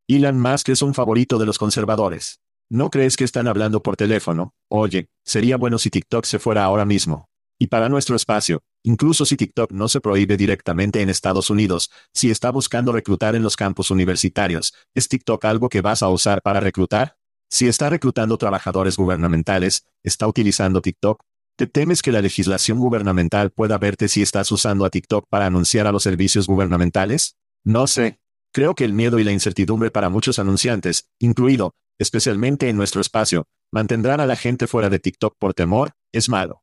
Elon 0.06 0.40
Musk 0.40 0.68
es 0.68 0.82
un 0.82 0.94
favorito 0.94 1.38
de 1.38 1.46
los 1.46 1.58
conservadores. 1.58 2.40
¿No 2.68 2.90
crees 2.90 3.16
que 3.16 3.24
están 3.24 3.48
hablando 3.48 3.82
por 3.82 3.96
teléfono? 3.96 4.54
Oye, 4.68 5.08
sería 5.24 5.56
bueno 5.56 5.78
si 5.78 5.90
TikTok 5.90 6.24
se 6.24 6.38
fuera 6.38 6.62
ahora 6.62 6.84
mismo. 6.84 7.29
Y 7.62 7.66
para 7.66 7.90
nuestro 7.90 8.16
espacio, 8.16 8.62
incluso 8.82 9.26
si 9.26 9.36
TikTok 9.36 9.72
no 9.72 9.86
se 9.88 10.00
prohíbe 10.00 10.38
directamente 10.38 11.02
en 11.02 11.10
Estados 11.10 11.50
Unidos, 11.50 11.90
si 12.14 12.30
está 12.30 12.50
buscando 12.50 12.90
reclutar 12.90 13.34
en 13.34 13.42
los 13.42 13.54
campus 13.54 13.90
universitarios, 13.90 14.72
¿es 14.94 15.08
TikTok 15.08 15.44
algo 15.44 15.68
que 15.68 15.82
vas 15.82 16.02
a 16.02 16.08
usar 16.08 16.40
para 16.40 16.60
reclutar? 16.60 17.18
Si 17.50 17.68
está 17.68 17.90
reclutando 17.90 18.38
trabajadores 18.38 18.96
gubernamentales, 18.96 19.84
¿está 20.02 20.26
utilizando 20.26 20.80
TikTok? 20.80 21.22
¿Te 21.54 21.66
temes 21.66 22.00
que 22.00 22.12
la 22.12 22.22
legislación 22.22 22.78
gubernamental 22.78 23.50
pueda 23.50 23.76
verte 23.76 24.08
si 24.08 24.22
estás 24.22 24.50
usando 24.52 24.86
a 24.86 24.90
TikTok 24.90 25.28
para 25.28 25.44
anunciar 25.44 25.86
a 25.86 25.92
los 25.92 26.02
servicios 26.02 26.46
gubernamentales? 26.46 27.36
No 27.62 27.86
sé. 27.86 28.20
Creo 28.54 28.74
que 28.74 28.86
el 28.86 28.94
miedo 28.94 29.18
y 29.18 29.24
la 29.24 29.32
incertidumbre 29.32 29.90
para 29.90 30.08
muchos 30.08 30.38
anunciantes, 30.38 31.10
incluido, 31.18 31.74
especialmente 31.98 32.70
en 32.70 32.78
nuestro 32.78 33.02
espacio, 33.02 33.48
mantendrán 33.70 34.20
a 34.20 34.26
la 34.26 34.36
gente 34.36 34.66
fuera 34.66 34.88
de 34.88 34.98
TikTok 34.98 35.36
por 35.38 35.52
temor, 35.52 35.92
es 36.10 36.30
malo. 36.30 36.62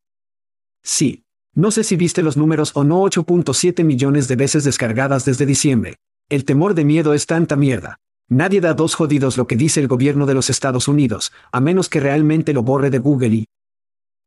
Sí. 0.87 1.25
No 1.53 1.69
sé 1.69 1.83
si 1.83 1.97
viste 1.97 2.23
los 2.23 2.37
números 2.37 2.71
o 2.73 2.85
no 2.85 3.01
8.7 3.01 3.83
millones 3.83 4.29
de 4.29 4.37
veces 4.37 4.63
descargadas 4.63 5.25
desde 5.25 5.45
diciembre. 5.45 5.97
El 6.29 6.45
temor 6.45 6.75
de 6.75 6.85
miedo 6.85 7.13
es 7.13 7.25
tanta 7.25 7.57
mierda. 7.57 7.99
Nadie 8.29 8.61
da 8.61 8.73
dos 8.73 8.95
jodidos 8.95 9.35
lo 9.35 9.47
que 9.47 9.57
dice 9.57 9.81
el 9.81 9.89
gobierno 9.89 10.25
de 10.25 10.33
los 10.33 10.49
Estados 10.49 10.87
Unidos, 10.87 11.33
a 11.51 11.59
menos 11.59 11.89
que 11.89 11.99
realmente 11.99 12.53
lo 12.53 12.63
borre 12.63 12.89
de 12.89 12.99
Google 12.99 13.27
y... 13.27 13.47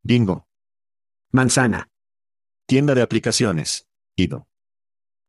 Bingo. 0.03 0.49
Manzana. 1.33 1.89
Tienda 2.67 2.95
de 2.95 3.03
aplicaciones. 3.03 3.87
Ido. 4.17 4.47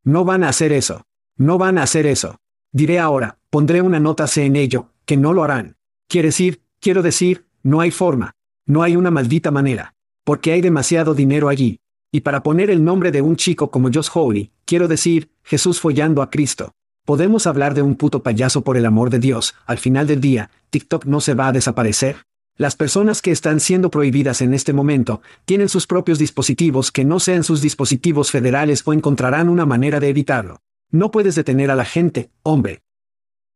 No 0.04 0.26
van 0.26 0.44
a 0.44 0.50
hacer 0.50 0.74
eso. 0.74 1.04
No 1.38 1.58
van 1.58 1.78
a 1.78 1.84
hacer 1.84 2.08
eso. 2.08 2.40
Diré 2.74 3.00
ahora, 3.00 3.40
pondré 3.50 3.82
una 3.82 4.02
nota 4.02 4.28
C 4.28 4.46
en 4.46 4.58
ello, 4.58 4.90
que 5.06 5.16
no 5.16 5.32
lo 5.32 5.46
harán. 5.46 5.78
Quiere 6.10 6.28
decir, 6.28 6.62
quiero 6.82 7.02
decir, 7.02 7.48
no 7.64 7.80
hay 7.80 7.92
forma. 7.92 8.36
No 8.66 8.84
hay 8.84 8.98
una 8.98 9.12
maldita 9.12 9.50
manera. 9.50 9.96
Porque 10.24 10.52
hay 10.52 10.62
demasiado 10.62 11.14
dinero 11.14 11.50
allí. 11.50 11.80
Y 12.12 12.22
para 12.22 12.44
poner 12.44 12.70
el 12.70 12.84
nombre 12.84 13.12
de 13.12 13.22
un 13.22 13.36
chico 13.36 13.72
como 13.72 13.90
Josh 13.92 14.10
Hawley, 14.14 14.52
quiero 14.66 14.88
decir, 14.88 15.32
Jesús 15.44 15.80
follando 15.80 16.22
a 16.22 16.30
Cristo. 16.30 16.74
¿Podemos 17.06 17.48
hablar 17.48 17.74
de 17.74 17.82
un 17.82 17.96
puto 17.96 18.22
payaso 18.22 18.64
por 18.64 18.78
el 18.78 18.86
amor 18.86 19.10
de 19.10 19.20
Dios? 19.20 19.56
Al 19.66 19.80
final 19.80 20.06
del 20.08 20.22
día, 20.22 20.52
TikTok 20.70 21.06
no 21.06 21.22
se 21.22 21.34
va 21.34 21.48
a 21.48 21.52
desaparecer. 21.52 22.18
Las 22.58 22.76
personas 22.76 23.22
que 23.22 23.32
están 23.32 23.60
siendo 23.60 23.90
prohibidas 23.90 24.42
en 24.42 24.54
este 24.54 24.72
momento 24.72 25.22
tienen 25.46 25.68
sus 25.68 25.88
propios 25.88 26.20
dispositivos 26.20 26.92
que 26.92 27.06
no 27.06 27.20
sean 27.20 27.44
sus 27.44 27.62
dispositivos 27.62 28.30
federales 28.30 28.84
o 28.86 28.94
encontrarán 28.94 29.50
una 29.50 29.66
manera 29.66 30.00
de 30.00 30.10
evitarlo. 30.10 30.62
No 30.92 31.10
puedes 31.10 31.36
detener 31.36 31.72
a 31.72 31.76
la 31.76 31.86
gente, 31.86 32.30
hombre. 32.44 32.84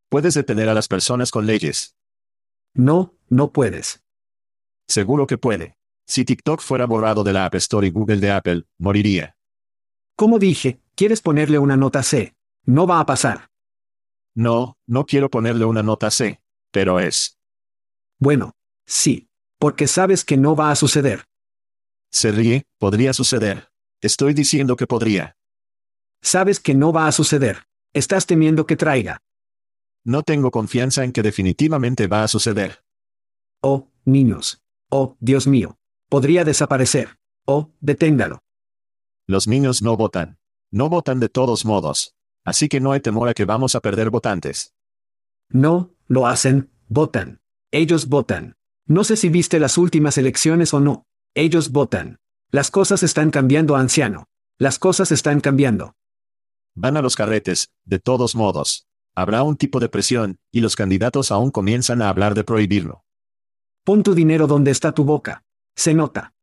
Puedes 0.09 0.33
detener 0.33 0.69
a 0.69 0.73
las 0.73 0.87
personas 0.87 1.29
con 1.29 1.45
leyes. 1.45 1.95
No, 2.73 3.13
no 3.29 3.51
puedes. 3.51 4.01
Seguro 4.87 5.27
que 5.27 5.37
puede. 5.37 5.77
Si 6.07 6.23
TikTok 6.23 6.61
fuera 6.61 6.85
borrado 6.85 7.23
de 7.23 7.33
la 7.33 7.45
App 7.45 7.55
Store 7.55 7.87
y 7.87 7.91
Google 7.91 8.17
de 8.17 8.31
Apple, 8.31 8.63
moriría. 8.77 9.35
Como 10.15 10.39
dije, 10.39 10.79
quieres 10.95 11.21
ponerle 11.21 11.59
una 11.59 11.75
nota 11.75 12.03
C. 12.03 12.35
No 12.65 12.87
va 12.87 12.99
a 12.99 13.05
pasar. 13.05 13.49
No, 14.35 14.77
no 14.85 15.05
quiero 15.05 15.29
ponerle 15.29 15.65
una 15.65 15.83
nota 15.83 16.11
C, 16.11 16.41
pero 16.71 16.99
es. 16.99 17.37
Bueno, 18.19 18.53
sí, 18.85 19.29
porque 19.59 19.87
sabes 19.87 20.23
que 20.23 20.37
no 20.37 20.55
va 20.55 20.71
a 20.71 20.75
suceder. 20.75 21.25
Se 22.11 22.31
ríe, 22.31 22.65
podría 22.77 23.13
suceder. 23.13 23.69
Estoy 24.01 24.33
diciendo 24.33 24.75
que 24.75 24.87
podría. 24.87 25.37
Sabes 26.21 26.59
que 26.59 26.75
no 26.75 26.93
va 26.93 27.07
a 27.07 27.11
suceder. 27.11 27.63
Estás 27.93 28.25
temiendo 28.25 28.65
que 28.65 28.75
traiga. 28.75 29.21
No 30.03 30.21
tengo 30.21 30.51
confianza 30.51 31.03
en 31.03 31.11
que 31.11 31.23
definitivamente 31.23 32.07
va 32.07 32.23
a 32.23 32.27
suceder. 32.27 32.83
Oh, 33.61 33.89
niños. 34.05 34.61
Oh, 34.89 35.17
Dios 35.19 35.47
mío. 35.47 35.77
Podría 36.09 36.43
desaparecer. 36.43 37.17
Oh, 37.45 37.71
deténgalo. 37.79 38.39
Los 39.27 39.47
niños 39.47 39.81
no 39.81 39.97
votan. 39.97 40.37
No 40.71 40.89
votan 40.89 41.19
de 41.19 41.29
todos 41.29 41.65
modos. 41.65 42.15
Así 42.43 42.69
que 42.69 42.79
no 42.79 42.91
hay 42.91 42.99
temor 42.99 43.29
a 43.29 43.33
que 43.33 43.45
vamos 43.45 43.75
a 43.75 43.79
perder 43.79 44.09
votantes. 44.09 44.75
No, 45.49 45.91
lo 46.07 46.27
hacen, 46.27 46.69
votan. 46.87 47.41
Ellos 47.71 48.07
votan. 48.07 48.55
No 48.87 49.03
sé 49.03 49.17
si 49.17 49.29
viste 49.29 49.59
las 49.59 49.77
últimas 49.77 50.17
elecciones 50.17 50.73
o 50.73 50.79
no. 50.79 51.05
Ellos 51.33 51.71
votan. 51.71 52.19
Las 52.51 52.69
cosas 52.69 53.01
están 53.03 53.31
cambiando, 53.31 53.75
anciano. 53.75 54.27
Las 54.59 54.77
cosas 54.79 55.11
están 55.11 55.41
cambiando. 55.41 55.95
Van 56.75 56.97
a 56.97 57.01
los 57.01 57.15
carretes, 57.15 57.71
de 57.83 57.99
todos 57.99 58.35
modos. 58.35 58.87
Habrá 59.15 59.43
un 59.43 59.55
tipo 59.55 59.79
de 59.79 59.89
presión, 59.89 60.37
y 60.51 60.61
los 60.61 60.75
candidatos 60.75 61.31
aún 61.31 61.49
comienzan 61.49 62.01
a 62.01 62.09
hablar 62.09 62.35
de 62.35 62.43
prohibirlo. 62.43 63.05
Pon 63.83 64.03
tu 64.03 64.13
dinero 64.13 64.45
donde 64.45 64.71
está 64.71 64.91
tu 64.91 65.03
boca. 65.03 65.44
Se 65.75 65.93
nota. 65.93 66.33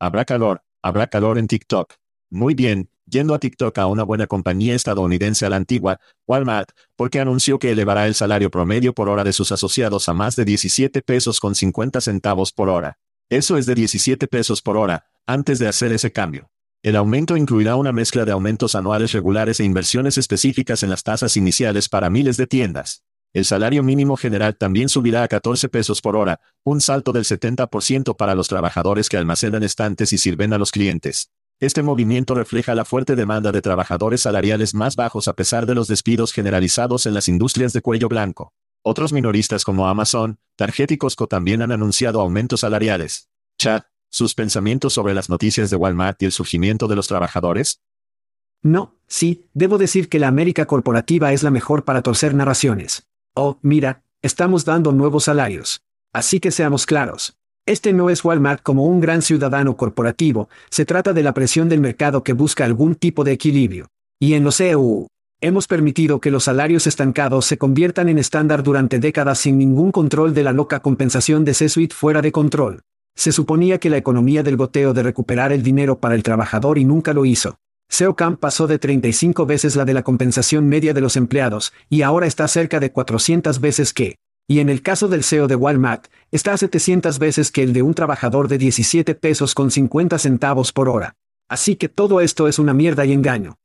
Habrá 0.00 0.24
calor, 0.24 0.62
habrá 0.82 1.06
calor 1.06 1.38
en 1.38 1.46
TikTok. 1.46 1.94
Muy 2.30 2.54
bien, 2.54 2.90
yendo 3.06 3.34
a 3.34 3.38
TikTok 3.38 3.78
a 3.78 3.86
una 3.86 4.02
buena 4.02 4.26
compañía 4.26 4.74
estadounidense 4.74 5.46
a 5.46 5.50
la 5.50 5.56
antigua, 5.56 6.00
Walmart, 6.26 6.70
porque 6.96 7.20
anunció 7.20 7.58
que 7.58 7.70
elevará 7.70 8.06
el 8.06 8.14
salario 8.14 8.50
promedio 8.50 8.94
por 8.94 9.08
hora 9.08 9.22
de 9.22 9.32
sus 9.32 9.52
asociados 9.52 10.08
a 10.08 10.14
más 10.14 10.34
de 10.34 10.44
17 10.44 11.02
pesos 11.02 11.38
con 11.38 11.54
50 11.54 12.00
centavos 12.00 12.52
por 12.52 12.68
hora. 12.68 12.98
Eso 13.30 13.56
es 13.56 13.66
de 13.66 13.76
17 13.76 14.26
pesos 14.26 14.60
por 14.60 14.76
hora, 14.76 15.06
antes 15.26 15.58
de 15.58 15.68
hacer 15.68 15.92
ese 15.92 16.10
cambio. 16.10 16.50
El 16.82 16.96
aumento 16.96 17.36
incluirá 17.36 17.76
una 17.76 17.92
mezcla 17.92 18.24
de 18.24 18.32
aumentos 18.32 18.74
anuales 18.74 19.12
regulares 19.12 19.60
e 19.60 19.64
inversiones 19.64 20.18
específicas 20.18 20.82
en 20.82 20.90
las 20.90 21.02
tasas 21.02 21.36
iniciales 21.36 21.88
para 21.88 22.10
miles 22.10 22.36
de 22.36 22.46
tiendas. 22.46 23.04
El 23.34 23.44
salario 23.44 23.82
mínimo 23.82 24.16
general 24.16 24.56
también 24.56 24.88
subirá 24.88 25.22
a 25.22 25.28
14 25.28 25.68
pesos 25.68 26.00
por 26.00 26.16
hora, 26.16 26.40
un 26.64 26.80
salto 26.80 27.12
del 27.12 27.24
70% 27.24 28.16
para 28.16 28.34
los 28.34 28.48
trabajadores 28.48 29.08
que 29.08 29.18
almacenan 29.18 29.62
estantes 29.62 30.12
y 30.12 30.18
sirven 30.18 30.52
a 30.52 30.58
los 30.58 30.72
clientes. 30.72 31.30
Este 31.60 31.82
movimiento 31.82 32.34
refleja 32.34 32.74
la 32.74 32.84
fuerte 32.84 33.16
demanda 33.16 33.50
de 33.50 33.60
trabajadores 33.60 34.20
salariales 34.20 34.74
más 34.74 34.94
bajos 34.94 35.26
a 35.28 35.34
pesar 35.34 35.66
de 35.66 35.74
los 35.74 35.88
despidos 35.88 36.32
generalizados 36.32 37.04
en 37.04 37.14
las 37.14 37.28
industrias 37.28 37.72
de 37.72 37.82
cuello 37.82 38.08
blanco. 38.08 38.52
Otros 38.82 39.12
minoristas 39.12 39.64
como 39.64 39.88
Amazon, 39.88 40.38
Target 40.56 40.92
y 40.92 40.98
Costco 40.98 41.26
también 41.26 41.60
han 41.60 41.72
anunciado 41.72 42.20
aumentos 42.20 42.60
salariales. 42.60 43.28
Chad, 43.58 43.82
¿sus 44.08 44.34
pensamientos 44.34 44.92
sobre 44.92 45.14
las 45.14 45.28
noticias 45.28 45.68
de 45.68 45.76
Walmart 45.76 46.22
y 46.22 46.26
el 46.26 46.32
surgimiento 46.32 46.86
de 46.86 46.94
los 46.96 47.08
trabajadores? 47.08 47.82
No, 48.62 48.94
sí, 49.08 49.46
debo 49.52 49.78
decir 49.78 50.08
que 50.08 50.18
la 50.20 50.28
América 50.28 50.66
corporativa 50.66 51.32
es 51.32 51.42
la 51.42 51.50
mejor 51.50 51.84
para 51.84 52.02
torcer 52.02 52.34
narraciones. 52.34 53.07
Oh, 53.40 53.56
mira, 53.62 54.02
estamos 54.20 54.64
dando 54.64 54.90
nuevos 54.90 55.22
salarios. 55.22 55.80
Así 56.12 56.40
que 56.40 56.50
seamos 56.50 56.86
claros. 56.86 57.36
Este 57.66 57.92
no 57.92 58.10
es 58.10 58.24
Walmart 58.24 58.64
como 58.64 58.84
un 58.86 58.98
gran 58.98 59.22
ciudadano 59.22 59.76
corporativo, 59.76 60.48
se 60.70 60.84
trata 60.84 61.12
de 61.12 61.22
la 61.22 61.34
presión 61.34 61.68
del 61.68 61.80
mercado 61.80 62.24
que 62.24 62.32
busca 62.32 62.64
algún 62.64 62.96
tipo 62.96 63.22
de 63.22 63.30
equilibrio. 63.30 63.86
Y 64.18 64.34
en 64.34 64.42
los 64.42 64.60
EU, 64.60 65.06
hemos 65.40 65.68
permitido 65.68 66.18
que 66.20 66.32
los 66.32 66.42
salarios 66.42 66.88
estancados 66.88 67.44
se 67.44 67.58
conviertan 67.58 68.08
en 68.08 68.18
estándar 68.18 68.64
durante 68.64 68.98
décadas 68.98 69.38
sin 69.38 69.56
ningún 69.56 69.92
control 69.92 70.34
de 70.34 70.42
la 70.42 70.52
loca 70.52 70.80
compensación 70.80 71.44
de 71.44 71.54
C-Suite 71.54 71.94
fuera 71.94 72.22
de 72.22 72.32
control. 72.32 72.80
Se 73.14 73.30
suponía 73.30 73.78
que 73.78 73.88
la 73.88 73.98
economía 73.98 74.42
del 74.42 74.56
goteo 74.56 74.94
de 74.94 75.04
recuperar 75.04 75.52
el 75.52 75.62
dinero 75.62 76.00
para 76.00 76.16
el 76.16 76.24
trabajador 76.24 76.76
y 76.76 76.84
nunca 76.84 77.12
lo 77.12 77.24
hizo. 77.24 77.56
SEOCAM 77.90 78.36
pasó 78.36 78.66
de 78.66 78.78
35 78.78 79.46
veces 79.46 79.74
la 79.74 79.84
de 79.84 79.94
la 79.94 80.02
compensación 80.02 80.68
media 80.68 80.92
de 80.92 81.00
los 81.00 81.16
empleados, 81.16 81.72
y 81.88 82.02
ahora 82.02 82.26
está 82.26 82.46
cerca 82.46 82.80
de 82.80 82.92
400 82.92 83.60
veces 83.60 83.92
que, 83.94 84.16
y 84.46 84.60
en 84.60 84.68
el 84.68 84.82
caso 84.82 85.08
del 85.08 85.24
CEO 85.24 85.48
de 85.48 85.56
Walmart, 85.56 86.06
está 86.30 86.52
a 86.52 86.58
700 86.58 87.18
veces 87.18 87.50
que 87.50 87.62
el 87.62 87.72
de 87.72 87.82
un 87.82 87.94
trabajador 87.94 88.48
de 88.48 88.58
17 88.58 89.14
pesos 89.14 89.54
con 89.54 89.70
50 89.70 90.18
centavos 90.18 90.72
por 90.72 90.88
hora. 90.88 91.14
Así 91.48 91.76
que 91.76 91.88
todo 91.88 92.20
esto 92.20 92.46
es 92.46 92.58
una 92.58 92.74
mierda 92.74 93.06
y 93.06 93.12
engaño. 93.12 93.58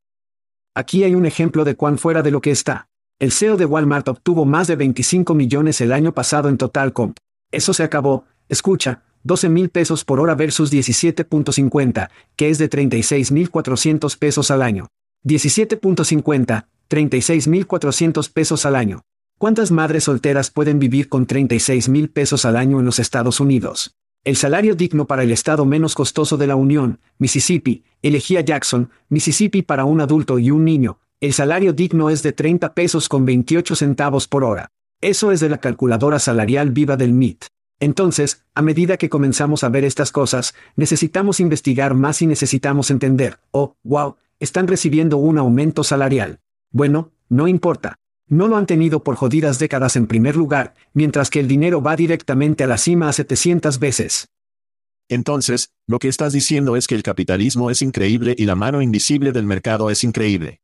Aquí 0.74 1.04
hay 1.04 1.14
un 1.14 1.26
ejemplo 1.26 1.64
de 1.64 1.76
cuán 1.76 1.98
fuera 1.98 2.22
de 2.22 2.30
lo 2.30 2.40
que 2.40 2.50
está. 2.50 2.88
El 3.18 3.30
CEO 3.30 3.56
de 3.56 3.66
Walmart 3.66 4.08
obtuvo 4.08 4.44
más 4.44 4.66
de 4.66 4.76
25 4.76 5.34
millones 5.34 5.80
el 5.80 5.92
año 5.92 6.12
pasado 6.12 6.48
en 6.48 6.58
total 6.58 6.92
comp. 6.92 7.18
Eso 7.52 7.72
se 7.72 7.84
acabó, 7.84 8.24
escucha, 8.48 9.02
12 9.24 9.48
mil 9.48 9.70
pesos 9.70 10.04
por 10.04 10.20
hora 10.20 10.34
versus 10.34 10.70
17.50, 10.70 12.10
que 12.36 12.50
es 12.50 12.58
de 12.58 12.68
36.400 12.68 14.18
pesos 14.18 14.50
al 14.50 14.60
año. 14.60 14.88
17.50, 15.24 16.66
36.400 16.90 18.30
pesos 18.30 18.66
al 18.66 18.76
año. 18.76 19.00
¿Cuántas 19.38 19.70
madres 19.70 20.04
solteras 20.04 20.50
pueden 20.50 20.78
vivir 20.78 21.08
con 21.08 21.26
36 21.26 21.88
mil 21.88 22.10
pesos 22.10 22.44
al 22.44 22.56
año 22.56 22.78
en 22.80 22.84
los 22.84 22.98
Estados 22.98 23.40
Unidos? 23.40 23.96
El 24.24 24.36
salario 24.36 24.74
digno 24.74 25.06
para 25.06 25.22
el 25.22 25.32
estado 25.32 25.64
menos 25.64 25.94
costoso 25.94 26.36
de 26.36 26.46
la 26.46 26.56
Unión, 26.56 27.00
Mississippi, 27.18 27.82
elegía 28.02 28.42
Jackson, 28.42 28.90
Mississippi 29.08 29.62
para 29.62 29.86
un 29.86 30.02
adulto 30.02 30.38
y 30.38 30.50
un 30.50 30.64
niño. 30.64 30.98
El 31.20 31.32
salario 31.32 31.72
digno 31.72 32.10
es 32.10 32.22
de 32.22 32.32
30 32.32 32.74
pesos 32.74 33.08
con 33.08 33.24
28 33.24 33.74
centavos 33.74 34.28
por 34.28 34.44
hora. 34.44 34.68
Eso 35.00 35.32
es 35.32 35.40
de 35.40 35.48
la 35.48 35.58
calculadora 35.58 36.18
salarial 36.18 36.70
viva 36.70 36.96
del 36.96 37.12
MIT. 37.12 37.46
Entonces, 37.84 38.42
a 38.54 38.62
medida 38.62 38.96
que 38.96 39.10
comenzamos 39.10 39.62
a 39.62 39.68
ver 39.68 39.84
estas 39.84 40.10
cosas, 40.10 40.54
necesitamos 40.74 41.38
investigar 41.38 41.92
más 41.92 42.22
y 42.22 42.26
necesitamos 42.26 42.90
entender, 42.90 43.40
oh, 43.50 43.76
wow, 43.82 44.16
están 44.40 44.68
recibiendo 44.68 45.18
un 45.18 45.36
aumento 45.36 45.84
salarial. 45.84 46.40
Bueno, 46.70 47.12
no 47.28 47.46
importa. 47.46 47.96
No 48.26 48.48
lo 48.48 48.56
han 48.56 48.64
tenido 48.64 49.04
por 49.04 49.16
jodidas 49.16 49.58
décadas 49.58 49.96
en 49.96 50.06
primer 50.06 50.34
lugar, 50.34 50.72
mientras 50.94 51.28
que 51.28 51.40
el 51.40 51.46
dinero 51.46 51.82
va 51.82 51.94
directamente 51.94 52.64
a 52.64 52.68
la 52.68 52.78
cima 52.78 53.10
a 53.10 53.12
700 53.12 53.78
veces. 53.78 54.28
Entonces, 55.10 55.74
lo 55.86 55.98
que 55.98 56.08
estás 56.08 56.32
diciendo 56.32 56.76
es 56.76 56.86
que 56.86 56.94
el 56.94 57.02
capitalismo 57.02 57.70
es 57.70 57.82
increíble 57.82 58.34
y 58.38 58.46
la 58.46 58.54
mano 58.54 58.80
invisible 58.80 59.32
del 59.32 59.44
mercado 59.44 59.90
es 59.90 60.04
increíble. 60.04 60.62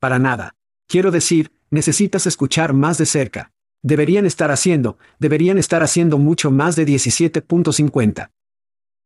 Para 0.00 0.18
nada. 0.18 0.56
Quiero 0.88 1.12
decir, 1.12 1.52
necesitas 1.70 2.26
escuchar 2.26 2.72
más 2.72 2.98
de 2.98 3.06
cerca. 3.06 3.52
Deberían 3.82 4.26
estar 4.26 4.52
haciendo, 4.52 4.96
deberían 5.18 5.58
estar 5.58 5.82
haciendo 5.82 6.18
mucho 6.18 6.50
más 6.52 6.76
de 6.76 6.86
17.50. 6.86 8.30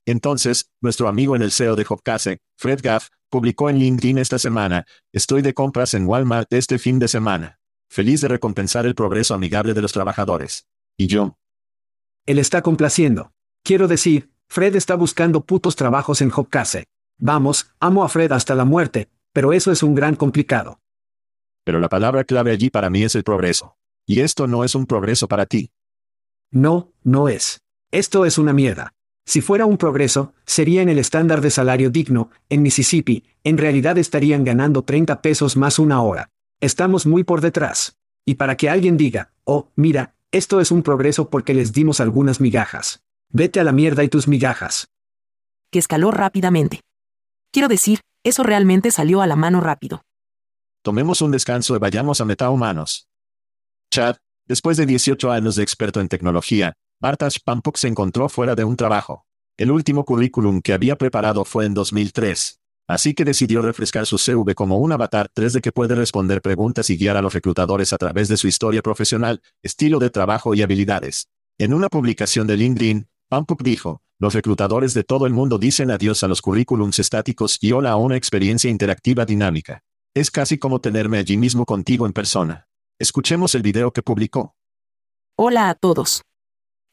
Entonces, 0.06 0.70
nuestro 0.80 1.08
amigo 1.08 1.34
en 1.34 1.42
el 1.42 1.50
CEO 1.50 1.76
de 1.76 1.86
Hopcase, 1.88 2.38
Fred 2.58 2.80
Gaff, 2.82 3.08
publicó 3.30 3.70
en 3.70 3.78
LinkedIn 3.78 4.18
esta 4.18 4.38
semana, 4.38 4.86
estoy 5.12 5.42
de 5.42 5.54
compras 5.54 5.94
en 5.94 6.06
Walmart 6.06 6.52
este 6.52 6.78
fin 6.78 6.98
de 6.98 7.08
semana. 7.08 7.58
Feliz 7.88 8.20
de 8.20 8.28
recompensar 8.28 8.86
el 8.86 8.94
progreso 8.94 9.34
amigable 9.34 9.72
de 9.74 9.82
los 9.82 9.92
trabajadores. 9.92 10.66
Y 10.96 11.06
yo. 11.06 11.38
Él 12.26 12.38
está 12.38 12.62
complaciendo. 12.62 13.32
Quiero 13.64 13.88
decir, 13.88 14.30
Fred 14.48 14.76
está 14.76 14.94
buscando 14.94 15.44
putos 15.44 15.74
trabajos 15.74 16.20
en 16.20 16.30
Hopcase. 16.34 16.84
Vamos, 17.18 17.74
amo 17.80 18.04
a 18.04 18.08
Fred 18.08 18.30
hasta 18.32 18.54
la 18.54 18.64
muerte, 18.64 19.08
pero 19.32 19.52
eso 19.52 19.72
es 19.72 19.82
un 19.82 19.94
gran 19.94 20.16
complicado. 20.16 20.80
Pero 21.64 21.80
la 21.80 21.88
palabra 21.88 22.24
clave 22.24 22.52
allí 22.52 22.70
para 22.70 22.90
mí 22.90 23.02
es 23.02 23.14
el 23.14 23.24
progreso. 23.24 23.76
Y 24.06 24.20
esto 24.20 24.46
no 24.46 24.62
es 24.62 24.74
un 24.76 24.86
progreso 24.86 25.26
para 25.26 25.46
ti. 25.46 25.72
No, 26.52 26.92
no 27.02 27.28
es. 27.28 27.60
Esto 27.90 28.24
es 28.24 28.38
una 28.38 28.52
mierda. 28.52 28.92
Si 29.26 29.40
fuera 29.40 29.66
un 29.66 29.76
progreso, 29.76 30.32
sería 30.44 30.82
en 30.82 30.88
el 30.88 30.98
estándar 30.98 31.40
de 31.40 31.50
salario 31.50 31.90
digno, 31.90 32.30
en 32.48 32.62
Mississippi, 32.62 33.24
en 33.42 33.58
realidad 33.58 33.98
estarían 33.98 34.44
ganando 34.44 34.82
30 34.82 35.20
pesos 35.20 35.56
más 35.56 35.80
una 35.80 36.00
hora. 36.00 36.30
Estamos 36.60 37.04
muy 37.06 37.24
por 37.24 37.40
detrás. 37.40 37.96
Y 38.24 38.36
para 38.36 38.56
que 38.56 38.70
alguien 38.70 38.96
diga, 38.96 39.32
oh, 39.42 39.70
mira, 39.74 40.14
esto 40.30 40.60
es 40.60 40.70
un 40.70 40.84
progreso 40.84 41.28
porque 41.28 41.54
les 41.54 41.72
dimos 41.72 42.00
algunas 42.00 42.40
migajas. 42.40 43.02
Vete 43.32 43.58
a 43.58 43.64
la 43.64 43.72
mierda 43.72 44.04
y 44.04 44.08
tus 44.08 44.28
migajas. 44.28 44.88
Que 45.70 45.80
escaló 45.80 46.12
rápidamente. 46.12 46.80
Quiero 47.50 47.66
decir, 47.66 48.00
eso 48.22 48.44
realmente 48.44 48.92
salió 48.92 49.20
a 49.20 49.26
la 49.26 49.34
mano 49.34 49.60
rápido. 49.60 50.02
Tomemos 50.82 51.20
un 51.20 51.32
descanso 51.32 51.74
y 51.74 51.80
vayamos 51.80 52.20
a 52.20 52.24
metahumanos. 52.24 53.08
Chad, 53.90 54.16
después 54.46 54.76
de 54.76 54.86
18 54.86 55.30
años 55.30 55.56
de 55.56 55.62
experto 55.62 56.00
en 56.00 56.08
tecnología, 56.08 56.74
Bartash 57.00 57.38
Pampuk 57.44 57.76
se 57.76 57.88
encontró 57.88 58.28
fuera 58.28 58.54
de 58.54 58.64
un 58.64 58.76
trabajo. 58.76 59.26
El 59.56 59.70
último 59.70 60.04
currículum 60.04 60.60
que 60.60 60.72
había 60.72 60.96
preparado 60.96 61.44
fue 61.44 61.66
en 61.66 61.74
2003. 61.74 62.60
Así 62.88 63.14
que 63.14 63.24
decidió 63.24 63.62
refrescar 63.62 64.06
su 64.06 64.16
CV 64.16 64.54
como 64.54 64.78
un 64.78 64.92
avatar 64.92 65.30
3D 65.34 65.60
que 65.60 65.72
puede 65.72 65.94
responder 65.94 66.40
preguntas 66.40 66.88
y 66.90 66.96
guiar 66.96 67.16
a 67.16 67.22
los 67.22 67.34
reclutadores 67.34 67.92
a 67.92 67.98
través 67.98 68.28
de 68.28 68.36
su 68.36 68.46
historia 68.48 68.82
profesional, 68.82 69.42
estilo 69.62 69.98
de 69.98 70.10
trabajo 70.10 70.54
y 70.54 70.62
habilidades. 70.62 71.28
En 71.58 71.74
una 71.74 71.88
publicación 71.88 72.46
de 72.46 72.56
LinkedIn, 72.56 73.08
Pampuk 73.28 73.62
dijo, 73.62 74.02
los 74.18 74.34
reclutadores 74.34 74.94
de 74.94 75.04
todo 75.04 75.26
el 75.26 75.32
mundo 75.32 75.58
dicen 75.58 75.90
adiós 75.90 76.22
a 76.22 76.28
los 76.28 76.40
currículums 76.40 76.98
estáticos 76.98 77.58
y 77.60 77.72
hola 77.72 77.90
a 77.90 77.96
una 77.96 78.16
experiencia 78.16 78.70
interactiva 78.70 79.24
dinámica. 79.24 79.82
Es 80.14 80.30
casi 80.30 80.56
como 80.56 80.80
tenerme 80.80 81.18
allí 81.18 81.36
mismo 81.36 81.66
contigo 81.66 82.06
en 82.06 82.12
persona. 82.12 82.68
Escuchemos 82.98 83.54
el 83.54 83.60
video 83.60 83.92
que 83.92 84.00
publicó. 84.00 84.54
Hola 85.36 85.68
a 85.68 85.74
todos. 85.74 86.22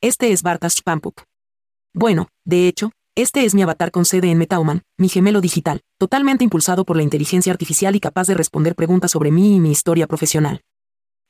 Este 0.01 0.33
es 0.33 0.43
Bartash 0.43 0.81
Pampuk. 0.83 1.23
Bueno, 1.93 2.27
de 2.43 2.67
hecho, 2.67 2.91
este 3.15 3.45
es 3.45 3.55
mi 3.55 3.61
avatar 3.61 3.89
con 3.89 4.03
sede 4.03 4.29
en 4.29 4.37
Metauman, 4.37 4.81
mi 4.97 5.07
gemelo 5.07 5.39
digital, 5.39 5.79
totalmente 5.97 6.43
impulsado 6.43 6.83
por 6.83 6.97
la 6.97 7.03
inteligencia 7.03 7.53
artificial 7.53 7.95
y 7.95 8.01
capaz 8.01 8.27
de 8.27 8.33
responder 8.33 8.75
preguntas 8.75 9.11
sobre 9.11 9.31
mí 9.31 9.55
y 9.55 9.59
mi 9.61 9.71
historia 9.71 10.05
profesional. 10.05 10.59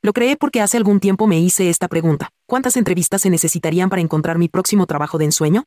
Lo 0.01 0.11
creé 0.11 0.37
porque 0.37 0.59
hace 0.59 0.77
algún 0.77 0.99
tiempo 0.99 1.27
me 1.27 1.39
hice 1.39 1.69
esta 1.69 1.87
pregunta, 1.87 2.29
¿cuántas 2.47 2.75
entrevistas 2.75 3.21
se 3.21 3.29
necesitarían 3.29 3.91
para 3.91 4.01
encontrar 4.01 4.39
mi 4.39 4.49
próximo 4.49 4.87
trabajo 4.87 5.19
de 5.19 5.25
ensueño? 5.25 5.65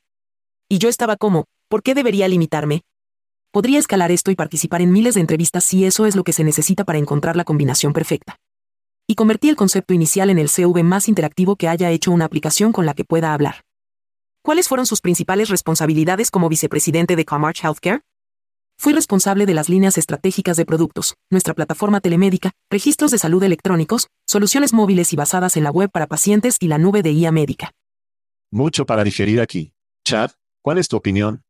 Y 0.68 0.78
yo 0.78 0.88
estaba 0.88 1.14
como, 1.14 1.44
¿por 1.68 1.84
qué 1.84 1.94
debería 1.94 2.26
limitarme? 2.26 2.82
Podría 3.52 3.78
escalar 3.78 4.11
esto 4.11 4.32
y 4.32 4.34
participar 4.34 4.82
en 4.82 4.90
miles 4.90 5.14
de 5.14 5.20
entrevistas 5.20 5.62
si 5.62 5.84
eso 5.84 6.07
es 6.07 6.16
lo 6.16 6.24
que 6.24 6.32
se 6.32 6.42
necesita 6.42 6.84
para 6.84 6.98
encontrar 6.98 7.36
la 7.36 7.44
combinación 7.44 7.92
perfecta 7.92 8.40
y 9.09 9.14
convertí 9.14 9.48
el 9.48 9.57
concepto 9.57 9.94
inicial 9.94 10.30
en 10.30 10.38
el 10.38 10.48
CV 10.48 10.82
más 10.82 11.09
interactivo 11.09 11.57
que 11.57 11.68
haya 11.68 11.90
hecho 11.90 12.11
una 12.11 12.24
aplicación 12.24 12.72
con 12.72 12.86
la 12.86 12.94
que 12.94 13.04
pueda 13.04 13.32
hablar. 13.32 13.62
¿Cuáles 14.42 14.68
fueron 14.68 14.86
sus 14.86 15.00
principales 15.00 15.48
responsabilidades 15.48 16.30
como 16.30 16.48
vicepresidente 16.48 17.16
de 17.16 17.24
Comarch 17.24 17.64
Healthcare? 17.64 18.02
Fui 18.78 18.92
responsable 18.92 19.46
de 19.46 19.54
las 19.54 19.68
líneas 19.68 19.96
estratégicas 19.96 20.57
de 20.57 20.66
productos, 20.66 21.14
nuestra 21.30 21.54
plataforma 21.54 22.00
telemédica, 22.00 22.52
registros 22.70 23.11
de 23.11 23.18
salud 23.18 23.42
electrónicos, 23.42 24.09
soluciones 24.26 24.72
móviles 24.72 25.12
y 25.12 25.16
basadas 25.16 25.57
en 25.57 25.64
la 25.64 25.70
web 25.70 25.90
para 25.90 26.07
pacientes 26.07 26.57
y 26.61 26.68
la 26.68 26.78
nube 26.78 27.02
de 27.02 27.12
IA 27.12 27.32
médica. 27.32 27.72
Mucho 28.50 28.86
para 28.86 29.02
digerir 29.02 29.40
aquí. 29.40 29.72
Chad, 30.04 30.32
¿cuál 30.62 30.78
es 30.78 30.88
tu 30.88 30.96
opinión? 30.96 31.42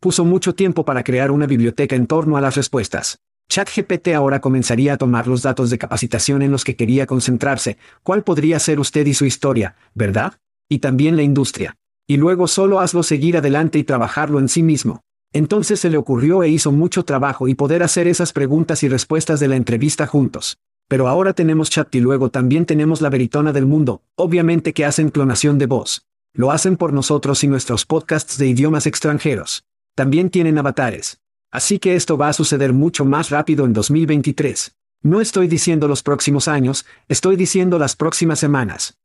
Puso 0.00 0.24
mucho 0.24 0.54
tiempo 0.54 0.84
para 0.84 1.04
crear 1.04 1.30
una 1.30 1.46
biblioteca 1.46 1.94
en 1.94 2.06
torno 2.06 2.36
a 2.36 2.40
las 2.40 2.56
respuestas. 2.56 3.20
ChatGPT 3.50 4.14
ahora 4.14 4.40
comenzaría 4.40 4.92
a 4.92 4.96
tomar 4.96 5.26
los 5.26 5.42
datos 5.42 5.70
de 5.70 5.78
capacitación 5.78 6.40
en 6.42 6.52
los 6.52 6.62
que 6.62 6.76
quería 6.76 7.06
concentrarse, 7.06 7.78
cuál 8.04 8.22
podría 8.22 8.60
ser 8.60 8.78
usted 8.78 9.04
y 9.06 9.12
su 9.12 9.24
historia, 9.24 9.74
¿verdad? 9.92 10.34
Y 10.68 10.78
también 10.78 11.16
la 11.16 11.24
industria. 11.24 11.76
Y 12.06 12.16
luego 12.16 12.46
solo 12.46 12.78
hazlo 12.78 13.02
seguir 13.02 13.36
adelante 13.36 13.76
y 13.78 13.82
trabajarlo 13.82 14.38
en 14.38 14.48
sí 14.48 14.62
mismo. 14.62 15.00
Entonces 15.32 15.80
se 15.80 15.90
le 15.90 15.96
ocurrió 15.96 16.44
e 16.44 16.48
hizo 16.48 16.70
mucho 16.70 17.04
trabajo 17.04 17.48
y 17.48 17.56
poder 17.56 17.82
hacer 17.82 18.06
esas 18.06 18.32
preguntas 18.32 18.84
y 18.84 18.88
respuestas 18.88 19.40
de 19.40 19.48
la 19.48 19.56
entrevista 19.56 20.06
juntos. 20.06 20.58
Pero 20.86 21.08
ahora 21.08 21.32
tenemos 21.32 21.70
chat 21.70 21.92
y 21.96 22.00
luego 22.00 22.30
también 22.30 22.66
tenemos 22.66 23.00
la 23.00 23.10
veritona 23.10 23.52
del 23.52 23.66
mundo, 23.66 24.02
obviamente 24.14 24.72
que 24.72 24.84
hacen 24.84 25.10
clonación 25.10 25.58
de 25.58 25.66
voz. 25.66 26.06
Lo 26.32 26.52
hacen 26.52 26.76
por 26.76 26.92
nosotros 26.92 27.42
y 27.42 27.48
nuestros 27.48 27.84
podcasts 27.84 28.38
de 28.38 28.46
idiomas 28.46 28.86
extranjeros. 28.86 29.64
También 29.96 30.30
tienen 30.30 30.56
avatares. 30.56 31.19
Así 31.50 31.78
que 31.78 31.96
esto 31.96 32.16
va 32.16 32.28
a 32.28 32.32
suceder 32.32 32.72
mucho 32.72 33.04
más 33.04 33.30
rápido 33.30 33.64
en 33.64 33.72
2023. 33.72 34.76
No 35.02 35.20
estoy 35.20 35.48
diciendo 35.48 35.88
los 35.88 36.02
próximos 36.02 36.46
años, 36.46 36.86
estoy 37.08 37.36
diciendo 37.36 37.78
las 37.78 37.96
próximas 37.96 38.38
semanas. 38.38 38.98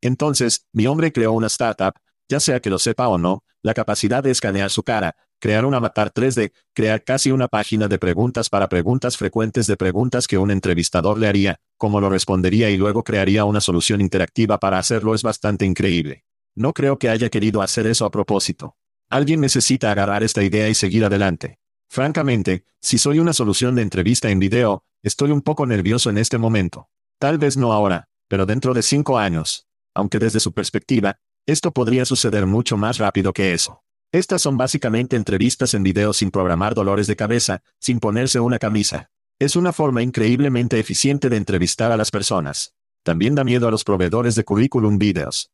Entonces, 0.00 0.66
mi 0.72 0.86
hombre 0.86 1.12
creó 1.12 1.32
una 1.32 1.46
startup, 1.46 1.94
ya 2.28 2.38
sea 2.38 2.60
que 2.60 2.70
lo 2.70 2.78
sepa 2.78 3.08
o 3.08 3.18
no, 3.18 3.42
la 3.62 3.74
capacidad 3.74 4.22
de 4.22 4.30
escanear 4.30 4.70
su 4.70 4.82
cara, 4.82 5.16
crear 5.40 5.64
un 5.64 5.74
avatar 5.74 6.12
3D, 6.12 6.52
crear 6.74 7.02
casi 7.02 7.30
una 7.30 7.48
página 7.48 7.88
de 7.88 7.98
preguntas 7.98 8.50
para 8.50 8.68
preguntas 8.68 9.16
frecuentes 9.16 9.66
de 9.66 9.76
preguntas 9.76 10.26
que 10.26 10.38
un 10.38 10.50
entrevistador 10.50 11.18
le 11.18 11.26
haría, 11.26 11.60
cómo 11.78 12.00
lo 12.00 12.10
respondería 12.10 12.70
y 12.70 12.76
luego 12.76 13.02
crearía 13.02 13.46
una 13.46 13.60
solución 13.60 14.00
interactiva 14.00 14.58
para 14.58 14.78
hacerlo 14.78 15.14
es 15.14 15.22
bastante 15.22 15.64
increíble. 15.64 16.24
No 16.54 16.72
creo 16.72 16.98
que 16.98 17.08
haya 17.08 17.30
querido 17.30 17.62
hacer 17.62 17.86
eso 17.86 18.04
a 18.04 18.10
propósito. 18.10 18.76
Alguien 19.08 19.40
necesita 19.40 19.90
agarrar 19.90 20.22
esta 20.22 20.42
idea 20.42 20.68
y 20.68 20.74
seguir 20.74 21.04
adelante. 21.04 21.58
Francamente, 21.88 22.64
si 22.80 22.98
soy 22.98 23.18
una 23.18 23.32
solución 23.32 23.74
de 23.74 23.82
entrevista 23.82 24.30
en 24.30 24.38
video, 24.38 24.84
estoy 25.02 25.30
un 25.30 25.42
poco 25.42 25.66
nervioso 25.66 26.10
en 26.10 26.18
este 26.18 26.38
momento. 26.38 26.88
Tal 27.18 27.38
vez 27.38 27.56
no 27.56 27.72
ahora, 27.72 28.08
pero 28.28 28.46
dentro 28.46 28.74
de 28.74 28.82
cinco 28.82 29.18
años. 29.18 29.66
Aunque 29.94 30.18
desde 30.18 30.40
su 30.40 30.52
perspectiva, 30.52 31.18
esto 31.46 31.72
podría 31.72 32.04
suceder 32.04 32.46
mucho 32.46 32.76
más 32.76 32.98
rápido 32.98 33.32
que 33.32 33.52
eso. 33.52 33.84
Estas 34.12 34.42
son 34.42 34.56
básicamente 34.56 35.16
entrevistas 35.16 35.74
en 35.74 35.82
video 35.82 36.12
sin 36.12 36.30
programar 36.30 36.74
dolores 36.74 37.06
de 37.06 37.16
cabeza, 37.16 37.62
sin 37.80 38.00
ponerse 38.00 38.40
una 38.40 38.58
camisa. 38.58 39.10
Es 39.38 39.56
una 39.56 39.72
forma 39.72 40.02
increíblemente 40.02 40.78
eficiente 40.78 41.28
de 41.28 41.36
entrevistar 41.36 41.90
a 41.92 41.96
las 41.96 42.10
personas. 42.10 42.74
También 43.02 43.34
da 43.34 43.44
miedo 43.44 43.68
a 43.68 43.70
los 43.70 43.84
proveedores 43.84 44.36
de 44.36 44.44
currículum 44.44 44.98
videos. 44.98 45.50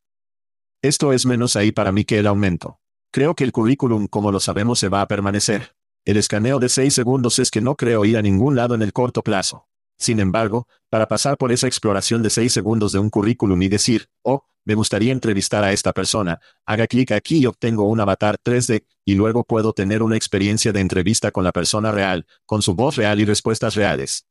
Esto 0.81 1.11
es 1.11 1.25
menos 1.25 1.55
ahí 1.55 1.71
para 1.71 1.91
mí 1.91 2.05
que 2.05 2.19
el 2.19 2.27
aumento. 2.27 2.79
Creo 3.11 3.35
que 3.35 3.43
el 3.43 3.51
currículum 3.51 4.07
como 4.07 4.31
lo 4.31 4.39
sabemos 4.39 4.79
se 4.79 4.89
va 4.89 5.01
a 5.01 5.07
permanecer. 5.07 5.75
El 6.03 6.17
escaneo 6.17 6.57
de 6.57 6.67
6 6.67 6.93
segundos 6.93 7.37
es 7.37 7.51
que 7.51 7.61
no 7.61 7.75
creo 7.75 8.05
ir 8.05 8.17
a 8.17 8.23
ningún 8.23 8.55
lado 8.55 8.73
en 8.73 8.81
el 8.81 8.91
corto 8.91 9.21
plazo. 9.21 9.67
Sin 9.99 10.19
embargo, 10.19 10.67
para 10.89 11.07
pasar 11.07 11.37
por 11.37 11.51
esa 11.51 11.67
exploración 11.67 12.23
de 12.23 12.31
6 12.31 12.51
segundos 12.51 12.91
de 12.91 12.97
un 12.97 13.11
currículum 13.11 13.61
y 13.61 13.69
decir, 13.69 14.09
oh, 14.23 14.43
me 14.65 14.73
gustaría 14.73 15.11
entrevistar 15.11 15.63
a 15.63 15.73
esta 15.73 15.93
persona, 15.93 16.39
haga 16.65 16.87
clic 16.87 17.11
aquí 17.11 17.37
y 17.37 17.45
obtengo 17.45 17.83
un 17.83 17.99
avatar 17.99 18.37
3D, 18.43 18.83
y 19.05 19.13
luego 19.13 19.43
puedo 19.43 19.73
tener 19.73 20.01
una 20.01 20.15
experiencia 20.15 20.71
de 20.71 20.79
entrevista 20.79 21.29
con 21.29 21.43
la 21.43 21.51
persona 21.51 21.91
real, 21.91 22.25
con 22.47 22.63
su 22.63 22.73
voz 22.73 22.95
real 22.95 23.19
y 23.19 23.25
respuestas 23.25 23.75
reales. 23.75 24.25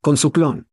Con 0.00 0.16
su 0.16 0.32
clon. 0.32 0.68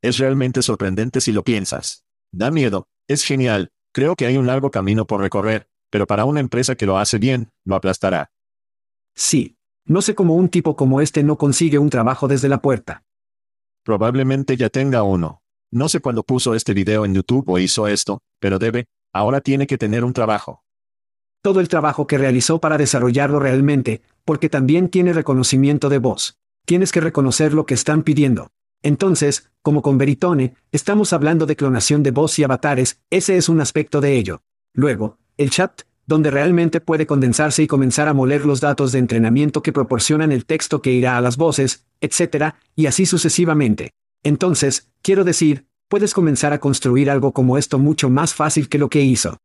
Es 0.00 0.16
realmente 0.16 0.62
sorprendente 0.62 1.20
si 1.20 1.32
lo 1.32 1.44
piensas. 1.44 2.04
Da 2.32 2.50
miedo, 2.50 2.88
es 3.06 3.22
genial, 3.22 3.70
creo 3.92 4.16
que 4.16 4.24
hay 4.24 4.38
un 4.38 4.46
largo 4.46 4.70
camino 4.70 5.06
por 5.06 5.20
recorrer, 5.20 5.68
pero 5.90 6.06
para 6.06 6.24
una 6.24 6.40
empresa 6.40 6.74
que 6.74 6.86
lo 6.86 6.96
hace 6.98 7.18
bien, 7.18 7.52
lo 7.64 7.76
aplastará. 7.76 8.30
Sí. 9.14 9.56
No 9.84 10.00
sé 10.00 10.14
cómo 10.14 10.36
un 10.36 10.48
tipo 10.48 10.76
como 10.76 11.00
este 11.00 11.22
no 11.22 11.36
consigue 11.36 11.78
un 11.78 11.90
trabajo 11.90 12.28
desde 12.28 12.48
la 12.48 12.62
puerta. 12.62 13.02
Probablemente 13.84 14.56
ya 14.56 14.68
tenga 14.68 15.02
uno. 15.02 15.42
No 15.72 15.88
sé 15.88 16.00
cuándo 16.00 16.22
puso 16.22 16.54
este 16.54 16.74
video 16.74 17.04
en 17.04 17.14
YouTube 17.14 17.48
o 17.48 17.58
hizo 17.58 17.88
esto, 17.88 18.20
pero 18.38 18.58
debe, 18.58 18.86
ahora 19.12 19.40
tiene 19.40 19.66
que 19.66 19.78
tener 19.78 20.04
un 20.04 20.12
trabajo. 20.12 20.62
Todo 21.42 21.58
el 21.58 21.68
trabajo 21.68 22.06
que 22.06 22.18
realizó 22.18 22.60
para 22.60 22.78
desarrollarlo 22.78 23.40
realmente, 23.40 24.02
porque 24.24 24.48
también 24.48 24.88
tiene 24.88 25.12
reconocimiento 25.12 25.88
de 25.88 25.98
voz. 25.98 26.38
Tienes 26.64 26.92
que 26.92 27.00
reconocer 27.00 27.54
lo 27.54 27.66
que 27.66 27.74
están 27.74 28.04
pidiendo. 28.04 28.52
Entonces, 28.82 29.50
como 29.62 29.82
con 29.82 29.98
Veritone, 29.98 30.54
estamos 30.70 31.12
hablando 31.12 31.46
de 31.46 31.56
clonación 31.56 32.02
de 32.02 32.12
voz 32.12 32.38
y 32.38 32.44
avatares, 32.44 33.00
ese 33.10 33.36
es 33.36 33.48
un 33.48 33.60
aspecto 33.60 34.00
de 34.00 34.16
ello. 34.16 34.42
Luego, 34.74 35.18
el 35.36 35.50
chat, 35.50 35.82
donde 36.12 36.30
realmente 36.30 36.82
puede 36.82 37.06
condensarse 37.06 37.62
y 37.62 37.66
comenzar 37.66 38.06
a 38.06 38.12
moler 38.12 38.44
los 38.44 38.60
datos 38.60 38.92
de 38.92 38.98
entrenamiento 38.98 39.62
que 39.62 39.72
proporcionan 39.72 40.30
el 40.30 40.44
texto 40.44 40.82
que 40.82 40.92
irá 40.92 41.16
a 41.16 41.22
las 41.22 41.38
voces, 41.38 41.86
etc., 42.02 42.54
y 42.76 42.84
así 42.84 43.06
sucesivamente. 43.06 43.92
Entonces, 44.22 44.92
quiero 45.00 45.24
decir, 45.24 45.68
puedes 45.88 46.12
comenzar 46.12 46.52
a 46.52 46.60
construir 46.60 47.08
algo 47.08 47.32
como 47.32 47.56
esto 47.56 47.78
mucho 47.78 48.10
más 48.10 48.34
fácil 48.34 48.68
que 48.68 48.76
lo 48.76 48.90
que 48.90 49.00
hizo. 49.00 49.38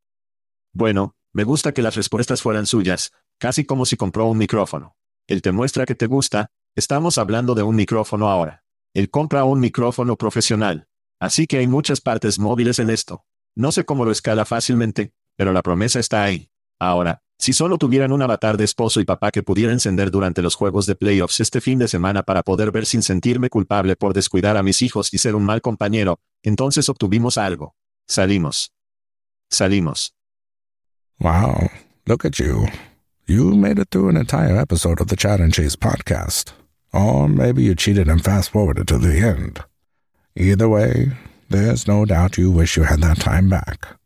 Bueno, 0.74 1.16
me 1.32 1.46
gusta 1.46 1.72
que 1.72 1.82
las 1.82 1.96
respuestas 1.96 2.42
fueran 2.42 2.66
suyas, 2.66 3.14
casi 3.38 3.64
como 3.64 3.86
si 3.86 3.96
compró 3.96 4.26
un 4.26 4.38
micrófono. 4.38 4.98
Él 5.26 5.42
te 5.42 5.54
muestra 5.54 5.86
que 5.86 5.96
te 5.96 6.08
gusta, 6.08 6.52
estamos 6.76 7.18
hablando 7.18 7.56
de 7.56 7.64
un 7.64 7.78
micrófono 7.78 8.28
ahora. 8.30 8.66
Él 8.94 9.10
compra 9.10 9.46
un 9.46 9.62
micrófono 9.62 10.18
profesional. 10.18 10.90
Así 11.18 11.48
que 11.48 11.60
hay 11.60 11.68
muchas 11.68 12.02
partes 12.02 12.40
móviles 12.40 12.78
en 12.80 12.90
esto. 12.90 13.24
No 13.56 13.72
sé 13.72 13.86
cómo 13.86 14.04
lo 14.04 14.12
escala 14.12 14.44
fácilmente, 14.44 15.14
pero 15.38 15.54
la 15.54 15.62
promesa 15.62 16.02
está 16.02 16.24
ahí. 16.24 16.50
Ahora, 16.80 17.22
si 17.40 17.54
solo 17.54 17.78
tuvieran 17.78 18.12
un 18.12 18.22
avatar 18.22 18.58
de 18.58 18.64
esposo 18.64 19.00
y 19.00 19.06
papá 19.06 19.32
que 19.32 19.44
pudiera 19.44 19.72
encender 19.72 20.10
durante 20.10 20.42
los 20.42 20.56
juegos 20.56 20.86
de 20.86 20.96
playoffs 20.96 21.40
este 21.40 21.62
fin 21.62 21.78
de 21.78 21.88
semana 21.88 22.24
para 22.24 22.42
poder 22.42 22.72
ver 22.72 22.86
sin 22.86 23.04
sentirme 23.04 23.50
culpable 23.50 23.96
por 23.96 24.14
descuidar 24.14 24.58
a 24.58 24.64
mis 24.64 24.82
hijos 24.82 25.14
y 25.14 25.20
ser 25.20 25.36
un 25.36 25.46
mal 25.46 25.62
compañero, 25.62 26.20
entonces 26.44 26.90
obtuvimos 26.90 27.38
algo. 27.38 27.76
Salimos. 28.08 28.72
Salimos. 29.50 30.14
Wow, 31.20 31.70
look 32.06 32.26
at 32.26 32.40
you. 32.40 32.68
You 33.28 33.56
made 33.56 33.80
it 33.80 33.90
through 33.92 34.10
an 34.10 34.18
entire 34.18 34.58
episode 34.58 35.02
of 35.02 35.08
the 35.08 35.16
Chat 35.16 35.40
and 35.40 35.54
Chase 35.54 35.76
podcast. 35.76 36.54
Or 36.94 37.28
maybe 37.28 37.64
you 37.64 37.76
cheated 37.76 38.08
and 38.08 38.24
fast 38.24 38.52
forwarded 38.52 38.88
to 38.88 38.98
the 38.98 39.20
end. 39.20 39.64
Either 40.36 40.70
way, 40.70 41.12
there's 41.50 41.88
no 41.88 42.06
doubt 42.06 42.38
you 42.38 42.52
wish 42.52 42.78
you 42.78 42.84
had 42.84 43.02
that 43.02 43.20
time 43.20 43.50
back. 43.50 43.98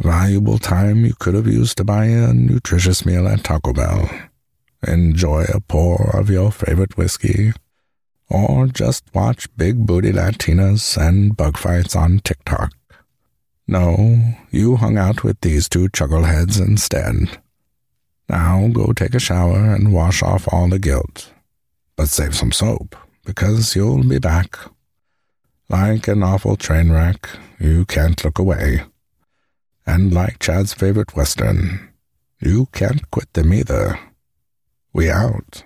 Valuable 0.00 0.58
time 0.58 1.04
you 1.04 1.12
could 1.18 1.34
have 1.34 1.46
used 1.46 1.76
to 1.76 1.84
buy 1.84 2.06
a 2.06 2.32
nutritious 2.32 3.04
meal 3.04 3.28
at 3.28 3.44
Taco 3.44 3.74
Bell, 3.74 4.10
enjoy 4.88 5.44
a 5.52 5.60
pour 5.60 6.16
of 6.16 6.30
your 6.30 6.50
favorite 6.50 6.96
whiskey, 6.96 7.52
or 8.30 8.66
just 8.66 9.04
watch 9.14 9.54
big 9.58 9.84
booty 9.84 10.10
Latinas 10.10 10.96
and 10.96 11.36
bug 11.36 11.58
fights 11.58 11.94
on 11.94 12.20
TikTok. 12.20 12.72
No, 13.68 14.36
you 14.50 14.76
hung 14.76 14.96
out 14.96 15.22
with 15.22 15.38
these 15.42 15.68
two 15.68 15.90
chuckleheads 15.90 16.58
instead. 16.58 17.38
Now 18.26 18.68
go 18.68 18.94
take 18.94 19.14
a 19.14 19.20
shower 19.20 19.74
and 19.74 19.92
wash 19.92 20.22
off 20.22 20.48
all 20.50 20.70
the 20.70 20.78
guilt. 20.78 21.30
But 21.94 22.08
save 22.08 22.34
some 22.34 22.52
soap, 22.52 22.96
because 23.26 23.76
you'll 23.76 24.02
be 24.02 24.18
back. 24.18 24.56
Like 25.68 26.08
an 26.08 26.22
awful 26.22 26.56
train 26.56 26.90
wreck, 26.90 27.28
you 27.58 27.84
can't 27.84 28.24
look 28.24 28.38
away. 28.38 28.84
And 29.92 30.14
like 30.14 30.38
Chad's 30.38 30.72
favorite 30.72 31.16
Western, 31.16 31.90
you 32.38 32.66
can't 32.66 33.10
quit 33.10 33.32
them 33.32 33.52
either. 33.52 33.98
We 34.92 35.10
out. 35.10 35.64